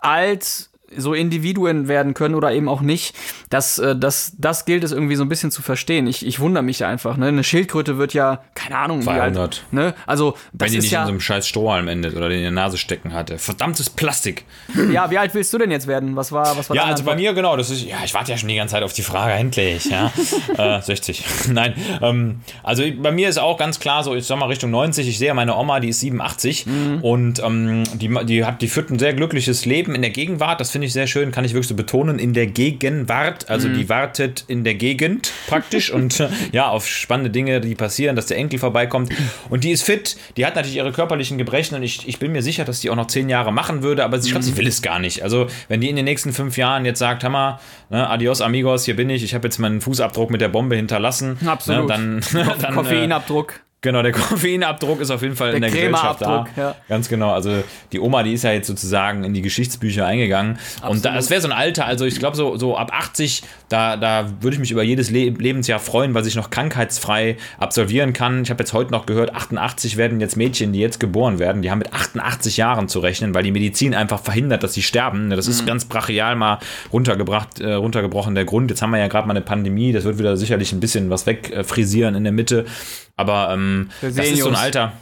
alt 0.00 0.69
so 0.96 1.14
Individuen 1.14 1.88
werden 1.88 2.14
können 2.14 2.34
oder 2.34 2.52
eben 2.52 2.68
auch 2.68 2.80
nicht, 2.80 3.14
das, 3.48 3.78
äh, 3.78 3.96
das, 3.96 4.32
das 4.38 4.64
gilt 4.64 4.84
es 4.84 4.92
irgendwie 4.92 5.16
so 5.16 5.24
ein 5.24 5.28
bisschen 5.28 5.50
zu 5.50 5.62
verstehen. 5.62 6.06
Ich, 6.06 6.26
ich 6.26 6.40
wundere 6.40 6.62
mich 6.62 6.84
einfach. 6.84 7.16
Ne? 7.16 7.26
Eine 7.26 7.44
Schildkröte 7.44 7.98
wird 7.98 8.14
ja, 8.14 8.42
keine 8.54 8.76
Ahnung, 8.78 9.02
200. 9.02 9.34
Wie 9.34 9.40
alt, 9.40 9.64
ne? 9.70 9.94
Also, 10.06 10.32
das 10.52 10.66
Wenn 10.66 10.72
die 10.72 10.78
nicht 10.78 10.90
ja, 10.90 11.02
in 11.02 11.06
so 11.06 11.12
einem 11.12 11.20
scheiß 11.20 11.46
Strohhalm 11.46 11.88
endet 11.88 12.16
oder 12.16 12.28
den 12.28 12.38
in 12.38 12.42
der 12.42 12.50
Nase 12.52 12.78
stecken 12.78 13.12
hatte. 13.12 13.38
Verdammtes 13.38 13.90
Plastik. 13.90 14.44
Ja, 14.92 15.10
wie 15.10 15.18
alt 15.18 15.34
willst 15.34 15.52
du 15.52 15.58
denn 15.58 15.70
jetzt 15.70 15.86
werden? 15.86 16.16
Was 16.16 16.32
war, 16.32 16.56
was 16.56 16.68
war 16.70 16.76
Ja, 16.76 16.84
also 16.84 17.04
bei 17.04 17.14
mir 17.14 17.32
genau, 17.34 17.56
das 17.56 17.70
ist, 17.70 17.84
ja, 17.84 17.98
ich 18.04 18.14
warte 18.14 18.32
ja 18.32 18.38
schon 18.38 18.48
die 18.48 18.56
ganze 18.56 18.72
Zeit 18.72 18.82
auf 18.82 18.92
die 18.92 19.02
Frage, 19.02 19.32
endlich, 19.32 19.84
ja. 19.86 20.12
äh, 20.56 20.80
60. 20.80 21.24
Nein, 21.52 21.74
ähm, 22.02 22.40
also 22.62 22.82
bei 23.00 23.12
mir 23.12 23.28
ist 23.28 23.38
auch 23.38 23.58
ganz 23.58 23.80
klar 23.80 24.04
so, 24.04 24.14
ich 24.14 24.26
sag 24.26 24.38
mal 24.38 24.46
Richtung 24.46 24.70
90, 24.70 25.08
ich 25.08 25.18
sehe 25.18 25.28
ja 25.28 25.34
meine 25.34 25.56
Oma, 25.56 25.80
die 25.80 25.90
ist 25.90 26.00
87 26.00 26.66
mhm. 26.66 26.98
und 27.02 27.42
ähm, 27.42 27.84
die, 27.94 28.08
die, 28.26 28.44
hat, 28.44 28.62
die 28.62 28.68
führt 28.68 28.90
ein 28.90 28.98
sehr 28.98 29.14
glückliches 29.14 29.64
Leben 29.64 29.94
in 29.94 30.02
der 30.02 30.10
Gegenwart, 30.10 30.60
das 30.60 30.70
finde 30.70 30.79
finde 30.80 30.86
ich 30.86 30.92
sehr 30.94 31.06
schön, 31.06 31.30
kann 31.30 31.44
ich 31.44 31.52
wirklich 31.52 31.68
so 31.68 31.74
betonen, 31.74 32.18
in 32.18 32.32
der 32.32 32.46
Gegenwart, 32.46 33.50
also 33.50 33.68
mhm. 33.68 33.74
die 33.74 33.90
wartet 33.90 34.44
in 34.48 34.64
der 34.64 34.74
Gegend 34.76 35.30
praktisch 35.46 35.90
und 35.92 36.26
ja, 36.52 36.70
auf 36.70 36.88
spannende 36.88 37.28
Dinge, 37.28 37.60
die 37.60 37.74
passieren, 37.74 38.16
dass 38.16 38.26
der 38.26 38.38
Enkel 38.38 38.58
vorbeikommt. 38.58 39.12
Und 39.50 39.62
die 39.62 39.72
ist 39.72 39.82
fit, 39.82 40.16
die 40.38 40.46
hat 40.46 40.54
natürlich 40.56 40.76
ihre 40.76 40.92
körperlichen 40.92 41.36
Gebrechen 41.36 41.74
und 41.74 41.82
ich, 41.82 42.08
ich 42.08 42.18
bin 42.18 42.32
mir 42.32 42.40
sicher, 42.40 42.64
dass 42.64 42.80
die 42.80 42.88
auch 42.88 42.96
noch 42.96 43.08
zehn 43.08 43.28
Jahre 43.28 43.52
machen 43.52 43.82
würde, 43.82 44.04
aber 44.04 44.22
sie 44.22 44.32
mhm. 44.32 44.56
will 44.56 44.66
es 44.66 44.80
gar 44.80 44.98
nicht. 44.98 45.22
Also, 45.22 45.48
wenn 45.68 45.82
die 45.82 45.90
in 45.90 45.96
den 45.96 46.06
nächsten 46.06 46.32
fünf 46.32 46.56
Jahren 46.56 46.86
jetzt 46.86 46.98
sagt, 46.98 47.24
Hammer, 47.24 47.60
ne, 47.90 48.08
adios 48.08 48.40
amigos, 48.40 48.86
hier 48.86 48.96
bin 48.96 49.10
ich, 49.10 49.22
ich 49.22 49.34
habe 49.34 49.46
jetzt 49.48 49.58
meinen 49.58 49.82
Fußabdruck 49.82 50.30
mit 50.30 50.40
der 50.40 50.48
Bombe 50.48 50.76
hinterlassen. 50.76 51.36
Ne, 51.42 51.50
Absolut. 51.50 51.88
Ne, 51.88 51.88
dann, 51.88 52.20
dann, 52.62 52.74
Koffeinabdruck. 52.74 53.60
Genau, 53.82 54.02
der 54.02 54.12
Koffeinabdruck 54.12 55.00
ist 55.00 55.10
auf 55.10 55.22
jeden 55.22 55.36
Fall 55.36 55.48
der 55.48 55.56
in 55.56 55.62
der 55.62 55.70
Gesellschaft 55.70 56.20
da. 56.20 56.46
Ja. 56.56 56.74
Ganz 56.88 57.08
genau. 57.08 57.32
Also 57.32 57.64
die 57.92 58.00
Oma, 58.00 58.22
die 58.22 58.34
ist 58.34 58.44
ja 58.44 58.52
jetzt 58.52 58.66
sozusagen 58.66 59.24
in 59.24 59.32
die 59.32 59.40
Geschichtsbücher 59.40 60.04
eingegangen. 60.04 60.58
Absolut. 60.76 60.96
Und 60.96 61.04
da, 61.04 61.14
das 61.14 61.30
wäre 61.30 61.40
so 61.40 61.48
ein 61.48 61.52
Alter, 61.52 61.86
also 61.86 62.04
ich 62.04 62.18
glaube 62.18 62.36
so, 62.36 62.56
so 62.58 62.76
ab 62.76 62.92
80, 62.92 63.42
da, 63.70 63.96
da 63.96 64.30
würde 64.40 64.54
ich 64.54 64.60
mich 64.60 64.70
über 64.70 64.82
jedes 64.82 65.10
Le 65.10 65.30
Lebensjahr 65.30 65.78
freuen, 65.78 66.12
weil 66.12 66.26
ich 66.26 66.34
noch 66.34 66.50
krankheitsfrei 66.50 67.38
absolvieren 67.58 68.12
kann. 68.12 68.42
Ich 68.42 68.50
habe 68.50 68.62
jetzt 68.62 68.74
heute 68.74 68.90
noch 68.90 69.06
gehört, 69.06 69.34
88 69.34 69.96
werden 69.96 70.20
jetzt 70.20 70.36
Mädchen, 70.36 70.72
die 70.74 70.80
jetzt 70.80 71.00
geboren 71.00 71.38
werden, 71.38 71.62
die 71.62 71.70
haben 71.70 71.78
mit 71.78 71.92
88 71.94 72.58
Jahren 72.58 72.88
zu 72.88 73.00
rechnen, 73.00 73.34
weil 73.34 73.44
die 73.44 73.52
Medizin 73.52 73.94
einfach 73.94 74.20
verhindert, 74.20 74.62
dass 74.62 74.74
sie 74.74 74.82
sterben. 74.82 75.30
Das 75.30 75.46
ist 75.46 75.62
mhm. 75.62 75.66
ganz 75.66 75.86
brachial 75.86 76.36
mal 76.36 76.58
runtergebracht, 76.92 77.60
äh, 77.60 77.72
runtergebrochen 77.72 78.34
der 78.34 78.44
Grund. 78.44 78.70
Jetzt 78.70 78.82
haben 78.82 78.90
wir 78.90 78.98
ja 78.98 79.08
gerade 79.08 79.26
mal 79.26 79.32
eine 79.32 79.44
Pandemie, 79.44 79.92
das 79.92 80.04
wird 80.04 80.18
wieder 80.18 80.36
sicherlich 80.36 80.72
ein 80.72 80.80
bisschen 80.80 81.08
was 81.08 81.26
wegfrisieren 81.26 82.14
in 82.14 82.24
der 82.24 82.32
Mitte. 82.32 82.66
Aber 83.20 83.50
ähm, 83.52 83.90
das 84.00 84.16
ist 84.16 84.38
so 84.38 84.48
ein 84.48 84.54
Alter. 84.54 84.94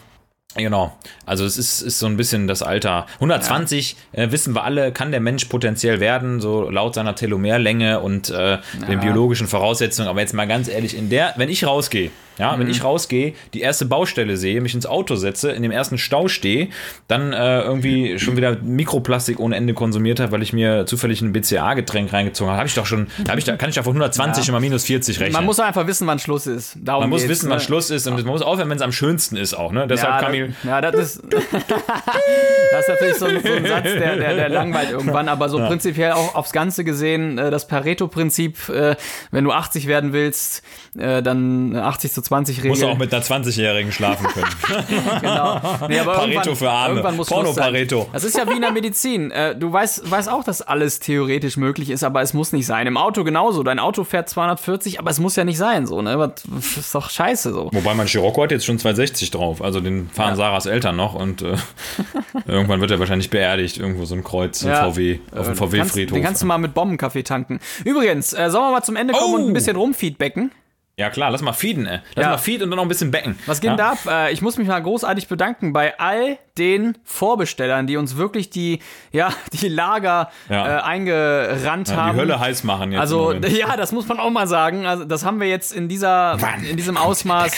Genau, 0.56 0.96
also 1.24 1.44
es 1.44 1.56
ist, 1.56 1.82
ist 1.82 2.00
so 2.00 2.06
ein 2.06 2.16
bisschen 2.16 2.48
das 2.48 2.62
Alter. 2.62 3.06
120, 3.14 3.96
ja. 4.12 4.24
äh, 4.24 4.32
wissen 4.32 4.56
wir 4.56 4.64
alle, 4.64 4.90
kann 4.90 5.12
der 5.12 5.20
Mensch 5.20 5.44
potenziell 5.44 6.00
werden, 6.00 6.40
so 6.40 6.68
laut 6.68 6.94
seiner 6.94 7.14
Telomerlänge 7.14 8.00
und 8.00 8.30
äh, 8.30 8.34
ja. 8.34 8.60
den 8.88 8.98
biologischen 8.98 9.46
Voraussetzungen. 9.46 10.08
Aber 10.08 10.20
jetzt 10.20 10.32
mal 10.32 10.48
ganz 10.48 10.66
ehrlich, 10.66 10.96
in 10.96 11.10
der, 11.10 11.34
wenn 11.36 11.48
ich 11.48 11.64
rausgehe, 11.64 12.10
ja, 12.38 12.54
mhm. 12.54 12.60
wenn 12.60 12.70
ich 12.70 12.82
rausgehe, 12.82 13.34
die 13.54 13.60
erste 13.60 13.86
Baustelle 13.86 14.36
sehe, 14.36 14.60
mich 14.60 14.74
ins 14.74 14.86
Auto 14.86 15.16
setze, 15.16 15.50
in 15.52 15.62
dem 15.62 15.70
ersten 15.70 15.98
Stau 15.98 16.28
stehe, 16.28 16.68
dann 17.08 17.32
äh, 17.32 17.60
irgendwie 17.62 18.18
schon 18.18 18.36
wieder 18.36 18.56
Mikroplastik 18.62 19.40
ohne 19.40 19.56
Ende 19.56 19.74
konsumiert 19.74 20.20
habe, 20.20 20.32
weil 20.32 20.42
ich 20.42 20.52
mir 20.52 20.86
zufällig 20.86 21.20
ein 21.22 21.32
BCA-Getränk 21.32 22.12
reingezogen 22.12 22.50
habe, 22.50 22.58
habe 22.58 22.68
ich 22.68 22.74
doch 22.74 22.86
schon, 22.86 23.08
da 23.24 23.36
ich 23.36 23.44
da, 23.44 23.56
kann 23.56 23.68
ich 23.68 23.76
da 23.76 23.82
von 23.82 23.92
120 23.92 24.44
ja. 24.44 24.52
immer 24.52 24.60
minus 24.60 24.84
40 24.84 25.20
rechnen. 25.20 25.32
Man 25.32 25.44
muss 25.44 25.60
einfach 25.60 25.86
wissen, 25.86 26.06
wann 26.06 26.18
Schluss 26.18 26.46
ist. 26.46 26.76
Darum 26.80 27.02
man 27.02 27.10
muss 27.10 27.28
wissen, 27.28 27.46
ne? 27.46 27.52
wann 27.52 27.60
Schluss 27.60 27.90
ist 27.90 28.06
und 28.06 28.14
man 28.14 28.24
muss 28.26 28.42
aufhören, 28.42 28.68
wenn 28.70 28.76
es 28.76 28.82
am 28.82 28.92
schönsten 28.92 29.36
ist 29.36 29.54
auch. 29.54 29.72
Ne? 29.72 29.86
Deshalb 29.86 30.14
ja, 30.14 30.20
Kamil. 30.20 30.54
Ja, 30.64 30.80
das 30.80 30.94
ist, 30.94 31.22
das 31.32 32.80
ist 32.80 32.88
natürlich 32.88 33.16
so 33.16 33.26
ein, 33.26 33.40
so 33.42 33.52
ein 33.52 33.66
Satz, 33.66 33.84
der, 33.84 34.16
der, 34.16 34.34
der, 34.34 34.48
langweilt 34.48 34.90
irgendwann, 34.90 35.28
aber 35.28 35.48
so 35.48 35.58
ja. 35.58 35.66
prinzipiell 35.66 36.12
auch 36.12 36.34
aufs 36.34 36.52
Ganze 36.52 36.84
gesehen, 36.84 37.38
äh, 37.38 37.50
das 37.50 37.66
Pareto-Prinzip, 37.66 38.68
äh, 38.68 38.96
wenn 39.30 39.44
du 39.44 39.52
80 39.52 39.86
werden 39.86 40.12
willst, 40.12 40.62
äh, 40.98 41.22
dann 41.22 41.76
80 41.76 42.12
zu 42.12 42.22
20 42.28 42.58
Regel. 42.58 42.70
Muss 42.70 42.82
auch 42.82 42.98
mit 42.98 43.12
einer 43.12 43.24
20-Jährigen 43.24 43.90
schlafen 43.90 44.26
können. 44.26 44.46
genau. 45.22 45.60
Nee, 45.88 46.00
Pareto 46.04 46.54
für 46.54 46.70
Arme. 46.70 47.02
Porno 47.26 47.54
Pareto. 47.54 48.06
Das 48.12 48.22
ist 48.22 48.36
ja 48.36 48.46
wie 48.46 48.56
in 48.56 48.60
der 48.60 48.70
Medizin. 48.70 49.30
Äh, 49.30 49.56
du 49.56 49.72
weißt, 49.72 50.10
weißt 50.10 50.28
auch, 50.28 50.44
dass 50.44 50.60
alles 50.60 51.00
theoretisch 51.00 51.56
möglich 51.56 51.88
ist, 51.88 52.04
aber 52.04 52.20
es 52.20 52.34
muss 52.34 52.52
nicht 52.52 52.66
sein. 52.66 52.86
Im 52.86 52.98
Auto 52.98 53.24
genauso. 53.24 53.62
Dein 53.62 53.78
Auto 53.78 54.04
fährt 54.04 54.28
240, 54.28 55.00
aber 55.00 55.10
es 55.10 55.20
muss 55.20 55.36
ja 55.36 55.44
nicht 55.44 55.56
sein. 55.56 55.86
So, 55.86 56.02
ne? 56.02 56.34
Das 56.44 56.76
ist 56.76 56.94
doch 56.94 57.08
scheiße 57.08 57.50
so. 57.50 57.70
Wobei 57.72 57.94
mein 57.94 58.06
Scirocco 58.06 58.42
hat 58.42 58.50
jetzt 58.50 58.66
schon 58.66 58.78
260 58.78 59.30
drauf. 59.30 59.62
Also 59.62 59.80
den 59.80 60.10
fahren 60.10 60.30
ja. 60.30 60.36
Sarahs 60.36 60.66
Eltern 60.66 60.96
noch 60.96 61.14
und 61.14 61.40
äh, 61.40 61.56
irgendwann 62.46 62.82
wird 62.82 62.90
er 62.90 62.98
wahrscheinlich 62.98 63.30
beerdigt. 63.30 63.78
Irgendwo 63.78 64.04
so 64.04 64.14
ein 64.14 64.22
Kreuz 64.22 64.62
ja. 64.62 64.90
VW, 64.90 65.20
auf 65.34 65.46
dem 65.46 65.56
VW-Friedhof. 65.56 66.14
Den 66.14 66.22
kannst 66.22 66.42
du 66.42 66.46
mal 66.46 66.58
mit 66.58 66.74
Bombenkaffee 66.74 67.22
tanken. 67.22 67.58
Übrigens, 67.86 68.34
äh, 68.34 68.50
sollen 68.50 68.66
wir 68.66 68.72
mal 68.72 68.82
zum 68.82 68.96
Ende 68.96 69.14
kommen 69.14 69.34
oh. 69.34 69.36
und 69.38 69.46
ein 69.46 69.54
bisschen 69.54 69.76
rumfeedbacken? 69.76 70.50
Ja 70.98 71.10
klar, 71.10 71.30
lass 71.30 71.42
mal 71.42 71.52
feeden, 71.52 71.86
ey. 71.86 72.00
Lass 72.16 72.24
ja. 72.24 72.30
mal 72.30 72.38
feed 72.38 72.60
und 72.60 72.70
dann 72.70 72.76
noch 72.76 72.84
ein 72.84 72.88
bisschen 72.88 73.12
becken. 73.12 73.38
Was 73.46 73.60
geht 73.60 73.70
ja? 73.70 73.76
da 73.76 73.90
ab? 73.92 73.98
Äh, 74.08 74.32
ich 74.32 74.42
muss 74.42 74.58
mich 74.58 74.66
mal 74.66 74.82
großartig 74.82 75.28
bedanken 75.28 75.72
bei 75.72 75.96
all 76.00 76.38
den 76.58 76.96
Vorbestellern, 77.04 77.86
die 77.86 77.96
uns 77.96 78.16
wirklich 78.16 78.50
die, 78.50 78.80
ja, 79.12 79.30
die 79.52 79.68
Lager 79.68 80.30
ja. 80.48 80.78
äh, 80.78 80.82
eingerannt 80.82 81.94
haben. 81.94 82.14
Die 82.14 82.20
Hölle 82.20 82.40
heiß 82.40 82.64
machen 82.64 82.92
jetzt. 82.92 83.00
Also, 83.00 83.32
ja, 83.32 83.76
das 83.76 83.92
muss 83.92 84.08
man 84.08 84.18
auch 84.18 84.30
mal 84.30 84.46
sagen. 84.46 84.86
Also, 84.86 85.04
das 85.04 85.24
haben 85.24 85.40
wir 85.40 85.48
jetzt 85.48 85.72
in 85.72 85.88
dieser, 85.88 86.36
wann 86.40 86.64
in 86.64 86.76
diesem 86.76 86.96
Ausmaß 86.96 87.52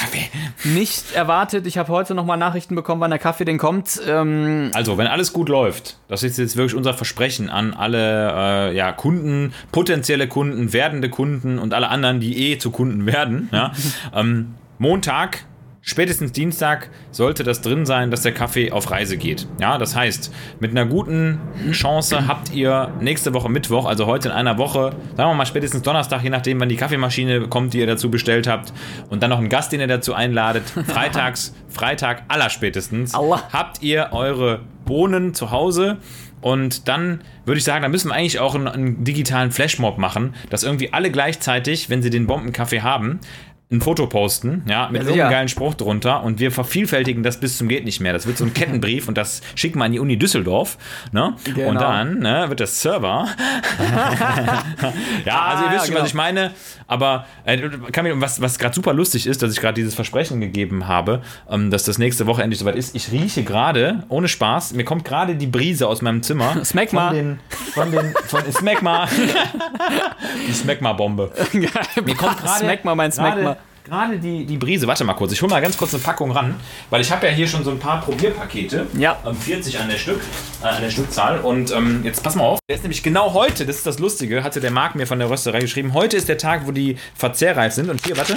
nicht 0.64 1.12
erwartet. 1.12 1.66
Ich 1.66 1.78
habe 1.78 1.90
heute 1.90 2.14
nochmal 2.14 2.36
Nachrichten 2.36 2.74
bekommen, 2.74 3.00
wann 3.00 3.10
der 3.10 3.18
Kaffee 3.18 3.44
denn 3.44 3.58
kommt. 3.58 4.00
Ähm 4.06 4.70
also, 4.74 4.98
wenn 4.98 5.06
alles 5.06 5.32
gut 5.32 5.48
läuft, 5.48 5.98
das 6.08 6.22
ist 6.22 6.38
jetzt 6.38 6.56
wirklich 6.56 6.74
unser 6.74 6.94
Versprechen 6.94 7.48
an 7.48 7.74
alle 7.74 8.70
äh, 8.70 8.76
ja, 8.76 8.92
Kunden, 8.92 9.54
potenzielle 9.72 10.28
Kunden, 10.28 10.72
werdende 10.72 11.08
Kunden 11.08 11.58
und 11.58 11.74
alle 11.74 11.88
anderen, 11.88 12.20
die 12.20 12.52
eh 12.52 12.58
zu 12.58 12.70
Kunden 12.70 13.06
werden. 13.06 13.48
Ja? 13.52 13.72
ähm, 14.14 14.54
Montag 14.78 15.44
spätestens 15.82 16.32
Dienstag 16.32 16.90
sollte 17.10 17.44
das 17.44 17.60
drin 17.60 17.86
sein, 17.86 18.10
dass 18.10 18.22
der 18.22 18.32
Kaffee 18.32 18.72
auf 18.72 18.90
Reise 18.90 19.16
geht. 19.16 19.46
Ja, 19.60 19.78
das 19.78 19.96
heißt, 19.96 20.32
mit 20.60 20.70
einer 20.70 20.86
guten 20.86 21.40
Chance 21.72 22.26
habt 22.26 22.52
ihr 22.52 22.92
nächste 23.00 23.34
Woche 23.34 23.48
Mittwoch, 23.48 23.86
also 23.86 24.06
heute 24.06 24.28
in 24.28 24.34
einer 24.34 24.58
Woche, 24.58 24.90
sagen 25.16 25.30
wir 25.30 25.34
mal 25.34 25.46
spätestens 25.46 25.82
Donnerstag, 25.82 26.22
je 26.22 26.30
nachdem, 26.30 26.60
wann 26.60 26.68
die 26.68 26.76
Kaffeemaschine 26.76 27.48
kommt, 27.48 27.74
die 27.74 27.78
ihr 27.78 27.86
dazu 27.86 28.10
bestellt 28.10 28.46
habt, 28.46 28.72
und 29.08 29.22
dann 29.22 29.30
noch 29.30 29.38
einen 29.38 29.48
Gast, 29.48 29.72
den 29.72 29.80
ihr 29.80 29.86
dazu 29.86 30.14
einladet. 30.14 30.64
Freitags, 30.86 31.54
Freitag 31.68 32.24
allerspätestens, 32.28 33.14
Allah. 33.14 33.42
habt 33.52 33.82
ihr 33.82 34.08
eure 34.12 34.60
Bohnen 34.84 35.34
zu 35.34 35.50
Hause. 35.50 35.98
Und 36.40 36.88
dann 36.88 37.20
würde 37.44 37.58
ich 37.58 37.64
sagen, 37.64 37.82
da 37.82 37.88
müssen 37.88 38.08
wir 38.08 38.14
eigentlich 38.14 38.40
auch 38.40 38.54
einen, 38.54 38.66
einen, 38.66 39.04
digitalen 39.04 39.50
Flashmob 39.50 39.98
machen, 39.98 40.34
dass 40.48 40.62
irgendwie 40.62 40.92
alle 40.92 41.10
gleichzeitig, 41.10 41.90
wenn 41.90 42.02
sie 42.02 42.08
den 42.10 42.26
Bombenkaffee 42.26 42.80
haben, 42.80 43.20
ein 43.72 43.80
Foto 43.80 44.08
posten, 44.08 44.64
ja, 44.68 44.88
mit 44.90 45.02
ja, 45.02 45.08
irgendeinem 45.08 45.30
geilen 45.30 45.48
Spruch 45.48 45.74
drunter 45.74 46.24
und 46.24 46.40
wir 46.40 46.50
vervielfältigen 46.50 47.22
das 47.22 47.38
bis 47.38 47.56
zum 47.56 47.68
geht 47.68 47.84
nicht 47.84 48.00
mehr. 48.00 48.12
Das 48.12 48.26
wird 48.26 48.36
so 48.36 48.44
ein 48.44 48.52
Kettenbrief 48.52 49.06
und 49.06 49.16
das 49.16 49.42
schicken 49.54 49.78
wir 49.78 49.84
an 49.84 49.92
die 49.92 50.00
Uni 50.00 50.18
Düsseldorf, 50.18 50.76
ne? 51.12 51.36
Genau. 51.44 51.68
Und 51.68 51.80
dann 51.80 52.18
ne, 52.18 52.46
wird 52.48 52.58
das 52.58 52.82
Server. 52.82 53.28
ja, 55.24 55.40
also 55.42 55.64
ihr 55.64 55.70
wisst 55.70 55.82
ah, 55.82 55.84
schon, 55.84 55.90
genau. 55.90 56.00
was 56.00 56.08
ich 56.08 56.14
meine. 56.14 56.50
Aber 56.88 57.26
äh, 57.44 57.60
was, 58.14 58.40
was 58.40 58.58
gerade 58.58 58.74
super 58.74 58.92
lustig 58.92 59.28
ist, 59.28 59.40
dass 59.40 59.52
ich 59.52 59.60
gerade 59.60 59.74
dieses 59.74 59.94
Versprechen 59.94 60.40
gegeben 60.40 60.88
habe, 60.88 61.22
ähm, 61.48 61.70
dass 61.70 61.84
das 61.84 61.98
nächste 61.98 62.26
Woche 62.26 62.42
endlich 62.42 62.58
soweit 62.58 62.74
ist. 62.74 62.96
Ich 62.96 63.12
rieche 63.12 63.44
gerade, 63.44 64.02
ohne 64.08 64.26
Spaß, 64.26 64.72
mir 64.72 64.84
kommt 64.84 65.04
gerade 65.04 65.36
die 65.36 65.46
Brise 65.46 65.86
aus 65.86 66.02
meinem 66.02 66.24
Zimmer. 66.24 66.56
Smegma. 66.64 67.10
Von 67.10 67.14
den, 67.14 67.38
von 67.72 67.92
den, 67.92 68.14
von 68.26 68.52
Smegma. 68.52 69.06
die 70.48 70.52
Smegma-Bombe. 70.52 71.30
mir 71.52 72.16
kommt 72.16 72.38
gerade. 72.38 72.58
Smegma, 72.58 72.96
mein 72.96 73.12
Smegma 73.12 73.59
gerade 73.90 74.18
die, 74.18 74.46
die 74.46 74.56
Brise. 74.56 74.86
Warte 74.86 75.04
mal 75.04 75.14
kurz, 75.14 75.32
ich 75.32 75.42
hole 75.42 75.50
mal 75.50 75.60
ganz 75.60 75.76
kurz 75.76 75.92
eine 75.92 76.02
Packung 76.02 76.30
ran, 76.30 76.54
weil 76.90 77.00
ich 77.00 77.10
habe 77.10 77.26
ja 77.26 77.32
hier 77.32 77.48
schon 77.48 77.64
so 77.64 77.70
ein 77.72 77.78
paar 77.78 78.00
Probierpakete. 78.00 78.86
Ja. 78.96 79.18
40 79.40 79.74
ähm, 79.74 79.80
an 79.82 79.88
der 79.88 79.96
Stück, 79.96 80.20
äh, 80.62 80.66
an 80.66 80.82
der 80.82 80.90
Stückzahl. 80.90 81.40
Und 81.40 81.72
ähm, 81.72 82.02
jetzt 82.04 82.22
pass 82.22 82.36
mal 82.36 82.44
auf. 82.44 82.60
Der 82.68 82.76
ist 82.76 82.82
nämlich 82.82 83.02
genau 83.02 83.34
heute, 83.34 83.66
das 83.66 83.76
ist 83.76 83.86
das 83.86 83.98
Lustige, 83.98 84.44
hatte 84.44 84.60
der 84.60 84.70
Marc 84.70 84.94
mir 84.94 85.06
von 85.06 85.18
der 85.18 85.28
Rösterei 85.28 85.58
geschrieben. 85.58 85.92
Heute 85.92 86.16
ist 86.16 86.28
der 86.28 86.38
Tag, 86.38 86.66
wo 86.66 86.70
die 86.72 86.96
verzehrreif 87.16 87.72
sind. 87.72 87.90
Und 87.90 88.04
hier, 88.06 88.16
warte. 88.16 88.36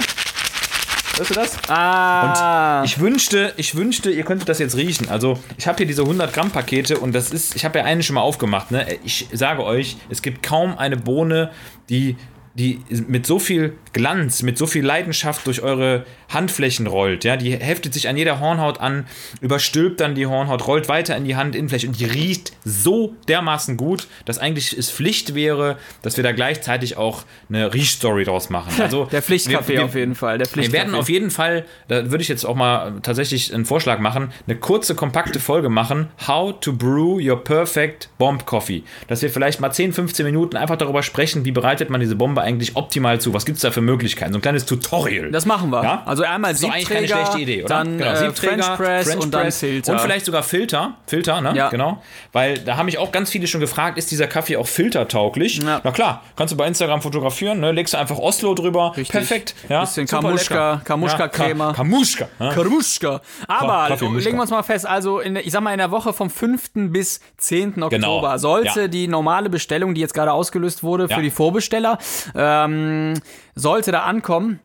Hörst 1.16 1.30
du 1.30 1.34
das? 1.34 1.56
Ah. 1.68 2.80
Und 2.80 2.86
ich 2.86 2.98
wünschte, 2.98 3.54
ich 3.56 3.76
wünschte, 3.76 4.10
ihr 4.10 4.24
könntet 4.24 4.48
das 4.48 4.58
jetzt 4.58 4.76
riechen. 4.76 5.08
Also, 5.08 5.38
ich 5.56 5.68
habe 5.68 5.76
hier 5.76 5.86
diese 5.86 6.02
100 6.02 6.32
Gramm 6.32 6.50
Pakete 6.50 6.98
und 6.98 7.14
das 7.14 7.30
ist, 7.30 7.54
ich 7.54 7.64
habe 7.64 7.78
ja 7.78 7.84
eine 7.84 8.02
schon 8.02 8.14
mal 8.14 8.22
aufgemacht. 8.22 8.72
Ne? 8.72 8.98
Ich 9.04 9.28
sage 9.32 9.62
euch, 9.62 9.96
es 10.08 10.22
gibt 10.22 10.42
kaum 10.42 10.76
eine 10.76 10.96
Bohne, 10.96 11.52
die 11.88 12.16
die 12.54 12.80
mit 13.08 13.26
so 13.26 13.38
viel 13.38 13.76
Glanz, 13.92 14.42
mit 14.42 14.56
so 14.56 14.66
viel 14.66 14.84
Leidenschaft 14.84 15.46
durch 15.46 15.62
eure 15.62 16.04
Handflächen 16.28 16.86
rollt. 16.86 17.24
Ja, 17.24 17.36
die 17.36 17.52
heftet 17.52 17.94
sich 17.94 18.08
an 18.08 18.16
jeder 18.16 18.40
Hornhaut 18.40 18.80
an, 18.80 19.06
überstülpt 19.40 20.00
dann 20.00 20.14
die 20.14 20.26
Hornhaut, 20.26 20.66
rollt 20.66 20.88
weiter 20.88 21.16
in 21.16 21.24
die 21.24 21.36
Handinnenfläche 21.36 21.88
und 21.88 21.98
die 21.98 22.04
riecht 22.04 22.52
so 22.64 23.14
dermaßen 23.28 23.76
gut, 23.76 24.06
dass 24.24 24.38
eigentlich 24.38 24.76
es 24.76 24.90
Pflicht 24.90 25.34
wäre, 25.34 25.78
dass 26.02 26.16
wir 26.16 26.24
da 26.24 26.32
gleichzeitig 26.32 26.96
auch 26.96 27.24
eine 27.48 27.74
Riechstory 27.74 28.24
draus 28.24 28.50
machen. 28.50 28.72
Also 28.84 29.06
der 29.06 29.22
Pflichtkaffee 29.22 29.78
auf 29.78 29.94
jeden 29.94 30.14
Fall. 30.14 30.36
Der 30.36 30.46
wir 30.54 30.70
werden 30.72 30.94
auf 30.94 31.08
jeden 31.08 31.30
Fall, 31.30 31.64
da 31.88 32.10
würde 32.10 32.20
ich 32.20 32.28
jetzt 32.28 32.44
auch 32.44 32.54
mal 32.54 33.00
tatsächlich 33.02 33.54
einen 33.54 33.64
Vorschlag 33.64 33.98
machen, 33.98 34.30
eine 34.46 34.58
kurze, 34.58 34.94
kompakte 34.94 35.40
Folge 35.40 35.70
machen, 35.70 36.08
How 36.26 36.54
to 36.60 36.74
Brew 36.74 37.18
Your 37.18 37.42
Perfect 37.42 38.10
Bomb 38.18 38.44
Coffee. 38.44 38.82
Dass 39.08 39.22
wir 39.22 39.30
vielleicht 39.30 39.60
mal 39.60 39.72
10, 39.72 39.94
15 39.94 40.26
Minuten 40.26 40.58
einfach 40.58 40.76
darüber 40.76 41.02
sprechen, 41.02 41.46
wie 41.46 41.50
bereitet 41.50 41.88
man 41.88 42.00
diese 42.00 42.14
Bombe 42.14 42.42
eigentlich 42.44 42.76
optimal 42.76 43.20
zu? 43.20 43.34
Was 43.34 43.44
gibt 43.44 43.56
es 43.56 43.62
da 43.62 43.70
für 43.70 43.80
Möglichkeiten? 43.80 44.32
So 44.32 44.38
ein 44.38 44.42
kleines 44.42 44.66
Tutorial. 44.66 45.30
Das 45.30 45.46
machen 45.46 45.70
wir. 45.70 45.82
Ja? 45.82 46.02
Also 46.06 46.22
einmal 46.22 46.54
so 46.54 46.68
eigentlich 46.68 46.88
keine 46.88 47.00
Siebträger, 47.06 47.26
schlechte 47.26 47.40
Idee, 47.40 47.64
oder? 47.64 47.68
dann 47.74 47.98
genau, 47.98 48.10
äh, 48.10 48.16
Siebträger, 48.16 48.62
French 48.62 48.76
Press 48.76 49.06
French 49.08 49.22
und 49.22 49.34
dann 49.34 49.52
Filter. 49.52 49.92
Und 49.92 50.00
vielleicht 50.00 50.26
sogar 50.26 50.42
Filter. 50.42 50.94
Filter, 51.06 51.40
ne? 51.40 51.54
Ja. 51.56 51.68
Genau. 51.70 52.02
Weil 52.32 52.58
da 52.58 52.76
haben 52.76 52.86
mich 52.86 52.98
auch 52.98 53.12
ganz 53.12 53.30
viele 53.30 53.46
schon 53.46 53.60
gefragt, 53.60 53.98
ist 53.98 54.10
dieser 54.10 54.26
Kaffee 54.26 54.56
auch 54.56 54.66
filtertauglich? 54.66 55.58
Ja. 55.62 55.80
Na 55.82 55.90
klar, 55.90 56.22
kannst 56.36 56.52
du 56.52 56.56
bei 56.56 56.66
Instagram 56.66 57.02
fotografieren, 57.02 57.60
ne? 57.60 57.72
legst 57.72 57.94
du 57.94 57.98
einfach 57.98 58.18
Oslo 58.18 58.54
drüber. 58.54 58.92
Richtig. 58.96 59.10
Perfekt. 59.10 59.54
Ja? 59.68 59.80
Bisschen 59.80 60.06
Kamuschka-. 60.06 60.80
Kamuschka-Crema. 60.84 61.64
Ja, 61.68 61.70
Ka 61.72 61.76
Kamuschka. 61.78 62.28
Ja? 62.38 62.50
Karmuschka. 62.52 63.20
Aber 63.48 63.88
Kaffeemuschka. 63.88 64.24
legen 64.24 64.36
wir 64.38 64.42
uns 64.42 64.50
mal 64.50 64.62
fest, 64.62 64.86
also 64.86 65.20
in, 65.20 65.36
ich 65.36 65.50
sag 65.52 65.62
mal 65.62 65.72
in 65.72 65.78
der 65.78 65.90
Woche 65.90 66.12
vom 66.12 66.30
5. 66.30 66.70
bis 66.90 67.20
10. 67.38 67.82
Oktober 67.82 67.88
Genau. 67.90 68.36
sollte 68.36 68.82
Ja. 68.82 68.88
die 68.88 69.08
normale 69.08 69.48
Bestellung, 69.50 69.94
die 69.94 70.00
jetzt 70.00 70.14
gerade 70.14 70.32
ausgelöst 70.32 70.82
wurde 70.82 71.08
für 71.08 71.22
die 71.22 71.30
Vorbesteller, 71.30 71.98
ähm, 72.34 73.14
sollte 73.54 73.92
da 73.92 74.02
ankommen. 74.04 74.60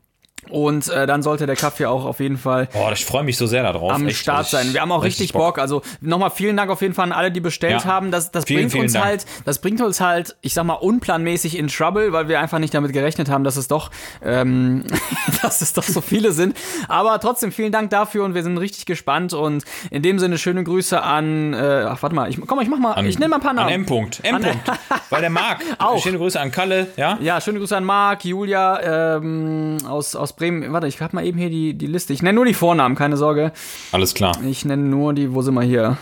Und 0.50 0.88
äh, 0.90 1.06
dann 1.08 1.22
sollte 1.24 1.46
der 1.46 1.56
Kaffee 1.56 1.86
auch 1.86 2.06
auf 2.06 2.20
jeden 2.20 2.38
Fall 2.38 2.68
Boah, 2.74 2.92
ich 2.92 3.06
freue 3.06 3.24
mich 3.24 3.38
so 3.38 3.46
sehr 3.48 3.64
darauf. 3.64 3.92
am 3.94 4.08
Echt, 4.08 4.18
Start 4.18 4.48
sein. 4.48 4.74
Wir 4.74 4.82
haben 4.82 4.92
auch 4.92 5.04
richtig, 5.04 5.34
Bock. 5.34 5.60
Also 5.60 5.82
nochmal 6.02 6.32
vielen 6.32 6.58
Dank 6.58 6.72
auf 6.72 6.82
jeden 6.82 6.94
Fall 6.94 7.06
an 7.06 7.12
alle, 7.12 7.32
die 7.32 7.40
bestellt 7.40 7.84
Ja. 7.84 7.86
haben. 7.86 8.12
Das, 8.12 8.32
das 8.32 8.46
Vielen, 8.46 8.62
bringt 8.62 8.72
vielen 8.72 8.84
uns 8.86 8.94
Dank. 8.94 9.06
halt, 9.06 9.26
das 9.46 9.60
bringt 9.60 9.82
uns 9.82 10.02
halt, 10.02 10.36
ich 10.42 10.54
sag 10.54 10.64
mal, 10.66 10.74
unplanmäßig 10.74 11.58
in 11.58 11.68
Trouble, 11.68 12.12
weil 12.14 12.28
wir 12.28 12.40
einfach 12.40 12.60
nicht 12.60 12.74
damit 12.74 12.94
gerechnet 12.94 13.30
haben, 13.30 13.44
dass 13.44 13.56
es 13.58 13.68
doch, 13.68 13.92
ähm, 14.24 14.84
dass 15.42 15.62
es 15.62 15.74
doch 15.74 15.84
so 15.84 16.02
viele 16.02 16.32
sind. 16.32 16.58
Aber 16.88 17.20
trotzdem 17.20 17.52
vielen 17.52 17.72
Dank 17.72 17.90
dafür 17.92 18.26
und 18.26 18.34
wir 18.34 18.44
sind 18.44 18.58
richtig 18.58 18.86
gespannt. 18.86 19.34
Und 19.34 19.64
in 19.92 20.02
dem 20.02 20.20
Sinne 20.20 20.38
schöne 20.38 20.64
Grüße 20.64 21.02
an, 21.02 21.54
äh, 21.54 21.86
ach 21.88 22.02
warte 22.02 22.16
mal, 22.16 22.30
ich, 22.30 22.40
komm, 22.46 22.60
ich 22.62 22.70
mach 22.70 22.80
mal, 22.80 23.06
ich 23.06 23.20
nenne 23.20 23.30
mal 23.30 23.36
ein 23.38 23.42
paar 23.42 23.54
Namen. 23.54 23.68
An 23.68 23.74
M. 23.74 23.86
-Punkt. 23.86 24.24
M. 24.24 24.36
-Punkt. 24.38 24.58
Weil 25.10 25.22
der 25.22 25.30
mag. 25.30 25.60
Auch. 25.78 26.02
Schöne 26.02 26.18
Grüße 26.18 26.40
an 26.40 26.52
Kalle, 26.52 26.88
ja? 26.98 27.18
Ja, 27.22 27.40
schöne 27.42 27.60
Grüße 27.60 27.76
an 27.76 27.84
Marc, 27.84 28.26
Julia 28.26 29.16
ähm, 29.18 29.78
aus, 29.88 30.16
aus 30.16 30.34
Bremen. 30.40 30.72
Warte, 30.74 30.88
ich 30.88 31.00
hab 31.02 31.14
mal 31.14 31.26
eben 31.26 31.38
hier 31.38 31.50
die, 31.50 31.74
die 31.78 31.88
Liste. 31.88 32.14
Ich 32.14 32.22
nenne 32.24 32.36
nur 32.36 32.46
die 32.46 32.54
Vornamen, 32.54 32.96
keine 32.96 33.18
Sorge. 33.18 33.52
Alles 33.92 34.14
klar. 34.14 34.32
Ich 34.44 34.66
nenne 34.66 34.84
nur 34.84 35.14
die, 35.14 35.34
wo 35.34 35.42
sind 35.42 35.54
wir 35.54 35.62
hier? 35.62 35.98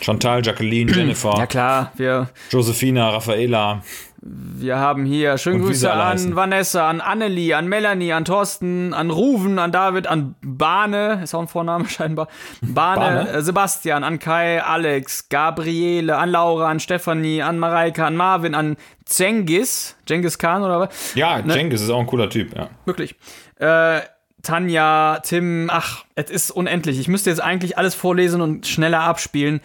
Chantal, 0.00 0.44
Jacqueline, 0.44 0.92
Jennifer, 0.92 1.34
Ja 1.36 1.46
klar, 1.46 1.92
wir, 1.96 2.28
Josephina, 2.50 3.10
Raffaela. 3.10 3.82
Wir 4.22 4.76
haben 4.76 5.06
hier 5.06 5.38
schöne 5.38 5.60
Grüße 5.60 5.90
an 5.90 5.98
heißen. 5.98 6.36
Vanessa, 6.36 6.88
an 6.88 7.00
Annelie, 7.00 7.54
an 7.54 7.68
Melanie, 7.68 8.12
an 8.12 8.26
Thorsten, 8.26 8.92
an 8.92 9.10
Ruven, 9.10 9.58
an 9.58 9.72
David, 9.72 10.06
an 10.06 10.34
Bane, 10.42 11.20
ist 11.22 11.34
auch 11.34 11.40
ein 11.40 11.48
Vorname 11.48 11.88
scheinbar, 11.88 12.28
Bane, 12.60 13.00
Bane? 13.00 13.28
Äh, 13.30 13.42
Sebastian, 13.42 14.04
an 14.04 14.18
Kai, 14.18 14.62
Alex, 14.62 15.30
Gabriele, 15.30 16.18
an 16.18 16.30
Laura, 16.30 16.68
an 16.68 16.80
Stefanie, 16.80 17.40
an 17.42 17.58
Mareike, 17.58 18.04
an 18.04 18.14
Marvin, 18.14 18.54
an 18.54 18.76
Zengis, 19.06 19.96
Genghis 20.04 20.38
Khan 20.38 20.62
oder 20.62 20.80
was? 20.80 21.14
Ja, 21.14 21.40
Ne? 21.40 21.54
Cengiz 21.54 21.80
ist 21.80 21.90
auch 21.90 22.00
ein 22.00 22.06
cooler 22.06 22.28
Typ, 22.28 22.54
ja. 22.54 22.68
Wirklich. 22.84 23.14
Äh, 23.58 24.00
Tanja, 24.42 25.20
Tim, 25.22 25.68
ach, 25.70 26.04
es 26.14 26.30
ist 26.30 26.50
unendlich. 26.50 26.98
Ich 26.98 27.08
müsste 27.08 27.30
jetzt 27.30 27.42
eigentlich 27.42 27.76
alles 27.78 27.94
vorlesen 27.94 28.40
und 28.40 28.66
schneller 28.66 29.00
abspielen. 29.00 29.60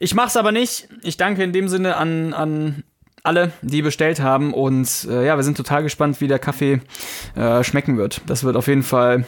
Ich 0.00 0.14
mach's 0.14 0.36
aber 0.36 0.52
nicht. 0.52 0.88
Ich 1.02 1.16
danke 1.16 1.42
in 1.42 1.52
dem 1.52 1.68
Sinne 1.68 1.96
an, 1.96 2.34
an 2.34 2.84
alle, 3.22 3.52
die 3.62 3.82
bestellt 3.82 4.20
haben. 4.20 4.52
Und 4.54 5.06
äh, 5.10 5.26
ja, 5.26 5.36
wir 5.36 5.42
sind 5.42 5.56
total 5.56 5.82
gespannt, 5.82 6.20
wie 6.20 6.28
der 6.28 6.38
Kaffee 6.38 6.80
äh, 7.36 7.62
schmecken 7.64 7.96
wird. 7.96 8.22
Das 8.26 8.44
wird 8.44 8.56
auf 8.56 8.68
jeden 8.68 8.82
Fall. 8.82 9.24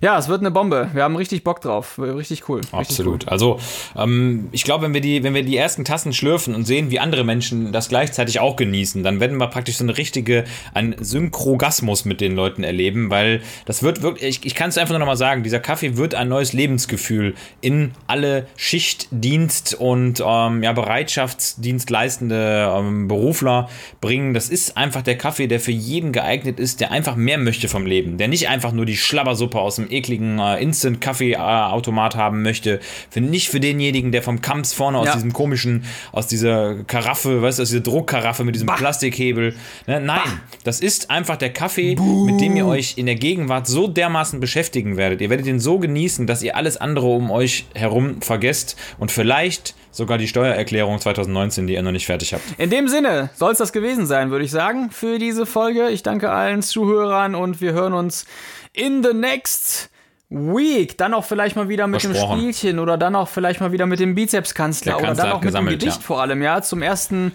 Ja, 0.00 0.16
es 0.16 0.28
wird 0.28 0.40
eine 0.40 0.50
Bombe. 0.50 0.90
Wir 0.92 1.02
haben 1.02 1.16
richtig 1.16 1.42
Bock 1.42 1.60
drauf. 1.60 1.98
Richtig 1.98 2.48
cool. 2.48 2.58
Richtig 2.58 2.72
Absolut. 2.72 3.28
Also 3.28 3.58
ähm, 3.96 4.48
ich 4.52 4.62
glaube, 4.62 4.84
wenn 4.84 4.94
wir 4.94 5.00
die, 5.00 5.24
wenn 5.24 5.34
wir 5.34 5.42
die 5.42 5.56
ersten 5.56 5.84
Tassen 5.84 6.12
schlürfen 6.12 6.54
und 6.54 6.64
sehen, 6.66 6.90
wie 6.90 7.00
andere 7.00 7.24
Menschen 7.24 7.72
das 7.72 7.88
gleichzeitig 7.88 8.38
auch 8.38 8.56
genießen, 8.56 9.02
dann 9.02 9.18
werden 9.18 9.36
wir 9.38 9.48
praktisch 9.48 9.76
so 9.76 9.84
eine 9.84 9.98
richtige, 9.98 10.44
ein 10.72 10.94
Synchrogasmus 11.00 12.04
mit 12.04 12.20
den 12.20 12.36
Leuten 12.36 12.62
erleben, 12.62 13.10
weil 13.10 13.42
das 13.64 13.82
wird 13.82 14.02
wirklich, 14.02 14.38
ich, 14.40 14.46
ich 14.46 14.54
kann 14.54 14.68
es 14.68 14.78
einfach 14.78 14.92
nur 14.92 15.00
noch 15.00 15.06
mal 15.06 15.16
sagen, 15.16 15.42
dieser 15.42 15.60
Kaffee 15.60 15.96
wird 15.96 16.14
ein 16.14 16.28
neues 16.28 16.52
Lebensgefühl 16.52 17.34
in 17.60 17.92
alle 18.06 18.46
Schichtdienst 18.56 19.74
und 19.74 20.22
ähm, 20.24 20.62
ja, 20.62 20.72
Bereitschaftsdienst 20.72 21.90
leistende 21.90 22.72
ähm, 22.76 23.08
Berufler 23.08 23.68
bringen. 24.00 24.32
Das 24.32 24.48
ist 24.48 24.76
einfach 24.76 25.02
der 25.02 25.18
Kaffee, 25.18 25.48
der 25.48 25.58
für 25.58 25.72
jeden 25.72 26.12
geeignet 26.12 26.60
ist, 26.60 26.80
der 26.80 26.92
einfach 26.92 27.16
mehr 27.16 27.38
möchte 27.38 27.68
vom 27.68 27.84
Leben, 27.84 28.16
der 28.16 28.28
nicht 28.28 28.48
einfach 28.48 28.72
nur 28.72 28.86
die 28.86 28.96
Schlabbersuppe 28.96 29.58
aus 29.58 29.76
dem 29.76 29.87
ekligen 29.90 30.38
äh, 30.38 30.60
Instant-Kaffee-Automat 30.62 32.16
haben 32.16 32.42
möchte. 32.42 32.80
Für, 33.10 33.20
nicht 33.20 33.48
für 33.48 33.60
denjenigen, 33.60 34.12
der 34.12 34.22
vom 34.22 34.40
Kamps 34.40 34.72
vorne 34.72 34.98
aus 34.98 35.06
Ja. 35.06 35.14
diesem 35.14 35.32
komischen, 35.32 35.84
aus 36.12 36.26
dieser 36.26 36.84
Karaffe, 36.84 37.42
weißt 37.42 37.58
du, 37.58 37.62
aus 37.62 37.68
dieser 37.70 37.82
Druckkaraffe 37.82 38.44
mit 38.44 38.54
diesem 38.54 38.68
Plastikhebel. 38.68 39.54
Ne? 39.86 40.00
Nein, 40.00 40.40
das 40.64 40.80
ist 40.80 41.10
einfach 41.10 41.36
der 41.36 41.52
Kaffee, 41.52 41.96
mit 42.26 42.40
dem 42.40 42.56
ihr 42.56 42.66
euch 42.66 42.94
in 42.96 43.06
der 43.06 43.14
Gegenwart 43.16 43.66
so 43.66 43.88
dermaßen 43.88 44.40
beschäftigen 44.40 44.96
werdet. 44.96 45.20
Ihr 45.20 45.30
werdet 45.30 45.46
ihn 45.46 45.60
so 45.60 45.78
genießen, 45.78 46.26
dass 46.26 46.42
ihr 46.42 46.56
alles 46.56 46.76
andere 46.76 47.06
um 47.06 47.30
euch 47.30 47.66
herum 47.74 48.20
vergesst 48.22 48.76
und 48.98 49.10
vielleicht 49.10 49.74
sogar 49.90 50.18
die 50.18 50.28
Steuererklärung 50.28 51.00
2019, 51.00 51.66
die 51.66 51.74
ihr 51.74 51.82
noch 51.82 51.90
nicht 51.92 52.06
fertig 52.06 52.32
habt. 52.34 52.42
In 52.58 52.70
dem 52.70 52.86
Sinne 52.88 53.30
soll 53.34 53.52
es 53.52 53.58
das 53.58 53.72
gewesen 53.72 54.06
sein, 54.06 54.30
würde 54.30 54.44
ich 54.44 54.50
sagen, 54.50 54.90
für 54.90 55.18
diese 55.18 55.44
Folge. 55.46 55.88
Ich 55.88 56.02
danke 56.02 56.30
allen 56.30 56.62
Zuhörern 56.62 57.34
und 57.34 57.60
wir 57.60 57.72
hören 57.72 57.94
uns 57.94 58.24
in 58.78 59.02
the 59.02 59.12
next 59.12 59.90
week. 60.30 60.96
Dann 60.98 61.14
auch 61.14 61.24
vielleicht 61.24 61.56
mal 61.56 61.68
wieder 61.68 61.86
mit 61.86 62.02
dem. 62.02 62.14
Spielchen 62.14 62.78
oder 62.78 62.96
dann 62.96 63.14
auch 63.16 63.28
vielleicht 63.28 63.60
mal 63.60 63.72
wieder 63.72 63.86
mit 63.86 64.00
dem 64.00 64.14
Bizepskanzler 64.14 64.96
Der 64.96 65.02
oder 65.02 65.14
dann 65.14 65.32
auch 65.32 65.42
mit 65.42 65.54
dem 65.54 65.66
Gedicht 65.66 65.96
ja. 65.96 66.02
vor 66.02 66.20
allem, 66.20 66.42
ja, 66.42 66.62
zum 66.62 66.82
ersten 66.82 67.32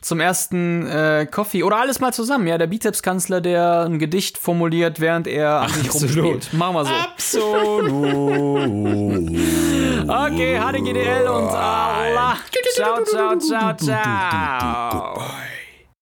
zum 0.00 0.20
ersten 0.20 0.86
äh, 0.86 1.26
Coffee 1.30 1.62
oder 1.62 1.76
alles 1.76 2.00
mal 2.00 2.12
zusammen, 2.12 2.46
ja, 2.46 2.56
der 2.56 2.68
Bizepskanzler, 2.68 3.42
der 3.42 3.82
ein 3.82 3.98
Gedicht 3.98 4.38
formuliert, 4.38 4.98
während 4.98 5.26
er 5.26 5.60
an 5.60 5.68
sich 5.70 5.92
rumspielt. 5.92 6.54
Machen 6.54 6.74
wir 6.74 6.84
so. 6.86 6.92
Absolut. 6.92 7.90
Okay, 10.10 10.58
HDGDL 10.58 11.28
und 11.28 11.48
Allah. 11.50 12.36
Ciao, 12.74 13.04
ciao, 13.04 13.38
ciao, 13.38 13.76
ciao. 13.76 15.20